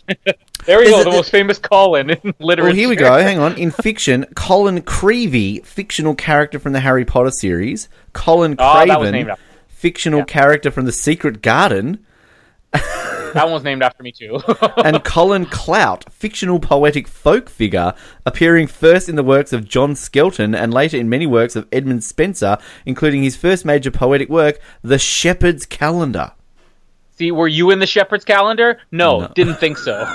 [0.09, 0.33] Ah, uh,
[0.67, 2.69] there we Is go, the the- most famous Colin in literature.
[2.69, 3.13] Well, here we go.
[3.19, 3.59] Hang on.
[3.59, 7.89] In fiction, Colin Creevey, fictional character from the Harry Potter series.
[8.13, 9.33] Colin Oh, Craven, named
[9.69, 10.25] fictional Yeah.
[10.27, 12.07] character from The Secret Garden.
[13.35, 14.41] That one was named after me too.
[14.85, 17.95] and Colin Clout, fictional poetic folk figure,
[18.27, 22.03] appearing first in the works of John Skelton and later in many works of Edmund
[22.05, 26.33] Spenser, including his first major poetic work, The Shepherd's Calendar.
[27.17, 28.81] See, were you in the Shepherd's Calendar?
[28.91, 29.29] No, No.
[29.35, 30.07] didn't think so.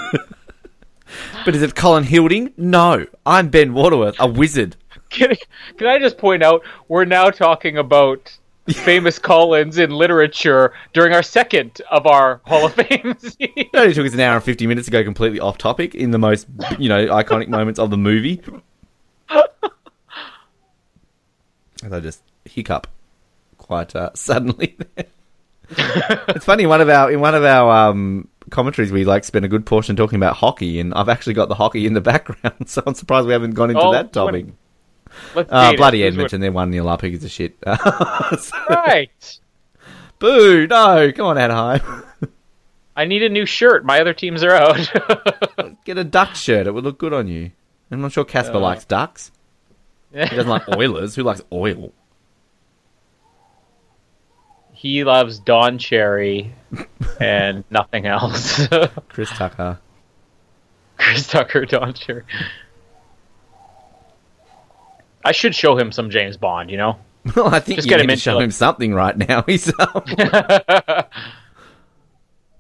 [1.46, 2.54] But is it Colin Hilding?
[2.58, 3.06] No.
[3.26, 4.76] I'm Ben Waterworth, a wizard.
[5.10, 5.34] can,
[5.78, 8.38] can I just point out we're now talking about
[8.74, 13.16] famous Collins in literature during our second of our Hall of Fame.
[13.40, 16.12] It only took us an hour and 50 minutes to go completely off topic in
[16.12, 16.48] the most,
[16.80, 18.42] you know, iconic moments of the movie.
[21.84, 22.88] As I just hiccup
[23.58, 24.78] quite uh, suddenly.
[25.70, 29.46] it's funny in one of our in one of our um, commentaries we like spend
[29.46, 32.70] a good portion talking about hockey, and I've actually got the hockey in the background,
[32.70, 34.46] so I'm surprised we haven't gone into Oh, that topic.
[34.46, 34.58] Let's
[35.36, 35.78] Uh, it.
[35.78, 37.02] bloody Edmonton, they're one nil up.
[37.02, 37.58] Who gives a shit?
[38.70, 39.40] Right.
[40.20, 40.66] Boo!
[40.68, 42.04] No, come on, Anaheim.
[42.96, 43.86] I need a new shirt.
[43.86, 44.92] My other teams are out.
[45.86, 46.66] Get a duck shirt.
[46.66, 47.52] It would look good on you.
[47.92, 49.32] I'm not sure Casper Uh, likes ducks.
[50.12, 51.14] He doesn't like Oilers.
[51.16, 51.94] Who likes oil?
[54.74, 56.54] he loves Don Cherry
[57.20, 58.68] and nothing else.
[59.10, 59.80] Chris Tucker.
[61.00, 62.24] Chris Tucker, Don Cherry.
[65.28, 66.98] I should show him some James Bond, you know?
[67.36, 68.44] Well, I think Just you get need him to show it.
[68.44, 69.42] him something right now.
[69.48, 69.68] He's.
[69.80, 70.04] Um,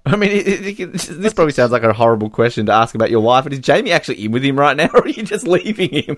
[0.06, 3.10] I mean, it, it, it- this probably sounds like a horrible question to ask about
[3.12, 5.46] your wife, but is Jamie actually in with him right now, or are you just
[5.48, 6.18] leaving him?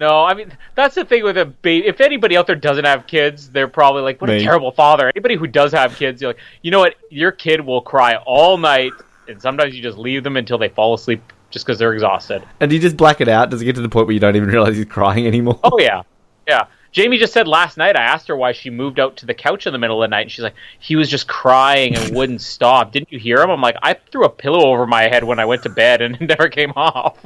[0.00, 1.86] No, I mean that's the thing with a baby.
[1.86, 4.36] If anybody out there doesn't have kids, they're probably like, "What Me.
[4.36, 6.94] a terrible father." Anybody who does have kids, you're like, you know what?
[7.10, 8.92] Your kid will cry all night,
[9.26, 11.20] and sometimes you just leave them until they fall asleep
[11.50, 12.42] just because they're exhausted.
[12.60, 13.50] And do you just black it out?
[13.50, 15.60] Does it get to the point where you don't even realize he's crying anymore?
[15.64, 16.02] Oh yeah,
[16.46, 16.66] yeah.
[16.90, 17.96] Jamie just said last night.
[17.96, 20.10] I asked her why she moved out to the couch in the middle of the
[20.10, 23.50] night, and she's like, "He was just crying and wouldn't stop." Didn't you hear him?
[23.50, 26.16] I'm like, I threw a pillow over my head when I went to bed, and
[26.20, 27.18] it never came off.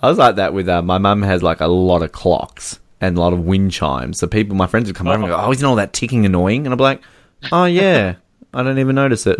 [0.00, 3.16] I was like that with uh, my mum has like a lot of clocks and
[3.16, 4.18] a lot of wind chimes.
[4.18, 6.66] So people, my friends would come over and go, "Oh, isn't all that ticking annoying?"
[6.66, 7.02] And I'm like,
[7.50, 8.14] "Oh yeah,
[8.54, 9.38] I don't even notice it.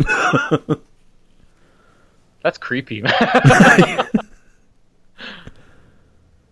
[2.43, 4.07] That's creepy, man.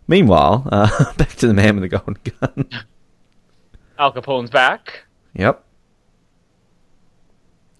[0.07, 2.69] Meanwhile, uh, back to the man with the golden gun.
[3.99, 5.05] Al Capone's back.
[5.34, 5.64] yep.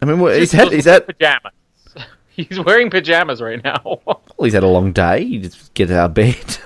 [0.01, 1.53] I mean, what, he's Just had he's had pajamas.
[2.29, 3.81] He's wearing pajamas right now.
[4.05, 5.25] well, he's had a long day.
[5.25, 6.57] He just gets out of bed.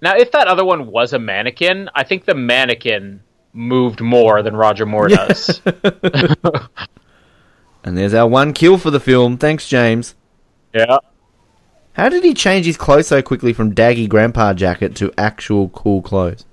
[0.00, 3.20] now, if that other one was a mannequin, I think the mannequin
[3.52, 5.60] moved more than Roger Moore does.
[7.84, 9.38] And there's our one kill for the film.
[9.38, 10.14] Thanks, James.
[10.74, 10.98] yeah.
[11.92, 16.00] How did he change his clothes so quickly from daggy grandpa jacket to actual cool
[16.00, 16.44] clothes?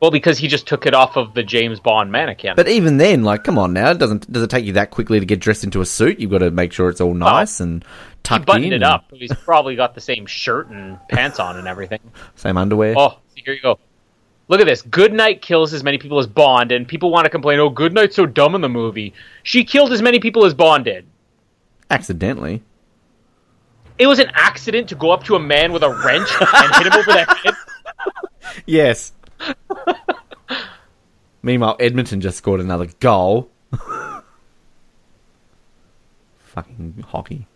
[0.00, 2.52] Well, because he just took it off of the James Bond mannequin.
[2.54, 5.18] But even then, like, come on now, it doesn't does it take you that quickly
[5.18, 6.20] to get dressed into a suit?
[6.20, 7.82] You've got to make sure it's all nice and
[8.22, 8.72] tucked he buttoned in.
[8.74, 9.06] it and up.
[9.10, 12.00] He's probably got the same shirt and pants on and everything.
[12.36, 12.94] Same underwear.
[12.96, 13.78] Oh, see, here you go.
[14.48, 14.82] Look at this.
[14.82, 18.24] Goodnight kills as many people as Bond, and people want to complain, oh, Goodnight's so
[18.26, 19.12] dumb in the movie.
[19.42, 21.06] She killed as many people as Bond did.
[21.90, 22.62] Accidentally.
[23.98, 26.86] It was an accident to go up to a man with a wrench and hit
[26.86, 27.54] him over the head.
[28.66, 29.12] Yes.
[31.42, 33.50] Meanwhile, Edmonton just scored another goal.
[36.38, 37.46] Fucking hockey.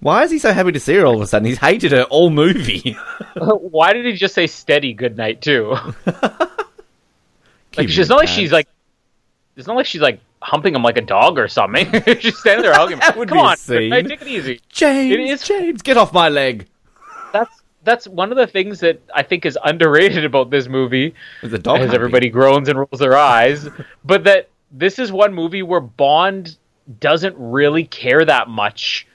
[0.00, 1.46] Why is he so happy to see her all of a sudden?
[1.46, 2.92] He's hated her all movie.
[3.36, 5.76] Why did he just say steady goodnight, too?
[7.76, 8.66] Like, it's not like she's like,
[9.56, 11.86] it's not like she's like humping him like a dog or something.
[12.18, 13.00] she's standing there hugging him.
[13.12, 13.56] Come be on.
[13.66, 14.60] Goodnight, take it easy.
[14.68, 16.66] James, It is- James, get off my leg.
[17.32, 21.14] That's that's one of the things that I think is underrated about this movie.
[21.42, 21.80] A dog.
[21.80, 23.68] as everybody groans and rolls their eyes.
[24.04, 26.56] but that this is one movie where Bond
[27.00, 29.06] doesn't really care that much.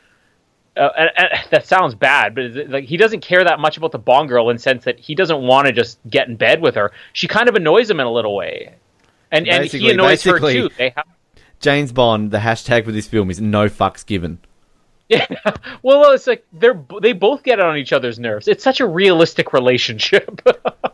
[0.76, 4.00] Uh, and, and that sounds bad, but like he doesn't care that much about the
[4.00, 6.76] Bond girl in the sense that he doesn't want to just get in bed with
[6.76, 6.92] her.
[7.14, 8.76] She kind of annoys him in a little way,
[9.32, 10.70] and and he annoys her too.
[10.78, 11.06] They have.
[11.60, 12.32] James Bond.
[12.32, 14.40] The hashtag for this film is no fucks given.
[15.10, 15.26] Yeah.
[15.82, 18.48] Well, it's like they're they both get on each other's nerves.
[18.48, 20.42] It's such a realistic relationship.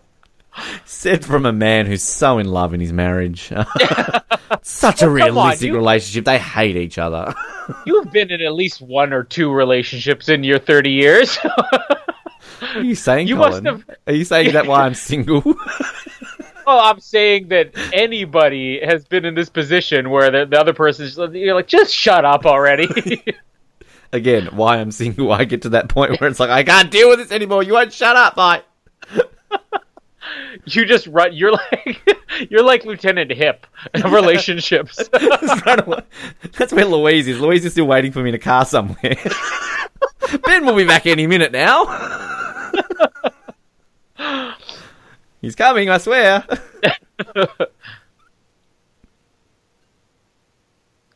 [0.86, 3.48] Said from a man who's so in love in his marriage.
[4.62, 6.26] Such a Well, come on, realistic you- relationship.
[6.26, 7.34] They hate each other.
[7.86, 11.38] You've been in at least one or two relationships in your 30 years.
[12.76, 13.64] Are you saying, You Colin?
[13.64, 15.42] must have- Are you saying that why I'm single?
[15.46, 21.16] well, I'm saying that anybody has been in this position where the, the other person's
[21.18, 23.24] you're like, just shut up already.
[24.12, 25.32] Again, why I'm single.
[25.32, 27.62] I get to that point where it's like, I can't deal with this anymore.
[27.64, 28.64] You won't shut up, mate.
[30.66, 31.34] You just run.
[31.34, 32.18] You're like
[32.50, 34.98] you're like Lieutenant Hip of relationships.
[35.20, 35.66] Just.
[36.58, 37.40] That's where Louise is.
[37.40, 39.18] Louise is still waiting for me in a car somewhere.
[40.46, 41.86] ben will be back any minute now.
[45.42, 46.44] He's coming, I swear.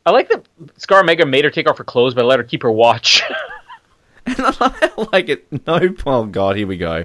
[0.06, 0.46] I like that
[0.78, 3.22] Scaramanga made her take off her clothes, but let her keep her watch.
[4.26, 5.46] And I like it.
[5.66, 7.04] No, oh god, here we go.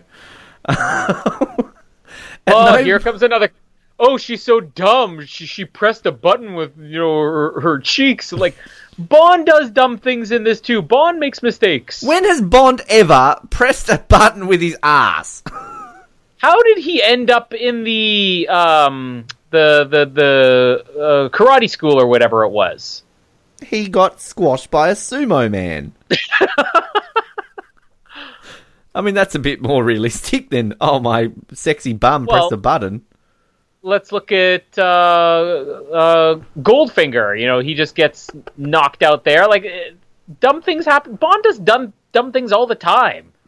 [2.54, 3.50] Oh, no- here comes another.
[4.00, 5.26] Oh, she's so dumb.
[5.26, 8.32] She she pressed a button with you know her, her cheeks.
[8.32, 8.56] Like
[8.98, 10.82] Bond does dumb things in this too.
[10.82, 12.02] Bond makes mistakes.
[12.02, 15.44] When has Bond ever pressed a button with his ass?
[16.38, 22.08] How did he end up in the um the the the uh, karate school or
[22.08, 23.04] whatever it was?
[23.62, 25.92] He got squashed by a sumo man.
[28.96, 32.58] I mean, that's a bit more realistic than, oh, my sexy bum Well- pressed a
[32.58, 33.06] button.
[33.82, 37.40] Let's look at uh, uh, Goldfinger.
[37.40, 39.48] You know, he just gets knocked out there.
[39.48, 39.92] Like eh,
[40.42, 41.16] dumb things happen.
[41.16, 43.32] Bond does dumb dumb things all the time.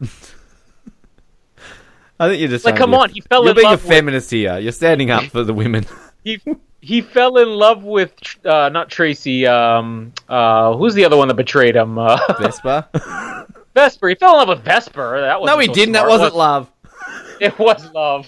[2.18, 3.94] I think you're just Like, come on, he fell You're in being love a with-
[3.94, 4.58] feminist here.
[4.58, 5.84] You're standing up for the women.
[6.24, 6.40] He
[6.80, 8.12] he fell in love with
[8.44, 9.44] uh, not Tracy.
[9.46, 11.98] Um, uh, who's the other one that betrayed him?
[11.98, 13.48] Uh, Vespa.
[13.74, 14.08] Vesper.
[14.10, 15.20] He fell in love with Vesper.
[15.20, 15.92] That was no, he didn't.
[15.92, 16.70] That wasn't love.
[17.40, 18.26] It was love.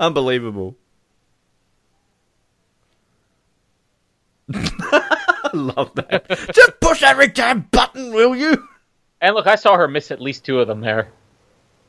[0.00, 0.74] Unbelievable.
[4.52, 6.26] I love that.
[6.52, 8.66] Just push every damn button, will you?
[9.20, 11.08] And look, I saw her miss at least two of them there.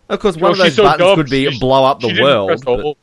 [0.10, 2.20] Of course, one Oh, of those so buttons dumb, could be she- blow up the
[2.22, 2.96] world.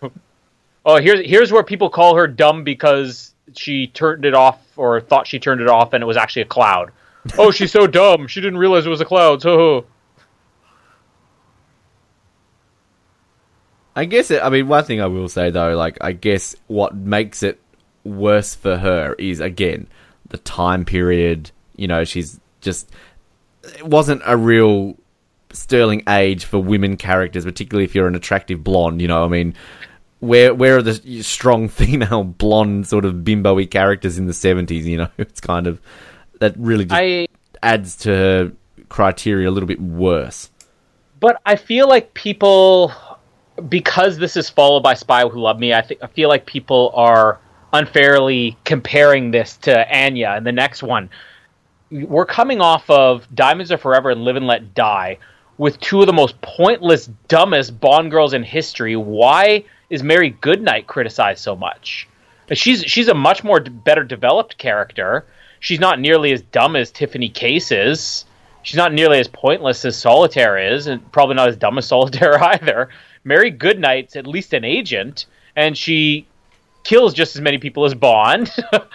[0.00, 0.12] but-
[0.84, 5.26] oh, here's here's where people call her dumb because she turned it off or thought
[5.26, 6.90] she turned it off and it was actually a cloud.
[7.38, 8.26] oh, she's so dumb.
[8.26, 9.42] She didn't realize it was a cloud.
[9.42, 9.86] So
[13.96, 14.42] I guess it.
[14.42, 17.60] I mean, one thing I will say though, like I guess what makes it
[18.04, 19.88] worse for her is again
[20.28, 21.50] the time period.
[21.76, 22.90] You know, she's just
[23.64, 24.96] it wasn't a real
[25.52, 29.02] sterling age for women characters, particularly if you're an attractive blonde.
[29.02, 29.54] You know, I mean,
[30.20, 34.98] where where are the strong female blonde sort of bimbo-y characters in the 70s, you
[34.98, 35.08] know?
[35.18, 35.80] It's kind of
[36.40, 37.26] that really just I
[37.62, 38.52] adds to her
[38.88, 40.50] criteria a little bit worse.
[41.20, 42.92] but I feel like people
[43.68, 46.92] because this is followed by Spy Who Loved Me, I think I feel like people
[46.94, 47.38] are
[47.72, 51.10] unfairly comparing this to Anya and the next one.
[51.90, 55.18] We're coming off of Diamonds Are Forever and Live and Let Die
[55.56, 58.94] with two of the most pointless, dumbest Bond girls in history.
[58.94, 62.06] Why is Mary Goodnight criticized so much?
[62.52, 65.26] She's she's a much more d- better developed character.
[65.60, 68.24] She's not nearly as dumb as Tiffany Case is.
[68.62, 72.42] She's not nearly as pointless as Solitaire is, and probably not as dumb as Solitaire
[72.42, 72.90] either.
[73.24, 75.26] Mary Goodnight's at least an agent,
[75.56, 76.26] and she
[76.88, 78.50] kills just as many people as Bond.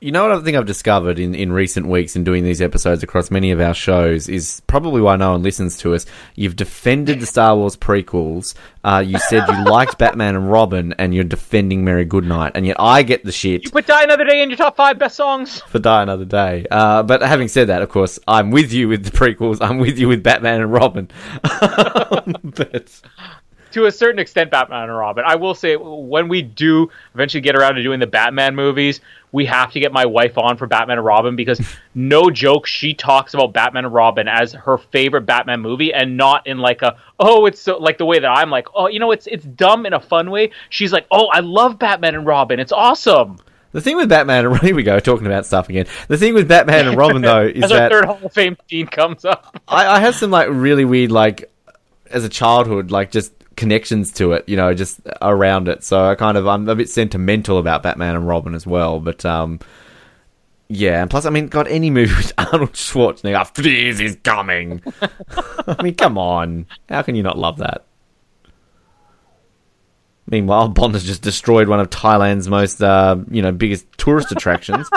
[0.00, 3.04] You know what I think I've discovered in, in recent weeks in doing these episodes
[3.04, 6.04] across many of our shows is probably why no one listens to us.
[6.34, 8.54] You've defended the Star Wars prequels.
[8.82, 12.76] Uh, you said you liked Batman and Robin, and you're defending Mary Goodnight, and yet
[12.80, 15.60] I get the shit you put Die Another Day in your top five best songs.
[15.68, 16.66] for Die Another Day.
[16.70, 19.58] Uh, but having said that, of course, I'm with you with the prequels.
[19.60, 21.08] I'm with you with Batman and Robin.
[21.42, 23.00] but
[23.72, 25.24] to a certain extent Batman and Robin.
[25.26, 29.00] I will say when we do eventually get around to doing the Batman movies,
[29.32, 31.60] we have to get my wife on for Batman and Robin because
[31.94, 36.46] no joke, she talks about Batman and Robin as her favorite Batman movie and not
[36.46, 39.10] in like a oh it's so like the way that I'm like, oh, you know,
[39.10, 40.50] it's it's dumb in a fun way.
[40.70, 42.60] She's like, "Oh, I love Batman and Robin.
[42.60, 43.38] It's awesome."
[43.72, 45.86] the thing with Batman and here we go talking about stuff again.
[46.08, 48.86] The thing with Batman and Robin though is As that third Hall of Fame scene
[48.86, 49.60] comes up.
[49.68, 51.50] I, I have some like really weird like
[52.10, 55.82] as a childhood like just connections to it you know just around it.
[55.82, 59.24] So i kind of i'm a bit sentimental about batman and robin as well but
[59.26, 59.58] um
[60.68, 64.80] yeah and plus i mean god any movie with arnold schwarzenegger freeze is coming.
[65.66, 66.66] I mean come on.
[66.88, 67.84] How can you not love that?
[70.26, 74.88] Meanwhile bond has just destroyed one of thailand's most uh you know biggest tourist attractions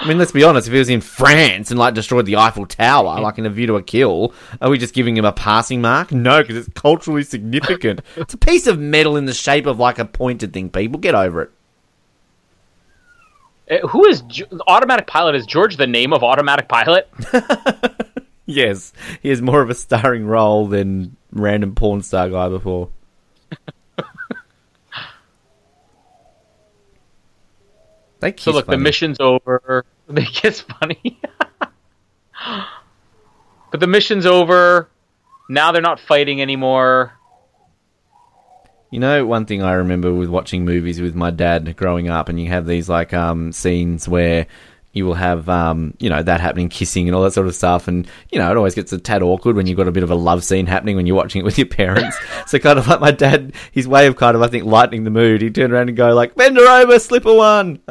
[0.00, 0.68] I mean, let's be honest.
[0.68, 3.66] If he was in France and like destroyed the Eiffel Tower, like in A View
[3.66, 6.12] to a Kill, are we just giving him a passing mark?
[6.12, 8.00] No, because it's culturally significant.
[8.16, 10.70] it's a piece of metal in the shape of like a pointed thing.
[10.70, 11.50] People get over it.
[13.70, 15.34] Uh, Who is Ge- Automatic Pilot?
[15.34, 17.08] Is George the name of Automatic Pilot?
[18.50, 22.88] Yes, he has more of a starring role than random porn star guy before.
[28.20, 29.84] They kiss So look, the mission's over.
[30.10, 31.20] They kiss funny.
[33.70, 34.88] but the mission's over.
[35.50, 37.12] Now they're not fighting anymore.
[38.90, 42.40] You know, one thing I remember with watching movies with my dad growing up, and
[42.40, 44.46] you have these like um, scenes where
[44.92, 47.88] you will have um, you know that happening, kissing and all that sort of stuff,
[47.88, 50.10] and you know it always gets a tad awkward when you've got a bit of
[50.10, 52.16] a love scene happening when you're watching it with your parents.
[52.46, 55.10] so kind of like my dad, his way of kind of I think lightening the
[55.10, 57.80] mood, he'd turn around and go like, "Bend her over, slip her one."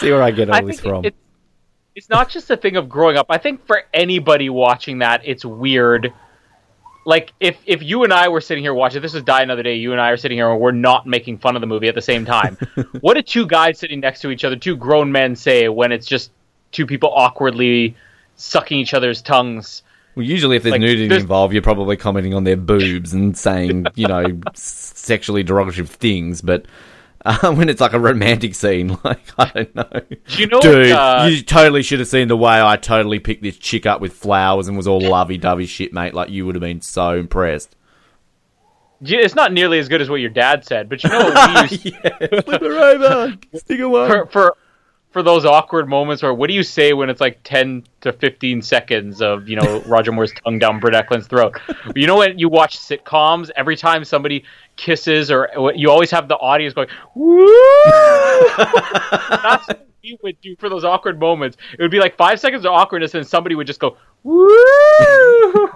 [0.00, 1.04] See where I get all I this from?
[1.04, 1.16] It's,
[1.94, 3.26] it's not just a thing of growing up.
[3.28, 6.12] I think for anybody watching that, it's weird.
[7.06, 9.74] Like if if you and I were sitting here watching, this is Die Another Day.
[9.76, 11.94] You and I are sitting here and we're not making fun of the movie at
[11.94, 12.56] the same time.
[13.00, 16.06] what do two guys sitting next to each other, two grown men, say when it's
[16.06, 16.30] just
[16.72, 17.94] two people awkwardly
[18.36, 19.82] sucking each other's tongues?
[20.14, 23.36] Well, usually if there's Like, nudity there's- involved, you're probably commenting on their boobs and
[23.36, 24.24] saying, you know,
[24.54, 26.40] sexually derogative things.
[26.40, 26.66] But
[27.24, 30.90] uh, when it's like a romantic scene, like I don't know, Do you know dude,
[30.90, 34.00] what, uh, you totally should have seen the way I totally picked this chick up
[34.00, 36.14] with flowers and was all lovey-dovey shit, mate.
[36.14, 37.76] Like you would have been so impressed.
[39.00, 41.76] it's not nearly as good as what your dad said, but you know what we
[41.76, 44.08] used yeah, flip her over, stick one.
[44.08, 44.56] for for
[45.14, 48.60] for those awkward moments where what do you say when it's like 10 to 15
[48.62, 51.56] seconds of you know roger moore's tongue down Britt Ekland's throat?
[51.94, 56.34] You know when you watch sitcoms every time somebody kisses or you always have the
[56.34, 57.46] audience going woo!
[58.58, 61.56] That's what we would do for those awkward moments.
[61.78, 65.68] It would be like five seconds of awkwardness and somebody would just go woo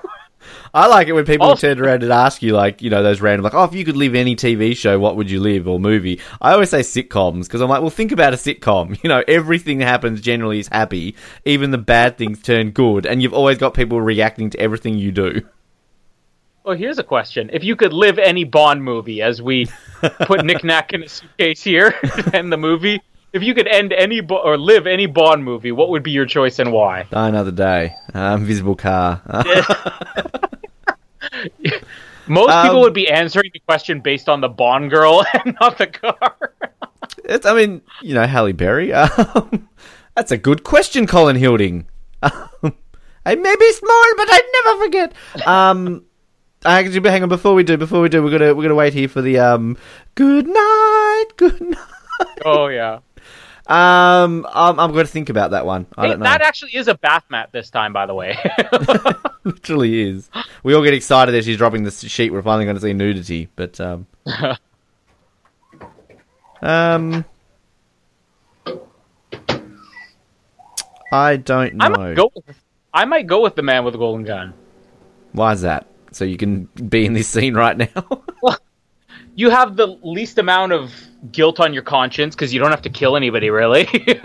[0.72, 3.20] I like it when people Also- turn around and ask you, like, you know, those
[3.20, 5.80] random, like, oh, if you could live any TV show, what would you live or
[5.80, 6.20] movie?
[6.40, 8.98] I always say sitcoms because I'm like, well, think about a sitcom.
[9.02, 11.14] You know, everything that happens generally is happy.
[11.44, 15.12] Even the bad things turn good, and you've always got people reacting to everything you
[15.12, 15.42] do.
[16.64, 19.66] well here's a question if you could live any bond movie as we
[20.26, 21.94] put Nick Nack in a suitcase here
[22.34, 23.00] and the movie
[23.32, 26.26] if you could end any Bo- or live any Bond movie, what would be your
[26.26, 27.04] choice and why?
[27.10, 27.94] Die another day.
[28.14, 29.22] Uh, invisible car.
[32.26, 35.78] Most Um, people would be answering the question based on the Bond girl and not
[35.78, 36.36] the car.
[37.24, 38.92] It's, I mean, you know, Halle Berry.
[39.34, 39.68] Um,
[40.14, 41.86] that's a good question, Colin Hilding.
[42.22, 42.74] Um,
[43.24, 45.12] I may be small, but I never forget.
[45.46, 46.04] Um,
[46.64, 47.28] Actually, hang on.
[47.28, 49.76] Before we do, before we do, we're gonna we're gonna wait here for the um.
[50.16, 51.26] Good night.
[51.36, 51.78] Good night.
[52.44, 52.98] Oh yeah.
[53.68, 55.86] Um, I'm, I'm going to think about that one.
[55.96, 56.24] I Hey, don't know.
[56.24, 58.38] that actually is a bath mat this time, by the way.
[59.44, 60.30] literally is.
[60.62, 62.32] We all get excited that she's dropping the sheet.
[62.32, 64.06] We're finally going to see nudity, but um,
[66.62, 67.24] um,
[71.12, 71.84] I don't know.
[71.84, 72.30] I might go.
[72.34, 72.62] With,
[72.94, 74.54] I might go with the man with the golden gun.
[75.32, 75.86] Why is that?
[76.12, 78.22] So you can be in this scene right now.
[79.38, 80.92] You have the least amount of
[81.30, 83.86] guilt on your conscience because you don't have to kill anybody, really.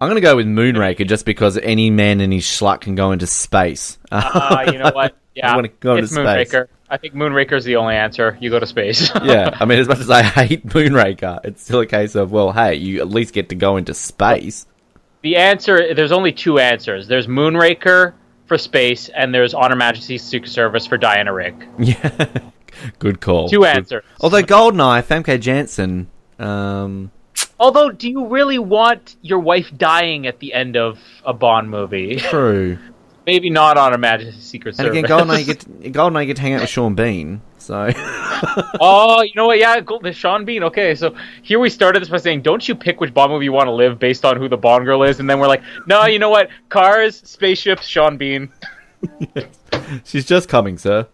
[0.00, 3.12] I'm going to go with Moonraker just because any man in his schluck can go
[3.12, 3.98] into space.
[4.10, 5.14] uh, you know what?
[5.34, 6.50] Yeah, go it's space.
[6.50, 6.68] Moonraker.
[6.88, 8.38] I think Moonraker's the only answer.
[8.40, 9.10] You go to space.
[9.22, 12.52] yeah, I mean, as much as I hate Moonraker, it's still a case of, well,
[12.52, 14.66] hey, you at least get to go into space.
[15.20, 15.92] the answer.
[15.92, 17.06] There's only two answers.
[17.06, 18.14] There's Moonraker
[18.46, 21.68] for space, and there's On Her Majesty's Secret Service for Diana Rigg.
[21.78, 22.26] Yeah,
[22.98, 23.48] good call.
[23.48, 26.08] Two Good- Although Goldeneye, Famke Janssen,
[26.38, 27.10] um,
[27.58, 32.16] Although, do you really want your wife dying at the end of a Bond movie?
[32.16, 32.78] true.
[33.26, 34.98] Maybe not On Her Majesty's Secret And Service.
[34.98, 37.40] again, Goldeneye, you get to, Goldeneye, you get to hang out with Sean Bean.
[37.58, 37.90] So
[38.80, 39.58] oh, you know what?
[39.58, 40.62] Yeah, Gold- the Sean Bean.
[40.62, 41.12] Okay, so
[41.42, 43.72] here we started this by saying, don't you pick which Bond movie you want to
[43.72, 46.30] live based on who the Bond girl is, and then we're like, no, you know
[46.30, 46.50] what?
[46.68, 48.48] Cars, spaceships, Sean Bean.
[50.04, 51.08] she's just coming, sir.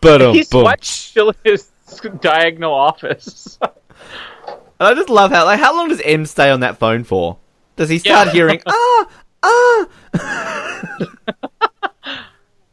[0.00, 0.82] But um, He's what?
[0.84, 1.70] Still in his
[2.20, 3.58] diagonal office.
[4.80, 7.36] I just love how like how long does M stay on that phone for?
[7.76, 8.32] Does he start Yeah.
[8.32, 9.08] hearing ah
[9.42, 9.86] ah?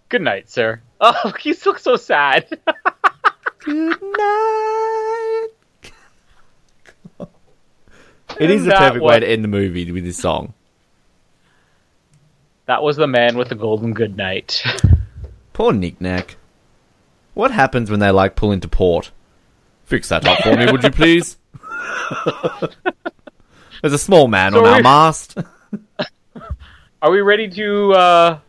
[0.10, 0.82] Good night, sir.
[1.02, 2.48] Oh, he looks so sad.
[3.60, 5.48] Good night.
[8.40, 10.54] It is the That perfect way to end the movie with this song.
[12.68, 14.62] that was the man with the golden good night.
[15.54, 16.36] Poor Nick Nack.
[17.38, 19.11] What happens when they like pull into port?
[19.85, 21.38] Fix that up for me, would you please?
[23.81, 25.38] There's a small man on our mast.
[27.03, 28.39] Are we ready to uh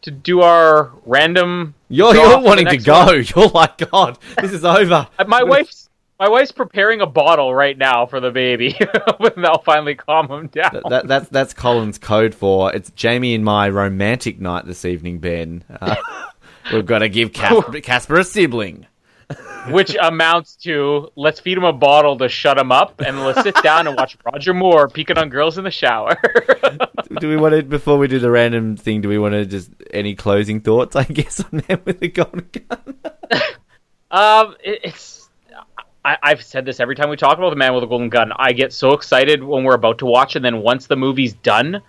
[0.00, 1.76] to do our random?
[1.88, 3.04] You're, you're wanting to go.
[3.06, 3.24] one?
[3.36, 5.06] You're like, God, this is over.
[5.20, 5.88] Uh, My wife's
[6.18, 10.48] my wife's preparing a bottle right now for the baby, and that'll finally calm him
[10.48, 10.70] down.
[10.72, 15.20] That, that, that's that's Colin's code for it's Jamie and my romantic night this evening,
[15.20, 15.62] Ben.
[15.80, 15.94] Uh,
[16.72, 18.86] we've got to give Casper, Casper a sibling.
[19.68, 23.54] which amounts to let's feed him a bottle to shut him up, and let's sit
[23.62, 26.16] down and watch Roger Moore peeking on girls in the shower.
[27.20, 29.00] Do we want to before we do the random thing?
[29.00, 30.96] Do we want to just any closing thoughts?
[30.96, 32.96] I guess on them with the golden gun.
[34.10, 35.28] um, it, it's
[36.04, 38.32] I, I've said this every time we talk about the man with the golden gun.
[38.34, 41.82] I get so excited when we're about to watch, and then once the movie's done,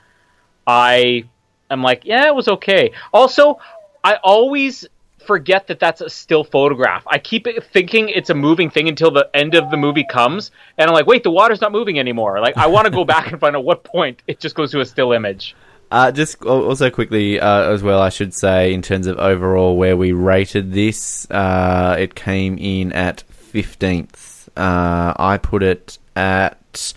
[0.67, 1.25] I
[1.69, 2.91] am like, yeah, it was okay.
[3.11, 3.59] Also,
[4.03, 4.85] I always
[5.25, 7.03] forget that that's a still photograph.
[7.07, 10.89] I keep thinking it's a moving thing until the end of the movie comes, and
[10.89, 12.39] I'm like, wait, the water's not moving anymore.
[12.39, 14.81] Like, I want to go back and find out what point it just goes to
[14.81, 15.55] a still image.
[15.91, 19.95] Uh, just also quickly uh, as well, I should say in terms of overall where
[19.95, 24.49] we rated this, uh, it came in at fifteenth.
[24.57, 26.93] Uh, I put it at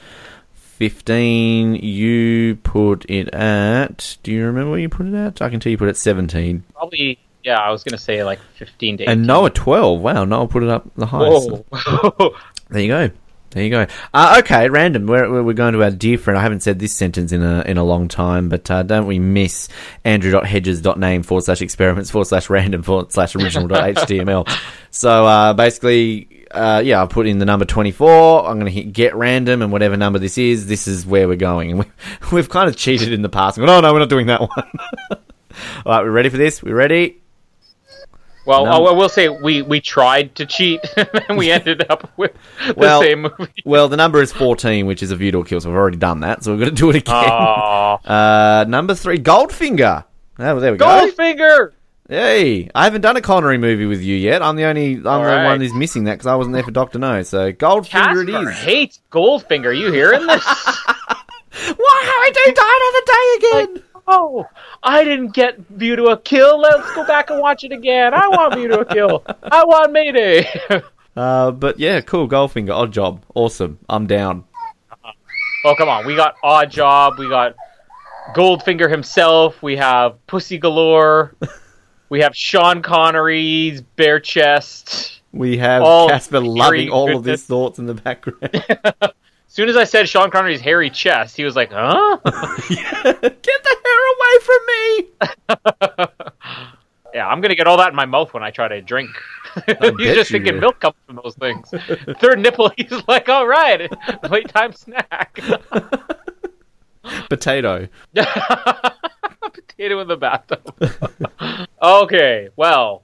[0.77, 1.75] fifteen.
[1.77, 4.17] You put it at.
[4.23, 5.43] Do you remember where you put it at?
[5.43, 6.65] I can tell you put it at seventeen.
[6.75, 9.13] Probably, yeah, I was gonna say like 15 to 18.
[9.13, 10.01] And Noah twelve.
[10.01, 11.51] Wow, Noah put it up the highest.
[11.51, 12.35] Whoa.
[12.69, 13.11] There you go.
[13.51, 13.87] There you go.
[14.13, 15.07] Uh, okay, random.
[15.07, 16.37] We're, we're going to our dear friend.
[16.37, 19.19] I haven't said this sentence in a in a long time, but uh, don't we
[19.19, 19.69] miss
[20.05, 24.47] andrew.hedges.name forward slash experiments forward slash random forward slash original dot html.
[24.91, 28.47] So uh, basically, uh, yeah, I put in the number 24.
[28.49, 31.37] I'm going to hit get random, and whatever number this is, this is where we're
[31.37, 31.71] going.
[31.71, 31.87] And we,
[32.33, 33.59] we've kind of cheated in the past.
[33.59, 34.51] But, oh, no, we're not doing that one.
[35.11, 36.63] All right, we're ready for this?
[36.63, 37.21] We're ready?
[38.47, 38.73] Well, No.
[38.73, 40.81] oh, I will say we we tried to cheat
[41.29, 42.33] and we ended up with
[42.65, 43.53] the Well, same movie.
[43.65, 46.21] Well, the number is 14, which is a view to kill, so we've already done
[46.21, 46.45] that.
[46.45, 47.15] So we're going to do it again.
[47.25, 50.05] Uh, number three, Goldfinger.
[50.39, 50.85] Oh, there we go.
[50.87, 51.73] Goldfinger.
[52.09, 54.41] Hey, I haven't done a Connery movie with you yet.
[54.41, 55.45] I'm the only, I'm the right.
[55.45, 57.23] one who's missing that because I wasn't there for Doctor No.
[57.25, 58.57] So Goldfinger it Casper is.
[58.59, 59.77] hates Goldfinger.
[59.77, 60.45] You hearing this?
[60.47, 63.83] Why Harry Dean died on the day again?
[64.09, 64.47] oh,
[64.85, 66.61] I didn't get View to a Kill.
[66.61, 68.15] Let's go back and watch it again.
[68.15, 69.25] I want View to a Kill.
[69.43, 70.49] I want Mayday.
[71.17, 72.29] Uh, but yeah, cool.
[72.29, 73.79] Goldfinger, Oddjob, awesome.
[73.89, 74.45] I'm down.
[75.65, 76.05] oh, come on.
[76.05, 77.17] We got Oddjob.
[77.17, 77.55] We got
[78.35, 79.63] Goldfinger himself.
[79.63, 81.35] We have Pussy Galore.
[82.09, 85.21] We have Sean Connery's bare chest.
[85.33, 88.39] We have All Casper loving all of his thoughts in the background.
[89.03, 89.13] As
[89.49, 92.19] soon as I said Sean Connery's hairy chest, he was like, huh?
[92.25, 92.33] Get
[92.69, 95.07] the hair away from me!
[97.15, 99.09] Yeah, I'm gonna get all that in my mouth when I try to drink.
[99.65, 100.61] he's just thinking will.
[100.61, 101.71] milk comes from those things.
[102.21, 103.91] Third nipple, he's like, all right,
[104.31, 105.41] late time snack.
[107.31, 107.89] Potato.
[109.57, 110.75] Potato in the bathtub.
[111.83, 113.03] okay, well,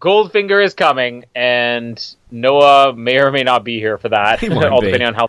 [0.00, 4.42] Goldfinger is coming, and Noah may or may not be here for that.
[4.50, 4.90] All be.
[4.90, 5.28] depending on how.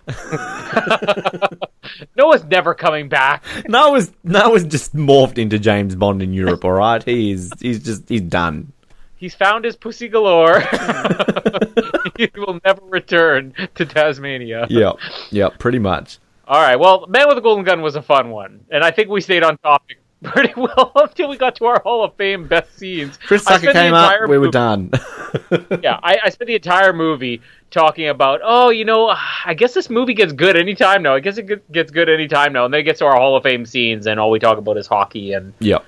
[2.16, 3.44] Noah's never coming back.
[3.68, 6.64] Noah's Noah's just morphed into James Bond in Europe.
[6.64, 7.52] All right, he is.
[7.60, 8.72] He's just he's done.
[9.16, 10.62] He's found his pussy galore.
[12.18, 14.66] he will never return to Tasmania.
[14.70, 14.96] Yep.
[15.32, 15.60] Yep.
[15.60, 16.20] Pretty much.
[16.48, 16.80] All right.
[16.80, 19.44] Well, Man with a Golden Gun was a fun one, and I think we stayed
[19.44, 23.18] on topic pretty well until we got to our Hall of Fame best scenes.
[23.18, 24.22] Chris I Tucker spent the came up.
[24.30, 24.92] We were movie- done.
[25.84, 27.42] Yeah, I, I spent the entire movie
[27.72, 29.14] talking about, oh, you know,
[29.46, 31.14] I guess this movie gets good anytime now.
[31.14, 33.44] I guess it gets good anytime now, and then it gets to our Hall of
[33.44, 35.86] Fame scenes, and all we talk about is hockey and yep.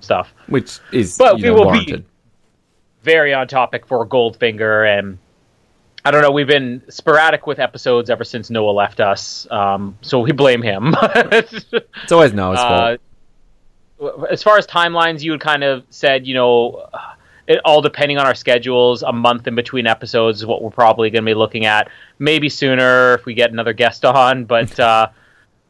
[0.00, 0.32] stuff.
[0.46, 2.04] Which is But we know, will be-
[3.02, 5.18] very on topic for Goldfinger, and
[6.04, 6.30] I don't know.
[6.30, 10.94] We've been sporadic with episodes ever since Noah left us, um, so we blame him.
[11.02, 13.00] It's always Noah's Uh, fault.
[14.30, 16.88] As far as timelines, you had kind of said, you know,
[17.46, 21.10] it all depending on our schedules, a month in between episodes is what we're probably
[21.10, 21.88] going to be looking at.
[22.18, 25.08] Maybe sooner if we get another guest on, but uh,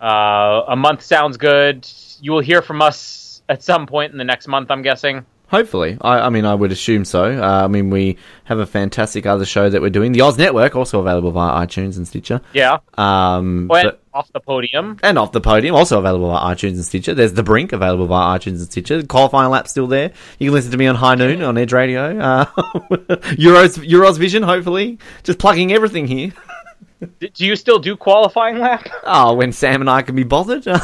[0.00, 1.88] uh, a month sounds good.
[2.20, 5.26] You will hear from us at some point in the next month, I'm guessing.
[5.48, 7.24] Hopefully, I, I mean, I would assume so.
[7.24, 10.74] Uh, I mean, we have a fantastic other show that we're doing, the Oz Network,
[10.74, 12.40] also available via iTunes and Stitcher.
[12.52, 12.78] Yeah.
[12.94, 14.96] Um, Went but- off the podium.
[15.02, 17.14] and off the podium, also available via iTunes and Stitcher.
[17.14, 19.02] There's the Brink, available via iTunes and Stitcher.
[19.02, 20.12] The qualifying lap still there.
[20.38, 22.18] You can listen to me on High Noon on Edge Radio.
[22.18, 22.44] Uh,
[23.36, 24.98] Euros, Euros Vision, hopefully.
[25.24, 26.32] Just plugging everything here.
[27.20, 28.88] Do you still do qualifying lap?
[29.04, 30.64] Oh, when Sam and I can be bothered.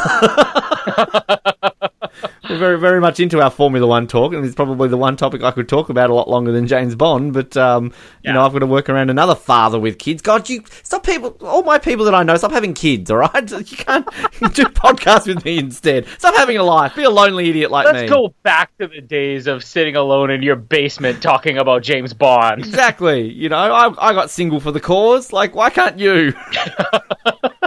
[2.49, 5.43] We're very, very much into our Formula One talk, and it's probably the one topic
[5.43, 7.33] I could talk about a lot longer than James Bond.
[7.33, 7.93] But um,
[8.23, 10.23] you know, I've got to work around another father with kids.
[10.23, 11.37] God, you stop people.
[11.41, 13.11] All my people that I know, stop having kids.
[13.11, 14.07] All right, you can't
[14.55, 16.07] do podcasts with me instead.
[16.19, 16.95] Stop having a life.
[16.95, 18.09] Be a lonely idiot like Let's me.
[18.09, 22.61] go back to the days of sitting alone in your basement talking about James Bond.
[22.61, 23.31] Exactly.
[23.33, 25.33] You know, I, I got single for the cause.
[25.33, 26.35] Like, why can't you?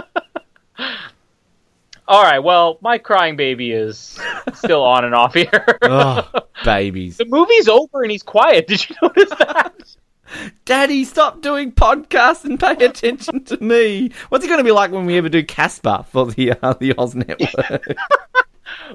[2.06, 4.20] All right, well, my crying baby is
[4.54, 5.78] still on and off here.
[5.82, 6.28] oh,
[6.64, 7.16] babies.
[7.16, 8.66] the movie's over and he's quiet.
[8.66, 9.96] Did you notice that?
[10.64, 14.10] Daddy, stop doing podcasts and pay attention to me.
[14.28, 16.94] What's it going to be like when we ever do Casper for the uh, the
[16.98, 17.96] Oz Network?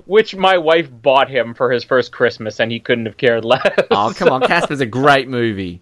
[0.06, 3.68] Which my wife bought him for his first Christmas, and he couldn't have cared less.
[3.92, 5.82] oh, come on, Casper's a great movie.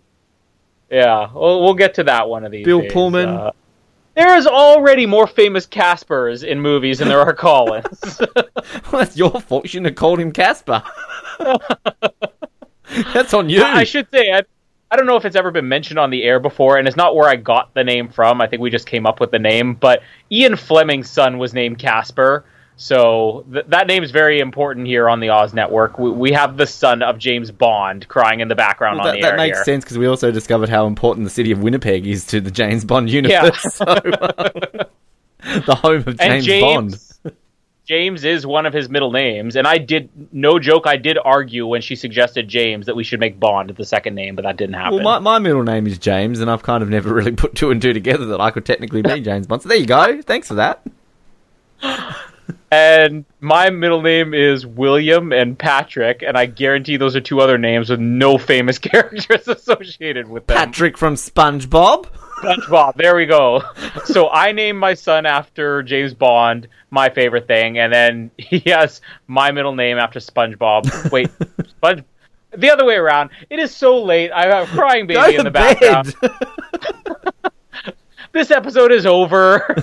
[0.90, 2.64] Yeah, we'll, we'll get to that one of these.
[2.64, 2.94] Bill days.
[2.94, 3.30] Pullman.
[3.30, 3.52] Uh,
[4.18, 8.20] there is already more famous Caspers in movies than there are Colins.
[8.92, 9.64] Well, that's your fault.
[9.64, 10.84] You shouldn't have called him Casper.
[13.14, 13.64] that's on you.
[13.64, 14.44] I should say, I,
[14.92, 17.16] I don't know if it's ever been mentioned on the air before, and it's not
[17.16, 18.42] where I got the name from.
[18.42, 19.74] I think we just came up with the name.
[19.74, 22.46] But Ian Fleming's son was named Casper.
[22.80, 25.98] So th- that name is very important here on the Oz Network.
[25.98, 29.18] We, we have the son of James Bond crying in the background Well, on that,
[29.20, 29.64] the that air makes here.
[29.66, 32.86] sense because we also discovered how important the city of Winnipeg is to the James
[32.86, 33.36] Bond universe.
[33.36, 33.50] Yeah.
[33.78, 34.84] So, uh,
[35.66, 37.36] the home of And James, Bond.
[37.86, 40.86] James is one of his middle names, and I did no joke.
[40.88, 44.36] I did argue when she suggested James that we should make Bond the second name,
[44.36, 44.96] but that didn't happen.
[45.04, 47.72] Well, my, my middle name is James, and I've kind of never really put two
[47.72, 49.62] and two together that I could technically be James Bond.
[49.62, 50.22] So there you go.
[50.22, 50.86] Thanks for that.
[52.72, 57.58] And my middle name is William and Patrick, and I guarantee those are two other
[57.58, 60.58] names with no famous characters associated with them.
[60.58, 62.08] Patrick from SpongeBob.
[62.42, 62.96] SpongeBob.
[62.96, 63.64] There we go.
[64.06, 69.02] So I named my son after James Bond, my favorite thing, and then he has
[69.28, 71.12] my middle name after SpongeBob.
[71.12, 71.30] Wait,
[71.68, 72.04] Sponge.
[72.56, 73.32] The other way around.
[73.50, 74.32] It is so late.
[74.32, 76.16] I have a crying baby in the background.
[78.38, 79.76] This episode is over.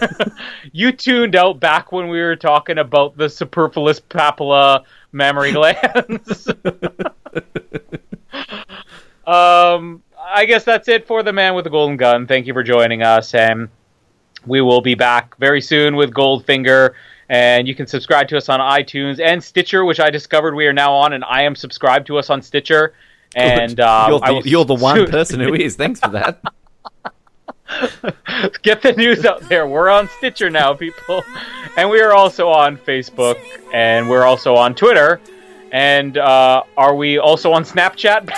[0.73, 6.49] you tuned out back when we were talking about the superfluous papilla mammary glands.
[9.27, 12.29] um, I guess that's it for the man with the golden gun.
[12.29, 13.69] Thank you for joining us, and
[14.47, 16.95] we will be back very soon with Goldfinger.
[17.29, 20.73] And you can subscribe to us on iTunes and Stitcher, which I discovered we are
[20.73, 22.95] now on, and I am subscribed to us on Stitcher.
[23.35, 25.75] And um, you're, the, will you're the one person who is.
[25.75, 26.41] Thanks for that.
[28.63, 29.67] Get the news out there.
[29.67, 31.23] We're on Stitcher now, people.
[31.77, 33.39] And we are also on Facebook.
[33.73, 35.21] And we're also on Twitter.
[35.73, 38.31] And uh, are we also on Snapchat?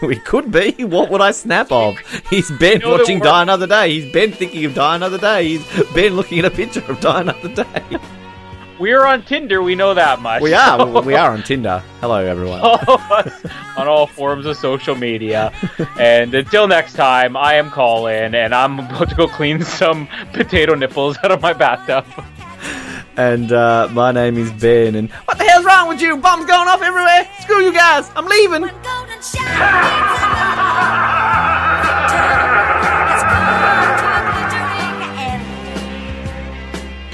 [0.02, 0.84] we could be.
[0.84, 1.98] What would I snap of?
[2.30, 4.00] He's Ben know watching Die Another Day.
[4.00, 5.58] He's Ben thinking of Die Another Day.
[5.58, 7.98] He's Ben looking at a picture of Die Another Day.
[8.78, 9.62] we are on Tinder.
[9.62, 10.42] We know that much.
[10.42, 11.02] We are.
[11.02, 11.82] we are on Tinder.
[12.00, 12.60] Hello, everyone.
[12.60, 13.44] Follow us
[13.76, 15.52] on all forms of social media.
[15.98, 20.74] And until next time, I am Colin, and I'm about to go clean some potato
[20.74, 22.04] nipples out of my bathtub.
[23.16, 24.96] And uh, my name is Ben.
[24.96, 26.16] And what the hell's wrong with you?
[26.16, 27.28] Bombs going off everywhere.
[27.40, 28.10] Screw you guys.
[28.16, 28.64] I'm leaving.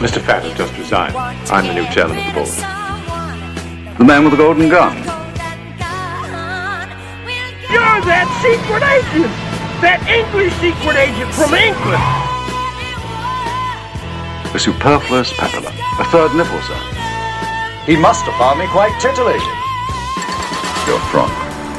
[0.01, 0.17] Mr.
[0.17, 1.15] Fatt has just resigned.
[1.53, 2.49] I'm the new chairman of the board.
[2.49, 4.01] board.
[4.01, 4.97] The man with the golden gun.
[7.69, 9.29] You're that secret agent!
[9.85, 12.01] That English secret agent from England!
[14.57, 15.69] A superfluous papilla.
[16.01, 16.81] A third nipple, sir.
[17.85, 19.53] He must have found me quite titillating.
[20.89, 21.29] Your frock.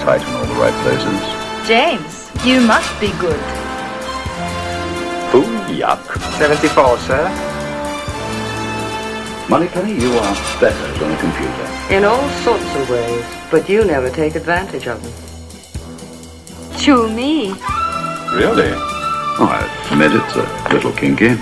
[0.06, 1.17] Tight in all the right places.
[1.66, 3.41] James, you must be good.
[5.33, 5.41] Foo
[5.74, 6.06] yuck.
[6.38, 7.25] 74, sir.
[9.52, 11.68] Moneypenny, you are better than a computer.
[11.94, 15.12] In all sorts of ways, but you never take advantage of them.
[16.80, 17.52] Chew Mee.
[18.32, 18.72] Really?
[19.36, 21.36] Oh, I admit it's a little kinky.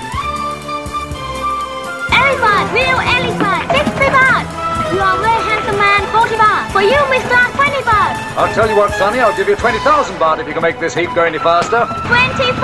[2.09, 4.45] Elephant, real elephant, 60 baht.
[4.89, 6.71] You are very handsome man, 40 baht.
[6.73, 7.37] For you, Mr.
[7.61, 8.17] 20 baht.
[8.41, 10.95] I'll tell you what, Sonny, I'll give you 20,000 baht if you can make this
[10.95, 11.85] heap go any faster.
[11.85, 12.57] 20,000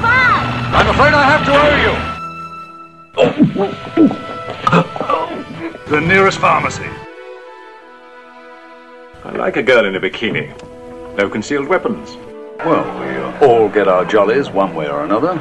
[0.00, 0.40] baht.
[0.72, 1.76] I'm afraid I have to owe
[4.08, 4.32] you.
[4.46, 6.86] The nearest pharmacy.
[9.24, 10.46] I like a girl in a bikini.
[11.16, 12.16] No concealed weapons.
[12.58, 15.32] Well, we uh, all get our jollies one way or another.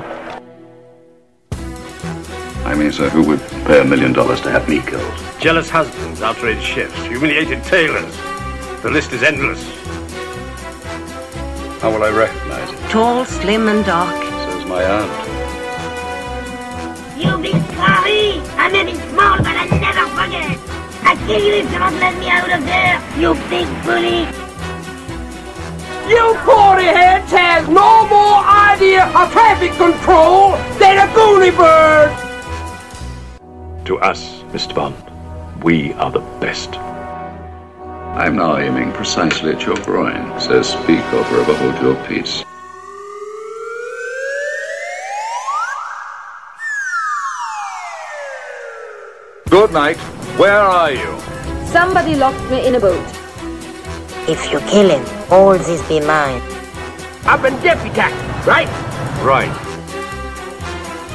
[2.66, 5.14] I mean, sir, who would pay a million dollars to have me killed?
[5.40, 8.16] Jealous husbands, outraged chefs, humiliated tailors.
[8.82, 9.64] The list is endless.
[11.80, 12.90] How will I recognize it?
[12.90, 14.16] Tall, slim, and dark.
[14.24, 15.35] Says my aunt.
[17.18, 18.42] You big Carly.
[18.60, 20.60] I may be small, but I never forget.
[21.08, 24.28] I kill you if you don't let me out of there, you big bully.
[26.12, 32.12] You forty heads has no more idea of traffic control than a goonie bird!
[33.86, 34.76] To us, Mr.
[34.76, 34.96] Bond,
[35.64, 36.76] we are the best.
[36.76, 40.38] I'm now aiming precisely at your groin.
[40.40, 42.44] Says speak or forever hold your peace.
[49.56, 49.96] Good night.
[50.36, 51.18] Where are you?
[51.66, 53.08] Somebody locked me in a boat.
[54.28, 56.42] If you kill him, all this be mine.
[57.24, 58.68] I've been deputized, right?
[59.24, 59.56] Right.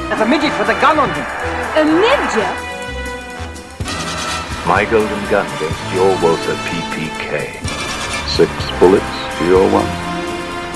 [0.09, 1.27] There's a midget with a gun on him.
[1.77, 2.57] A midget?
[4.67, 7.61] My golden gun against your Walther PPK.
[8.27, 9.91] Six bullets to your one.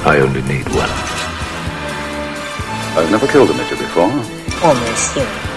[0.04, 0.92] I only need one.
[2.92, 4.12] I've never killed a midget before.
[4.60, 5.53] Oh, monsieur.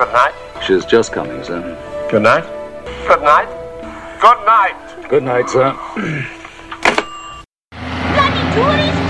[0.00, 0.32] Good night.
[0.66, 1.60] She's just coming, sir.
[2.10, 2.44] Good night.
[3.06, 3.48] Good night.
[4.18, 5.10] Good night.
[5.10, 5.76] Good night, sir.
[7.70, 9.09] Bloody tourists!